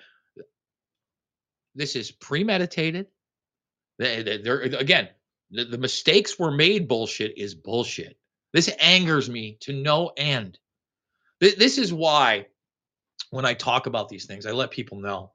[1.77, 3.07] This is premeditated.
[4.01, 5.09] They, they, they're, again,
[5.53, 8.19] the, the mistakes were made bullshit is bullshit.
[8.53, 10.59] This angers me to no end.
[11.41, 12.47] This is why
[13.31, 15.33] when I talk about these things, I let people know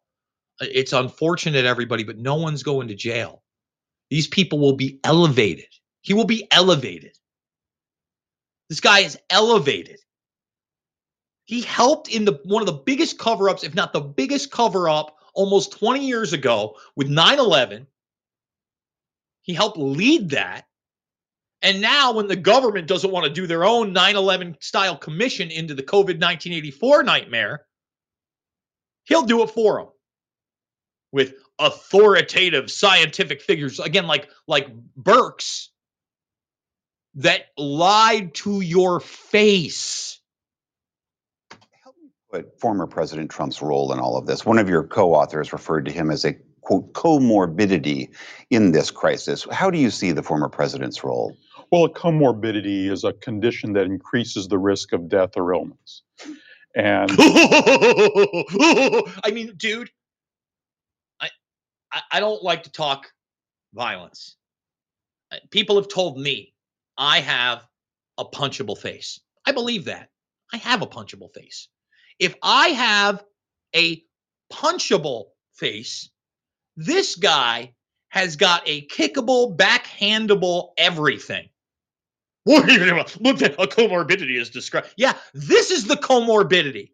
[0.60, 3.42] it's unfortunate, everybody, but no one's going to jail.
[4.10, 5.70] These people will be elevated.
[6.02, 7.18] He will be elevated.
[8.70, 10.00] This guy is elevated.
[11.46, 15.72] He helped in the one of the biggest cover-ups, if not the biggest cover-up, almost
[15.74, 17.88] 20 years ago with 9/11
[19.44, 20.66] he helped lead that.
[21.62, 25.50] And now, when the government doesn't want to do their own 9 11 style commission
[25.50, 27.66] into the COVID 1984 nightmare,
[29.06, 29.88] he'll do it for them
[31.12, 34.68] with authoritative scientific figures, again, like, like
[35.00, 35.68] Birx,
[37.16, 40.20] that lied to your face.
[42.34, 45.86] But former President Trump's role in all of this, one of your co authors referred
[45.86, 48.10] to him as a quote comorbidity
[48.50, 49.46] in this crisis.
[49.52, 51.38] How do you see the former president's role?
[51.72, 56.02] Well, a comorbidity is a condition that increases the risk of death or illness.
[56.76, 59.92] And I mean, dude,
[61.22, 61.30] I,
[61.92, 63.12] I I don't like to talk
[63.76, 64.38] violence.
[65.32, 66.56] Uh, People have told me
[66.98, 67.64] I have
[68.18, 69.20] a punchable face.
[69.46, 70.10] I believe that.
[70.52, 71.68] I have a punchable face.
[72.20, 73.24] If I have
[73.76, 74.04] a
[74.52, 76.10] punchable face,
[76.76, 77.74] this guy
[78.10, 81.50] has got a kickable, backhandable everything.
[82.46, 84.94] What at a comorbidity is described.
[84.98, 86.92] Yeah, this is the comorbidity.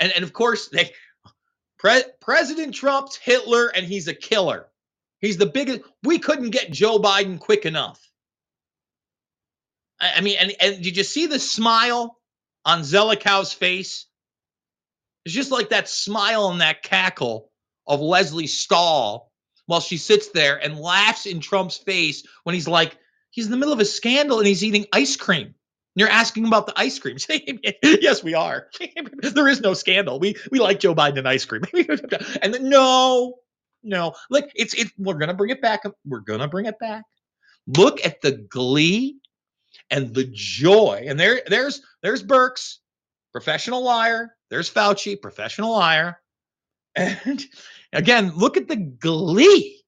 [0.00, 0.90] And and of course, they
[1.80, 4.66] Pre- President Trump's Hitler and he's a killer.
[5.20, 5.80] He's the biggest.
[6.02, 7.98] We couldn't get Joe Biden quick enough.
[9.98, 12.19] I, I mean, and, and did you see the smile
[12.64, 14.06] on Zelikow's face?
[15.24, 17.50] It's just like that smile and that cackle
[17.86, 19.30] of Lesley Stahl
[19.66, 22.96] while she sits there and laughs in Trump's face when he's like,
[23.30, 25.46] he's in the middle of a scandal and he's eating ice cream.
[25.46, 25.54] And
[25.96, 27.16] you're asking about the ice cream.
[27.82, 28.68] yes, we are.
[29.22, 30.20] there is no scandal.
[30.20, 31.62] We we like Joe Biden and ice cream.
[32.42, 33.34] and then, no,
[33.82, 34.88] no, like it's it.
[34.98, 35.82] We're gonna bring it back.
[36.04, 37.04] We're gonna bring it back.
[37.66, 39.18] Look at the glee
[39.90, 41.04] and the joy.
[41.06, 42.76] And there, there's there's Birx
[43.32, 44.36] professional liar.
[44.50, 46.20] There's Fauci, professional liar.
[46.96, 47.44] And
[47.92, 49.82] again, look at the glee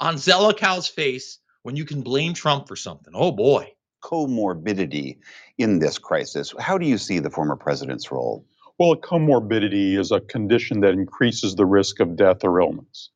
[0.00, 3.12] on Zelikow's face when you can blame Trump for something.
[3.16, 3.72] Oh boy.
[4.02, 5.18] Comorbidity
[5.58, 6.54] in this crisis.
[6.58, 8.46] How do you see the former president's role?
[8.78, 13.10] Well, a comorbidity is a condition that increases the risk of death or illness.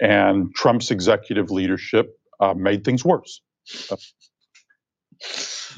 [0.00, 3.40] And Trump's executive leadership uh, made things worse.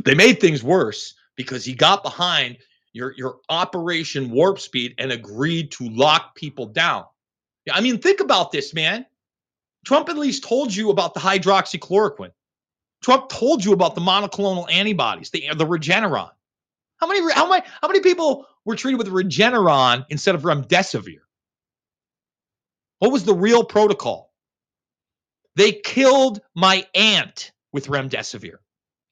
[0.05, 2.59] They made things worse because he got behind
[2.93, 7.05] your, your Operation Warp Speed and agreed to lock people down.
[7.71, 9.07] I mean, think about this, man.
[9.85, 12.33] Trump at least told you about the hydroxychloroquine.
[13.03, 16.31] Trump told you about the monoclonal antibodies, the, the Regeneron.
[16.99, 21.21] How many how many how many people were treated with Regeneron instead of remdesivir?
[22.99, 24.33] What was the real protocol?
[25.57, 28.57] They killed my aunt with remdesivir.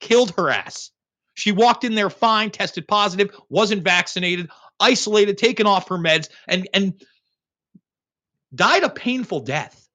[0.05, 0.91] Killed her ass.
[1.33, 6.69] She walked in there fine, tested positive, wasn't vaccinated, isolated, taken off her meds, and
[6.75, 7.03] and
[8.53, 9.89] died a painful death.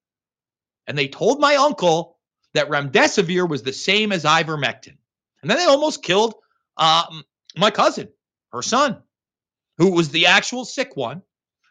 [0.85, 2.19] And they told my uncle
[2.53, 4.97] that remdesivir was the same as ivermectin.
[5.41, 6.35] And then they almost killed
[6.75, 7.23] um,
[7.55, 8.09] my cousin,
[8.51, 9.01] her son,
[9.77, 11.21] who was the actual sick one,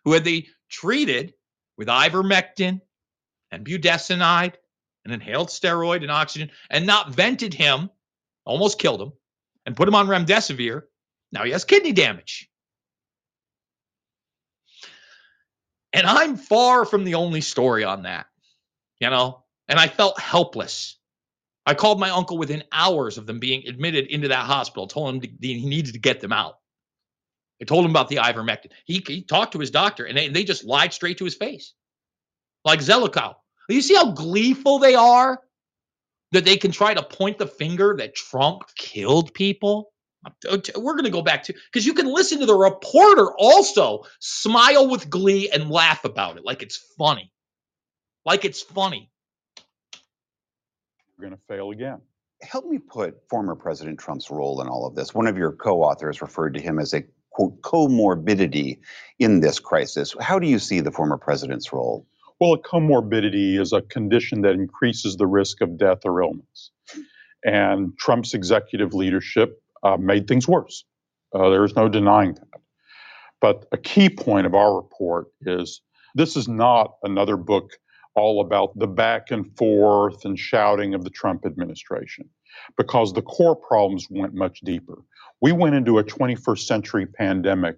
[0.05, 1.35] who had they treated
[1.77, 2.81] with ivermectin
[3.51, 4.55] and budesonide,
[5.05, 7.91] an inhaled steroid and oxygen, and not vented him,
[8.45, 9.13] almost killed him,
[9.67, 10.83] and put him on remdesivir.
[11.33, 12.49] Now he has kidney damage.
[15.93, 18.27] And I'm far from the only story on that,
[19.01, 20.97] you know, and I felt helpless.
[21.67, 25.21] I called my uncle within hours of them being admitted into that hospital, told him
[25.21, 26.59] to, he needed to get them out.
[27.61, 28.71] I told him about the ivermectin.
[28.87, 31.75] He, he talked to his doctor and they, they just lied straight to his face.
[32.65, 33.35] Like Zelikow.
[33.69, 35.41] You see how gleeful they are
[36.33, 39.93] that they can try to point the finger that Trump killed people?
[40.25, 44.05] Uh, we're going to go back to because you can listen to the reporter also
[44.19, 47.33] smile with glee and laugh about it like it's funny.
[48.27, 49.11] Like it's funny.
[51.17, 52.01] We're going to fail again.
[52.43, 55.15] Help me put former President Trump's role in all of this.
[55.15, 58.81] One of your co authors referred to him as a quote comorbidity
[59.19, 60.15] in this crisis.
[60.21, 62.07] How do you see the former president's role?
[62.41, 66.71] Well, a comorbidity is a condition that increases the risk of death or illness.
[67.45, 70.85] And Trump's executive leadership uh, made things worse.
[71.35, 72.61] Uh, there is no denying that.
[73.43, 75.83] But a key point of our report is
[76.15, 77.73] this is not another book
[78.15, 82.29] all about the back and forth and shouting of the Trump administration,
[82.77, 84.99] because the core problems went much deeper.
[85.41, 87.77] We went into a 21st century pandemic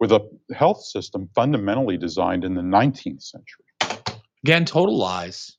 [0.00, 3.64] with a health system fundamentally designed in the 19th century.
[4.44, 5.56] Again, total lies.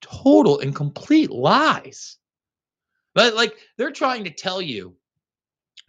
[0.00, 2.18] Total and complete lies.
[3.14, 4.96] But like they're trying to tell you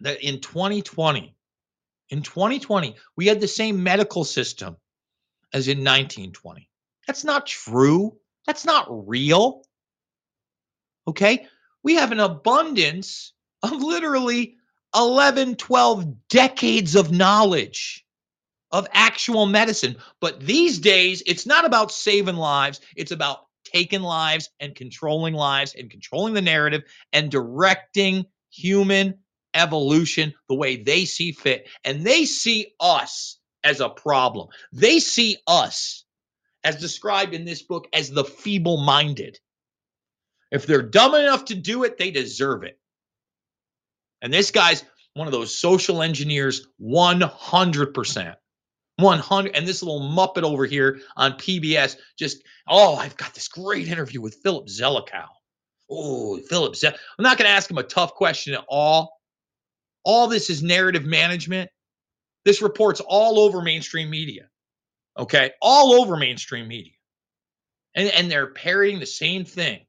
[0.00, 1.34] that in 2020,
[2.10, 4.76] in 2020, we had the same medical system
[5.52, 6.70] as in 1920.
[7.08, 8.16] That's not true.
[8.46, 9.64] That's not real.
[11.08, 11.48] Okay?
[11.82, 13.32] We have an abundance
[13.64, 14.58] of literally
[14.94, 18.05] 11, 12 decades of knowledge
[18.72, 19.96] of actual medicine.
[20.20, 25.74] But these days, it's not about saving lives, it's about taking lives and controlling lives
[25.74, 26.82] and controlling the narrative
[27.12, 29.18] and directing human
[29.54, 31.68] evolution the way they see fit.
[31.84, 34.48] And they see us as a problem.
[34.72, 36.04] They see us,
[36.62, 39.38] as described in this book, as the feeble minded.
[40.52, 42.78] If they're dumb enough to do it, they deserve it.
[44.22, 44.84] And this guy's
[45.14, 48.34] one of those social engineers 100%.
[48.96, 53.88] 100 and this little muppet over here on PBS just oh I've got this great
[53.88, 55.26] interview with Philip Zelikow.
[55.90, 59.20] Oh, Philip Zel- I'm not going to ask him a tough question at all.
[60.04, 61.70] All this is narrative management.
[62.44, 64.48] This reports all over mainstream media.
[65.18, 65.52] Okay?
[65.60, 66.92] All over mainstream media.
[67.94, 69.86] And and they're parroting the same thing.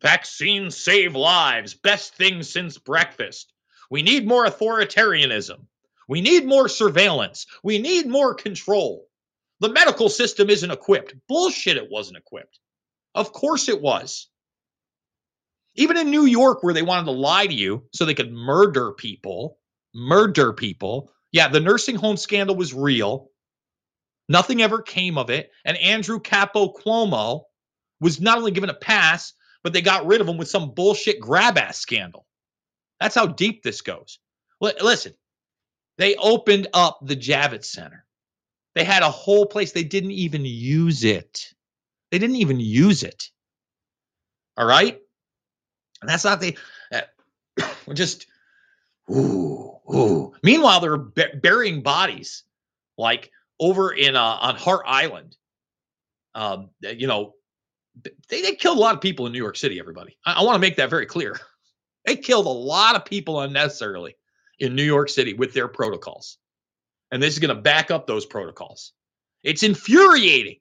[0.00, 1.74] Vaccines save lives.
[1.74, 3.52] Best thing since breakfast.
[3.90, 5.66] We need more authoritarianism.
[6.12, 7.46] We need more surveillance.
[7.62, 9.06] We need more control.
[9.60, 11.14] The medical system isn't equipped.
[11.26, 12.58] Bullshit, it wasn't equipped.
[13.14, 14.28] Of course it was.
[15.74, 18.92] Even in New York, where they wanted to lie to you so they could murder
[18.92, 19.56] people,
[19.94, 21.10] murder people.
[21.32, 23.30] Yeah, the nursing home scandal was real.
[24.28, 25.50] Nothing ever came of it.
[25.64, 27.44] And Andrew Capo Cuomo
[28.02, 29.32] was not only given a pass,
[29.64, 32.26] but they got rid of him with some bullshit grab ass scandal.
[33.00, 34.18] That's how deep this goes.
[34.62, 35.14] L- listen,
[35.98, 38.04] they opened up the Javits Center.
[38.74, 39.72] They had a whole place.
[39.72, 41.52] They didn't even use it.
[42.10, 43.30] They didn't even use it.
[44.56, 44.98] All right.
[46.00, 46.56] And that's not the,
[46.92, 47.02] uh,
[47.94, 48.26] just
[49.10, 50.32] Ooh, ooh.
[50.42, 52.44] Meanwhile, they're bu- burying bodies
[52.96, 55.36] like over in uh, on Hart Island.
[56.34, 57.34] Um, you know,
[58.28, 59.78] they, they killed a lot of people in New York City.
[59.78, 61.38] Everybody, I, I want to make that very clear.
[62.04, 64.16] They killed a lot of people unnecessarily
[64.62, 66.38] in New York City with their protocols,
[67.10, 68.92] and this is going to back up those protocols.
[69.42, 70.58] It's infuriating.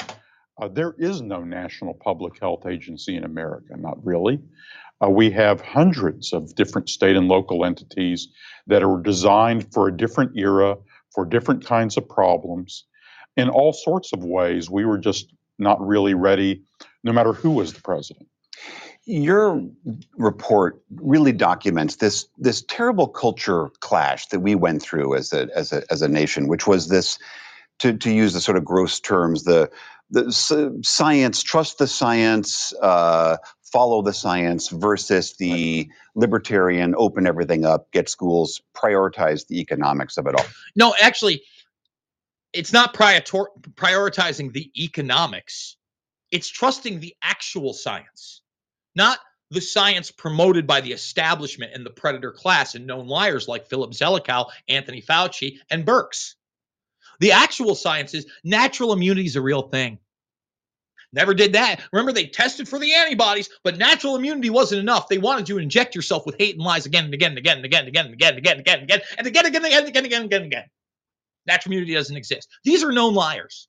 [0.00, 4.38] Uh, there is no national public health agency in America, not really.
[5.04, 8.28] Uh, we have hundreds of different state and local entities
[8.68, 10.76] that are designed for a different era,
[11.12, 12.84] for different kinds of problems.
[13.36, 16.62] In all sorts of ways, we were just not really ready,
[17.02, 18.28] no matter who was the president.
[19.06, 19.62] Your
[20.16, 25.72] report really documents this this terrible culture clash that we went through as a as
[25.72, 27.18] a as a nation, which was this,
[27.80, 29.70] to to use the sort of gross terms, the
[30.10, 30.32] the
[30.82, 33.36] science, trust the science, uh,
[33.74, 40.26] follow the science versus the libertarian, open everything up, get schools, prioritize the economics of
[40.28, 40.46] it all.
[40.76, 41.42] No, actually,
[42.52, 43.20] it's not prior-
[43.74, 45.76] prioritizing the economics.
[46.30, 48.42] It's trusting the actual science,
[48.94, 49.18] not
[49.50, 53.92] the science promoted by the establishment and the predator class and known liars like Philip
[53.92, 56.34] Zelikow, Anthony Fauci, and Birx.
[57.20, 59.98] The actual science is natural immunity is a real thing.
[61.12, 61.80] Never did that.
[61.92, 65.06] Remember, they tested for the antibodies, but natural immunity wasn't enough.
[65.06, 67.58] They wanted you to inject yourself with hate and lies again and again and again
[67.58, 69.64] and again and again and again and again and again and again and again and
[69.64, 70.64] again and again and again and again and again.
[71.46, 72.48] Natural immunity doesn't exist.
[72.64, 73.68] These are known liars.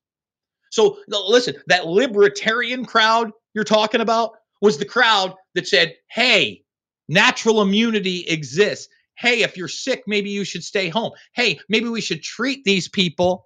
[0.71, 4.31] So listen, that libertarian crowd you're talking about
[4.61, 6.63] was the crowd that said, "Hey,
[7.07, 8.87] natural immunity exists.
[9.17, 11.11] Hey, if you're sick, maybe you should stay home.
[11.33, 13.45] Hey, maybe we should treat these people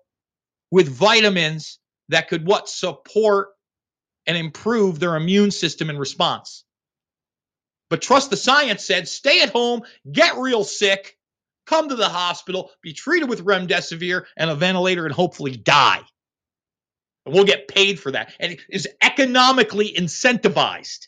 [0.72, 1.80] with vitamins
[2.10, 3.49] that could what support
[4.26, 6.64] and improve their immune system and response.
[7.90, 9.81] But trust the science said stay at home,
[10.11, 11.18] get real sick,
[11.65, 16.02] come to the hospital, be treated with remdesivir and a ventilator, and hopefully die.
[17.26, 18.34] And we'll get paid for that.
[18.40, 21.08] And it is economically incentivized.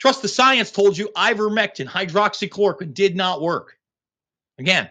[0.00, 3.76] Trust the science told you ivermectin, hydroxychloroquine did not work.
[4.58, 4.88] Again,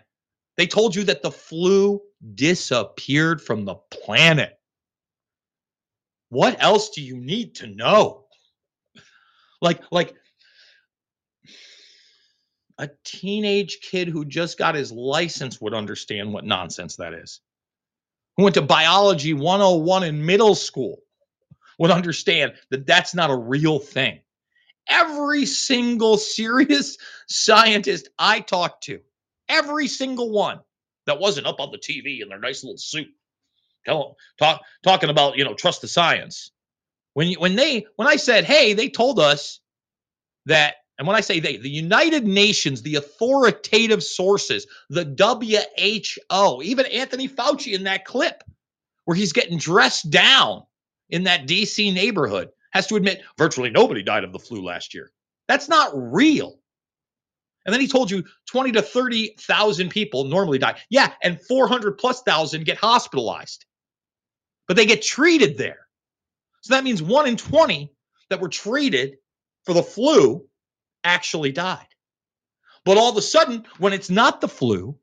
[0.58, 2.02] they told you that the flu
[2.36, 4.58] disappeared from the planet.
[6.30, 8.26] What else do you need to know?
[9.62, 10.14] Like, like
[12.78, 17.40] a teenage kid who just got his license would understand what nonsense that is.
[18.38, 21.00] Who went to biology 101 in middle school
[21.80, 24.20] would understand that that's not a real thing.
[24.88, 26.98] Every single serious
[27.28, 29.02] scientist I talked to,
[29.50, 30.60] every single one
[31.08, 33.08] that wasn't up on the TV in their nice little suit,
[33.86, 36.52] tell, talk, talking about you know trust the science.
[37.14, 39.60] When you, when they when I said, hey, they told us
[40.46, 46.86] that, and when I say they, the United Nations, the authoritative sources, the WHO, even
[46.88, 48.44] Anthony Fauci in that clip
[49.06, 50.64] where he's getting dressed down
[51.10, 55.12] in that DC neighborhood has to admit virtually nobody died of the flu last year.
[55.48, 56.60] That's not real.
[57.66, 60.78] And then he told you 20 to 30,000 people normally die.
[60.90, 63.66] Yeah, and 400 plus thousand get hospitalized.
[64.68, 65.88] But they get treated there.
[66.62, 67.94] So that means 1 in 20
[68.30, 69.18] that were treated
[69.64, 70.46] for the flu
[71.08, 71.88] actually died.
[72.86, 74.98] But all of a sudden, when it's not the flu,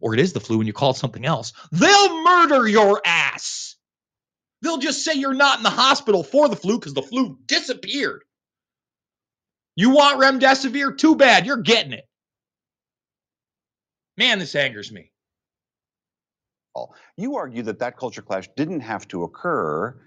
[0.00, 3.76] or it is the flu and you call it something else, they'll murder your ass.
[4.62, 8.22] They'll just say you're not in the hospital for the flu because the flu disappeared.
[9.76, 10.96] You want remdesivir?
[10.96, 11.46] Too bad.
[11.46, 12.04] You're getting it.
[14.16, 15.12] Man, this angers me.
[17.16, 19.98] You argue that that culture clash didn't have to occur,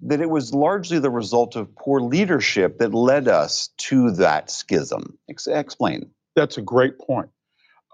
[0.00, 5.18] that it was largely the result of poor leadership that led us to that schism.
[5.28, 6.10] Ex- explain.
[6.36, 7.30] That's a great point.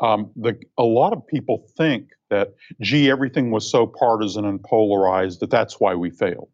[0.01, 5.41] Um, the, a lot of people think that, gee, everything was so partisan and polarized
[5.41, 6.51] that that's why we failed.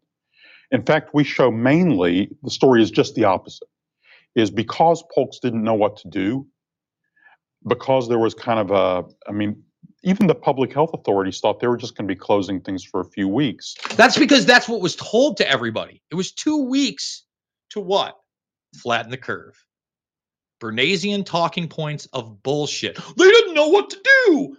[0.69, 3.67] In fact, we show mainly the story is just the opposite.
[4.35, 6.47] Is because folks didn't know what to do,
[7.67, 9.63] because there was kind of a, I mean,
[10.03, 13.01] even the public health authorities thought they were just going to be closing things for
[13.01, 13.75] a few weeks.
[13.95, 16.01] That's because that's what was told to everybody.
[16.09, 17.23] It was two weeks
[17.71, 18.17] to what?
[18.75, 19.55] Flatten the curve.
[20.59, 22.95] Bernaysian talking points of bullshit.
[23.17, 24.57] They didn't know what to do.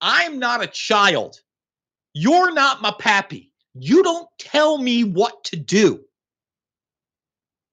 [0.00, 1.40] I'm not a child.
[2.14, 3.52] You're not my pappy.
[3.74, 6.00] You don't tell me what to do.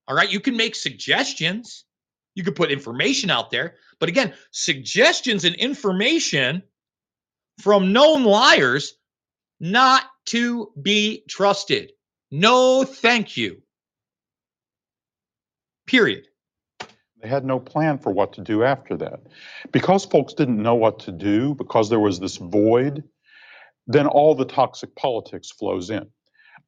[0.08, 0.32] All right.
[0.32, 1.86] You can make suggestions,
[2.36, 3.76] you can put information out there.
[4.00, 6.64] But again, suggestions and information
[7.60, 8.96] from known liars
[9.60, 11.92] not to be trusted.
[12.32, 13.62] No, thank you.
[15.88, 16.26] Period.
[17.22, 19.20] They had no plan for what to do after that.
[19.72, 23.04] Because folks didn't know what to do, because there was this void,
[23.88, 26.08] then all the toxic politics flows in.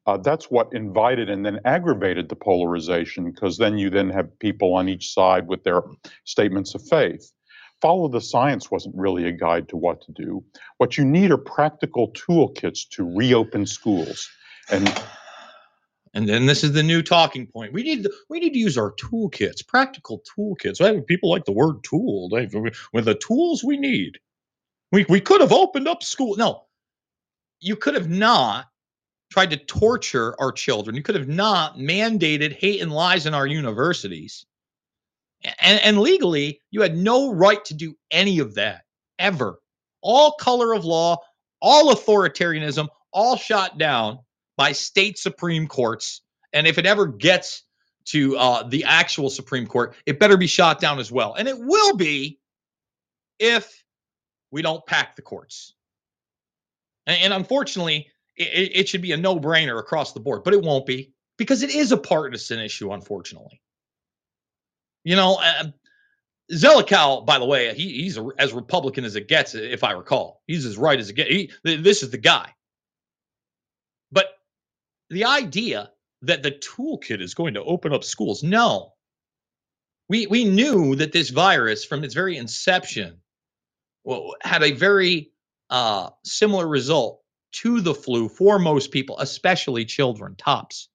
[0.04, 4.74] Uh, that's what invited and then aggravated the polarization, because then you then have people
[4.74, 5.82] on each side with their
[6.24, 7.30] statements of faith.
[7.82, 10.44] Follow the science wasn't really a guide to what to do.
[10.78, 14.30] What you need are practical toolkits to reopen schools.
[14.70, 14.90] And
[16.14, 17.72] And then this is the new talking point.
[17.72, 21.06] We need we need to use our toolkits, practical toolkits.
[21.06, 22.28] People like the word tool.
[22.28, 22.48] They,
[22.92, 24.18] with the tools we need,
[24.92, 26.36] we we could have opened up school.
[26.36, 26.64] No,
[27.60, 28.66] you could have not
[29.32, 30.96] tried to torture our children.
[30.96, 34.44] You could have not mandated hate and lies in our universities.
[35.44, 38.82] And, and legally, you had no right to do any of that
[39.18, 39.58] ever.
[40.00, 41.18] All color of law,
[41.60, 44.18] all authoritarianism, all shot down
[44.56, 46.22] by state supreme courts.
[46.52, 47.64] And if it ever gets
[48.06, 51.34] to uh, the actual Supreme Court, it better be shot down as well.
[51.34, 52.40] And it will be
[53.38, 53.84] if
[54.50, 55.74] we don't pack the courts.
[57.06, 60.62] And, and unfortunately, it, it should be a no brainer across the board, but it
[60.62, 63.60] won't be because it is a partisan issue, unfortunately.
[65.04, 65.64] You know, uh,
[66.52, 70.42] Zelikow, by the way, he, he's a, as Republican as it gets, if I recall.
[70.46, 71.30] He's as right as it gets.
[71.30, 72.54] He, this is the guy.
[74.10, 74.26] But
[75.10, 75.90] the idea
[76.22, 78.92] that the toolkit is going to open up schools, no.
[80.08, 83.18] We we knew that this virus, from its very inception,
[84.04, 85.32] well, had a very
[85.70, 87.22] uh, similar result
[87.52, 90.88] to the flu for most people, especially children, tops.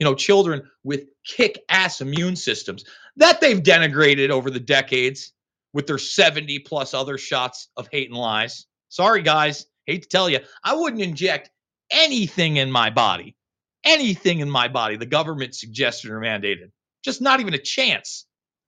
[0.00, 2.84] You know, children with kick ass immune systems
[3.16, 5.32] that they've denigrated over the decades
[5.74, 8.66] with their 70 plus other shots of hate and lies.
[8.88, 9.66] Sorry, guys.
[9.86, 11.50] Hate to tell you, I wouldn't inject
[11.92, 13.36] anything in my body,
[13.84, 16.72] anything in my body the government suggested or mandated.
[17.04, 18.26] Just not even a chance.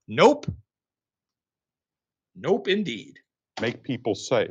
[0.08, 0.46] Nope.
[2.36, 3.18] Nope, indeed.
[3.60, 4.50] make people safe.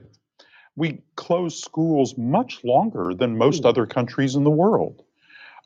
[0.76, 5.04] We close schools much longer than most other countries in the world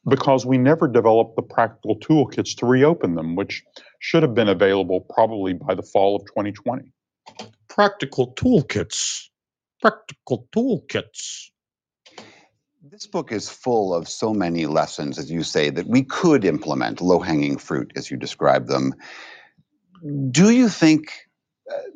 [0.07, 3.63] because we never developed the practical toolkits to reopen them, which
[3.99, 6.91] should have been available probably by the fall of 2020.
[7.67, 9.29] Practical toolkits.
[9.81, 11.49] Practical toolkits.
[12.87, 17.01] This book is full of so many lessons, as you say, that we could implement,
[17.01, 18.93] low hanging fruit, as you describe them.
[20.29, 21.11] Do you think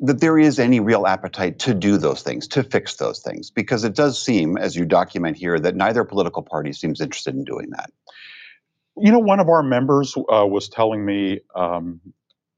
[0.00, 3.50] that there is any real appetite to do those things, to fix those things?
[3.50, 7.44] Because it does seem, as you document here, that neither political party seems interested in
[7.44, 7.90] doing that.
[8.96, 12.00] You know, one of our members uh, was telling me um,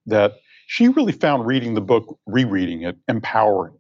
[0.07, 0.35] that
[0.67, 3.79] she really found reading the book, rereading it, empowering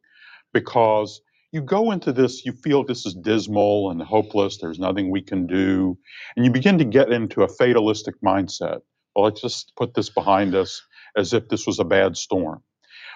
[0.52, 1.20] because
[1.52, 5.46] you go into this, you feel this is dismal and hopeless, there's nothing we can
[5.46, 5.98] do,
[6.36, 8.80] and you begin to get into a fatalistic mindset.
[9.14, 10.82] Well, let's just put this behind us
[11.16, 12.62] as if this was a bad storm.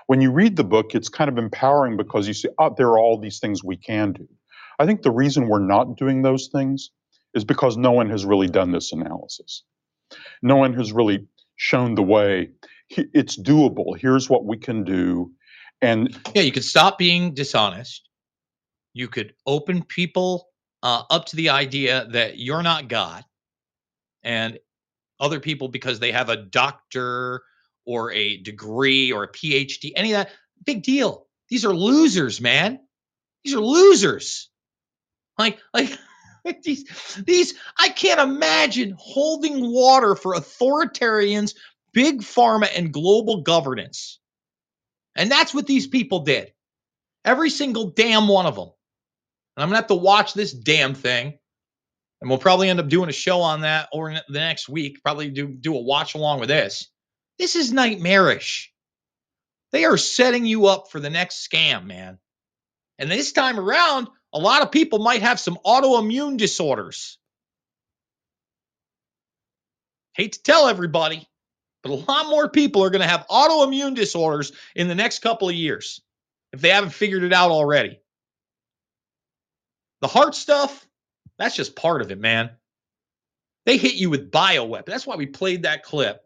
[0.07, 2.99] When you read the book, it's kind of empowering because you see, oh, there are
[2.99, 4.29] all these things we can do.
[4.79, 6.91] I think the reason we're not doing those things
[7.35, 9.65] is because no one has really done this analysis.
[10.43, 11.27] No one has really
[11.57, 12.51] shown the way.
[12.91, 13.99] It's doable.
[13.99, 15.33] Here's what we can do.
[15.83, 18.09] And Yeah, you could stop being dishonest.
[18.93, 20.49] You could open people
[20.83, 23.25] uh, up to the idea that you're not God
[24.23, 24.59] and
[25.19, 27.43] other people because they have a doctor
[27.87, 30.31] or a degree or a PhD, any of that.
[30.65, 31.27] Big deal.
[31.49, 32.81] These are losers, man.
[33.45, 34.51] These are losers.
[35.39, 36.85] Like, like these,
[37.25, 41.55] these, I can't imagine holding water for authoritarians,
[41.93, 44.19] big pharma, and global governance.
[45.15, 46.53] And that's what these people did.
[47.25, 48.71] Every single damn one of them.
[49.57, 51.39] And I'm gonna have to watch this damn thing.
[52.21, 55.03] And we'll probably end up doing a show on that over the next week.
[55.03, 56.89] Probably do do a watch along with this.
[57.39, 58.73] This is nightmarish.
[59.73, 62.19] They are setting you up for the next scam, man.
[62.99, 67.19] And this time around, a lot of people might have some autoimmune disorders.
[70.15, 71.29] Hate to tell everybody,
[71.83, 75.49] but a lot more people are going to have autoimmune disorders in the next couple
[75.49, 76.01] of years
[76.53, 78.01] if they haven't figured it out already.
[80.01, 80.87] The heart stuff,
[81.39, 82.51] that's just part of it, man.
[83.67, 84.87] They hit you with bioweapon.
[84.87, 86.26] That's why we played that clip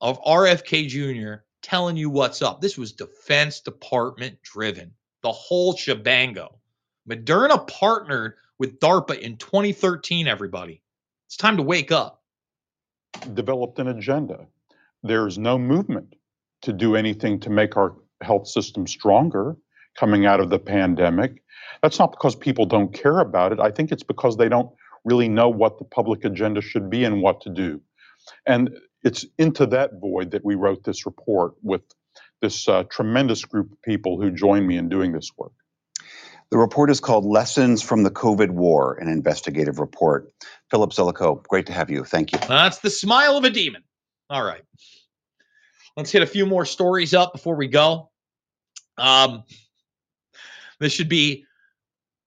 [0.00, 1.42] of RFK Jr.
[1.62, 2.60] telling you what's up.
[2.60, 4.92] This was Defense Department driven,
[5.22, 6.54] the whole shebango.
[7.08, 10.82] Moderna partnered with DARPA in 2013, everybody.
[11.26, 12.22] It's time to wake up.
[13.34, 14.46] developed an agenda.
[15.02, 16.14] There's no movement
[16.62, 19.56] to do anything to make our health system stronger
[19.98, 21.42] coming out of the pandemic.
[21.82, 23.60] That's not because people don't care about it.
[23.60, 24.70] I think it's because they don't
[25.04, 27.80] really know what the public agenda should be and what to do.
[28.46, 28.70] And
[29.04, 31.82] it's into that void that we wrote this report with
[32.40, 35.52] this uh, tremendous group of people who joined me in doing this work.
[36.50, 40.32] The report is called Lessons from the COVID War, an investigative report.
[40.70, 42.04] Philip Zelikow, great to have you.
[42.04, 42.38] Thank you.
[42.46, 43.82] That's the smile of a demon.
[44.30, 44.62] All right.
[45.96, 48.10] Let's hit a few more stories up before we go.
[48.98, 49.44] Um,
[50.80, 51.46] this should be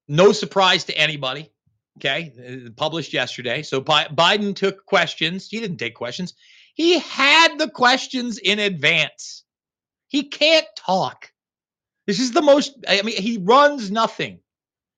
[0.07, 1.51] no surprise to anybody.
[1.97, 2.69] Okay.
[2.75, 3.61] Published yesterday.
[3.61, 5.47] So Bi- Biden took questions.
[5.49, 6.33] He didn't take questions,
[6.77, 9.43] he had the questions in advance.
[10.07, 11.31] He can't talk.
[12.05, 14.39] This is the most, I mean, he runs nothing.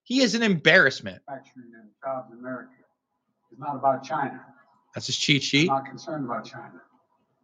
[0.03, 1.22] He is an embarrassment.
[1.26, 2.72] manufacturing and jobs in America.
[3.49, 4.41] It's not about China.
[4.93, 5.68] That's his cheat I'm sheet.
[5.68, 6.81] not concerned about China.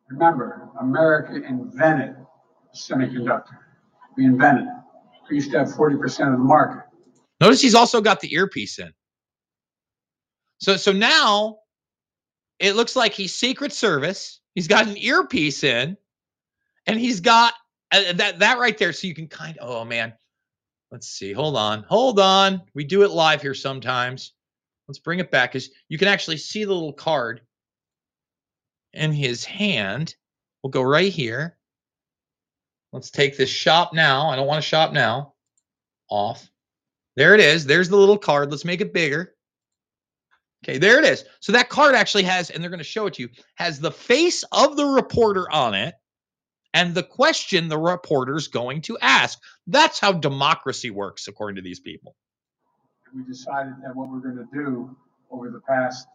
[0.09, 2.15] Remember, America invented
[2.75, 3.57] semiconductor.
[4.17, 4.73] We invented it.
[5.29, 6.83] We used to have 40% of the market.
[7.39, 8.91] Notice he's also got the earpiece in.
[10.59, 11.59] So so now
[12.59, 14.39] it looks like he's Secret Service.
[14.53, 15.97] He's got an earpiece in,
[16.87, 17.53] and he's got
[17.91, 18.93] uh, that that right there.
[18.93, 20.13] So you can kind of oh man,
[20.91, 21.33] let's see.
[21.33, 22.61] Hold on, hold on.
[22.73, 24.33] We do it live here sometimes.
[24.87, 27.41] Let's bring it back because you can actually see the little card
[28.93, 30.15] in his hand.
[30.63, 31.57] We'll go right here.
[32.91, 34.29] Let's take this shop now.
[34.29, 35.33] I don't want to shop now.
[36.09, 36.49] Off.
[37.15, 37.65] There it is.
[37.65, 38.51] There's the little card.
[38.51, 39.34] Let's make it bigger.
[40.65, 41.23] Okay, there it is.
[41.41, 43.91] So that card actually has, and they're going to show it to you, has the
[43.91, 45.93] face of the reporter on it
[46.73, 49.39] and the question the reporter's going to ask.
[49.67, 52.15] That's how democracy works, according to these people.
[53.15, 54.95] We decided that what we're going to do
[55.29, 56.07] over the past,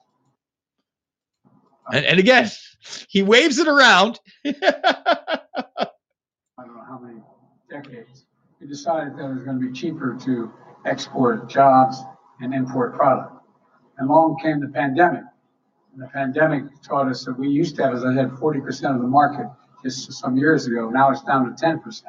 [1.92, 2.50] And, and again,
[3.08, 4.18] he waves it around.
[4.44, 4.52] I
[6.58, 7.20] don't know how many
[7.70, 8.26] decades,
[8.60, 10.52] we decided that it was going to be cheaper to
[10.84, 11.98] export jobs
[12.40, 13.39] and import product.
[14.00, 15.24] And along came the pandemic.
[15.92, 19.02] And the pandemic taught us that we used to have, as I said, 40% of
[19.02, 19.46] the market
[19.84, 20.88] just some years ago.
[20.88, 22.02] Now it's down to 10%.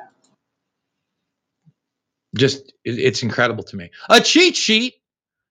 [2.33, 3.91] Just, it's incredible to me.
[4.09, 4.93] A cheat sheet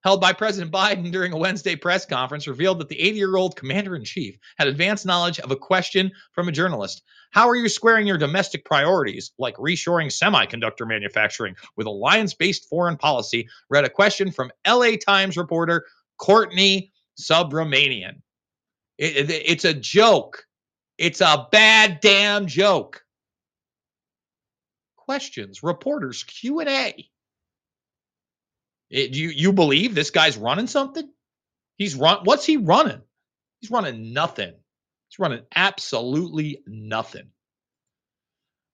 [0.03, 3.55] held by President Biden during a Wednesday press conference revealed that the 80 year old
[3.55, 7.03] commander in chief had advanced knowledge of a question from a journalist.
[7.33, 12.97] How are you squaring your domestic priorities, like reshoring semiconductor manufacturing, with alliance based foreign
[12.97, 13.47] policy?
[13.69, 15.85] Read a question from LA Times reporter
[16.21, 18.21] Courtney Subramanian.
[18.99, 20.47] It- it- it's a joke.
[20.99, 23.05] It's a bad damn joke.
[24.97, 26.73] Questions, reporters, Q and A.
[26.73, 27.03] Eh,
[28.91, 31.11] it- you you believe this guy's running something?
[31.79, 32.25] He's run.
[32.25, 33.03] What's he running?
[33.61, 34.55] He's running nothing.
[35.09, 37.33] He's running absolutely nothing.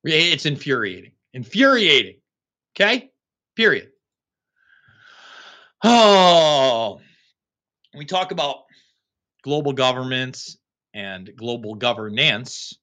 [0.05, 1.13] It's infuriating.
[1.33, 2.21] Infuriating.
[2.75, 3.13] Okay.
[3.55, 3.93] Period.
[5.83, 7.01] Oh,
[7.97, 8.65] we talk about
[9.43, 10.59] global governments
[10.95, 12.75] and global governance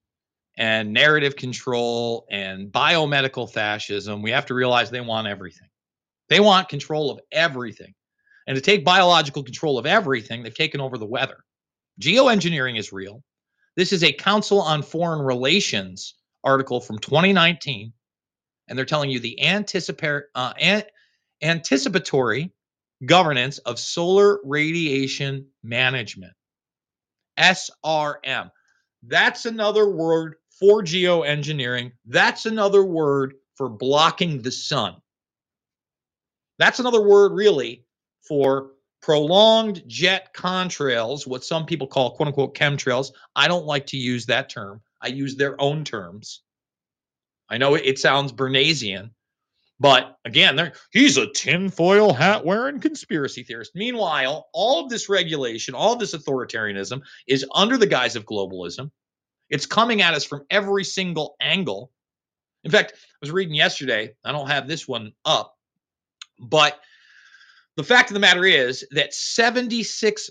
[0.58, 4.22] and narrative control and biomedical fascism.
[4.22, 5.68] We have to realize they want everything.
[6.30, 7.94] They want control of everything.
[8.48, 11.38] And to take biological control of everything, they've taken over the weather.
[12.02, 13.24] Geoengineering is real.
[13.76, 17.94] This is a Council on Foreign Relations article from 2019.
[18.68, 20.84] And they're telling you the anticipa- uh, an-
[21.42, 22.52] anticipatory
[23.06, 26.34] governance of solar radiation management.
[27.38, 28.52] SRM.
[29.06, 31.92] That's another word for geoengineering.
[32.06, 34.96] That's another word for blocking the sun.
[36.60, 37.86] That's another word, really,
[38.28, 38.72] for
[39.02, 43.12] prolonged jet contrails, what some people call quote unquote chemtrails.
[43.36, 46.42] I don't like to use that term, I use their own terms.
[47.50, 49.12] I know it, sounds Bernaysian,
[49.84, 53.74] but again, he's a tinfoil hat wearing conspiracy theorist.
[53.76, 58.92] Meanwhile, all of this regulation, all of this authoritarianism is under the guise of globalism.
[59.50, 61.92] It's coming at us from every single angle.
[62.64, 65.58] In fact, I was reading yesterday, I don't have this one up,
[66.40, 66.80] but
[67.76, 70.30] the fact of the matter is that 76%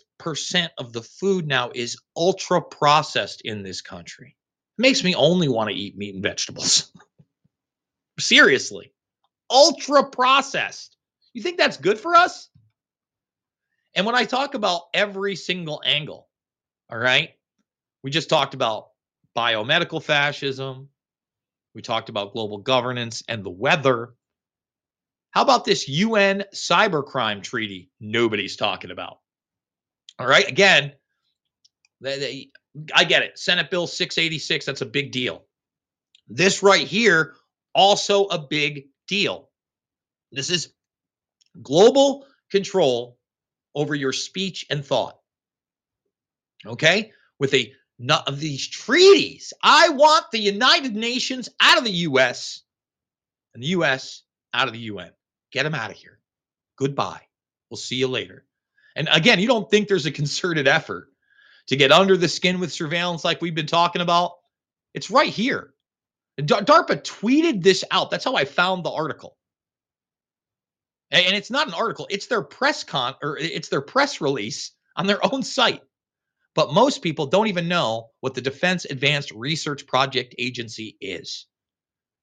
[0.78, 4.34] of the food now is ultra processed in this country.
[4.78, 6.90] It makes me only want to eat meat and vegetables.
[8.18, 8.94] Seriously,
[9.52, 10.96] ultra processed.
[11.34, 12.48] You think that's good for us?
[13.94, 16.28] And when I talk about every single angle,
[16.90, 17.30] all right,
[18.02, 18.88] we just talked about
[19.36, 20.88] biomedical fascism,
[21.74, 24.14] we talked about global governance and the weather.
[25.30, 29.18] How about this UN cybercrime treaty nobody's talking about?
[30.18, 30.92] All right, again,
[32.00, 32.50] they- they-
[32.94, 33.38] I get it.
[33.38, 35.46] Senate Bill 686, that's a big deal.
[36.28, 37.36] This right here,
[37.74, 39.50] also a big deal.
[40.30, 40.72] This is
[41.60, 43.18] global control
[43.74, 45.18] over your speech and thought.
[46.64, 47.12] Okay?
[47.38, 49.52] With a none of these treaties.
[49.62, 52.62] I want the United Nations out of the US
[53.52, 54.22] and the US
[54.54, 55.10] out of the UN.
[55.50, 56.18] Get them out of here.
[56.78, 57.20] Goodbye.
[57.68, 58.46] We'll see you later.
[58.96, 61.08] And again, you don't think there's a concerted effort
[61.66, 64.32] to get under the skin with surveillance like we've been talking about?
[64.94, 65.74] It's right here.
[66.40, 68.10] DARPA tweeted this out.
[68.10, 69.36] That's how I found the article.
[71.10, 75.06] And it's not an article, it's their press con or it's their press release on
[75.06, 75.82] their own site.
[76.54, 81.46] But most people don't even know what the Defense Advanced Research Project Agency is.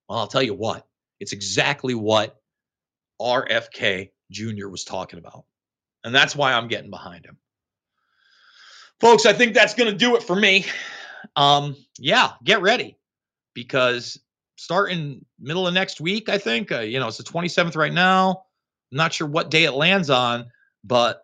[0.08, 0.88] Well, I'll tell you what,
[1.20, 2.36] it's exactly what
[3.22, 4.68] RFK Jr.
[4.68, 5.46] was talking about.
[6.04, 7.38] And that's why I'm getting behind him.
[9.00, 10.66] Folks, I think that's going to do it for me.
[11.36, 12.99] Um, yeah, get ready
[13.54, 14.20] because
[14.58, 18.44] starting middle of next week, I think, uh, you know, it's the 27th right now.
[18.92, 20.48] I'm not sure what day it lands on,
[20.84, 21.22] but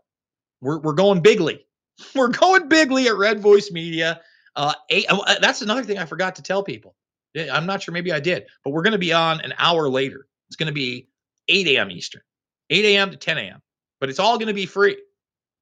[0.62, 1.62] we're, we're going bigly.
[2.16, 4.20] We're going bigly at Red Voice Media.
[4.54, 6.94] Uh, eight, uh, that's another thing I forgot to tell people.
[7.38, 10.28] I'm not sure, maybe I did, but we're going to be on an hour later.
[10.50, 11.08] It's going to be
[11.48, 11.92] 8 a.m.
[11.92, 12.22] Eastern,
[12.70, 13.12] 8 a.m.
[13.12, 13.62] to 10 a.m.
[14.02, 14.98] But it's all going to be free.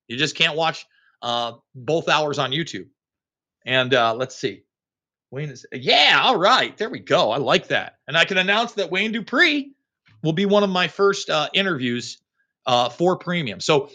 [0.08, 0.86] You just can't watch
[1.22, 2.88] uh, both hours on YouTube.
[3.66, 4.64] And uh, let's see.
[5.34, 6.78] Wayne is, yeah, all right.
[6.78, 7.32] There we go.
[7.32, 7.98] I like that.
[8.08, 9.72] And I can announce that Wayne Dupree
[10.22, 12.20] will be one of my first uh, interviews
[12.68, 13.60] uh, for premium.
[13.60, 13.90] So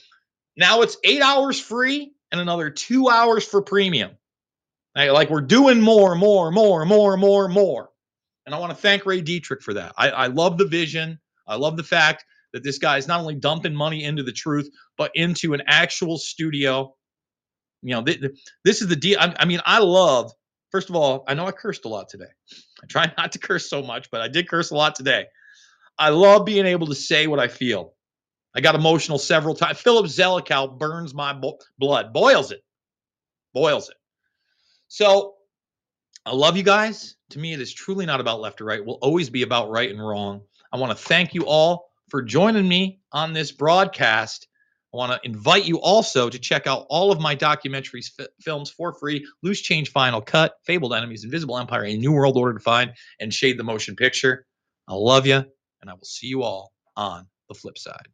[0.56, 4.10] now it's eight hours free and another two hours for premium.
[4.97, 7.90] Like we're doing more, more, more, more, more, more.
[8.44, 9.93] And I want to thank Ray Dietrich for that.
[9.97, 11.20] I, I love the vision.
[11.47, 14.69] I love the fact that this guy is not only dumping money into the truth,
[14.97, 16.97] but into an actual studio.
[17.82, 18.32] You know, th- th-
[18.65, 19.20] this is the deal.
[19.20, 20.32] I, I mean, I love,
[20.70, 22.30] first of all, I know I cursed a lot today.
[22.82, 25.26] I try not to curse so much, but I did curse a lot today.
[25.98, 27.94] I love being able to say what I feel.
[28.54, 29.80] I got emotional several times.
[29.80, 32.62] Philip Zelikow burns my bo- blood, boils it,
[33.54, 33.96] boils it.
[34.88, 35.34] So
[36.24, 37.16] I love you guys.
[37.30, 38.78] To me, it is truly not about left or right.
[38.80, 40.42] It will always be about right and wrong.
[40.72, 44.48] I want to thank you all for joining me on this broadcast.
[44.94, 48.70] I want to invite you also to check out all of my documentaries, f- films
[48.70, 52.93] for free Loose Change Final Cut, Fabled Enemies, Invisible Empire, A New World Order Defined,
[53.20, 54.47] and Shade the Motion Picture.
[54.89, 58.09] I love you, and I will see you all on the flip side.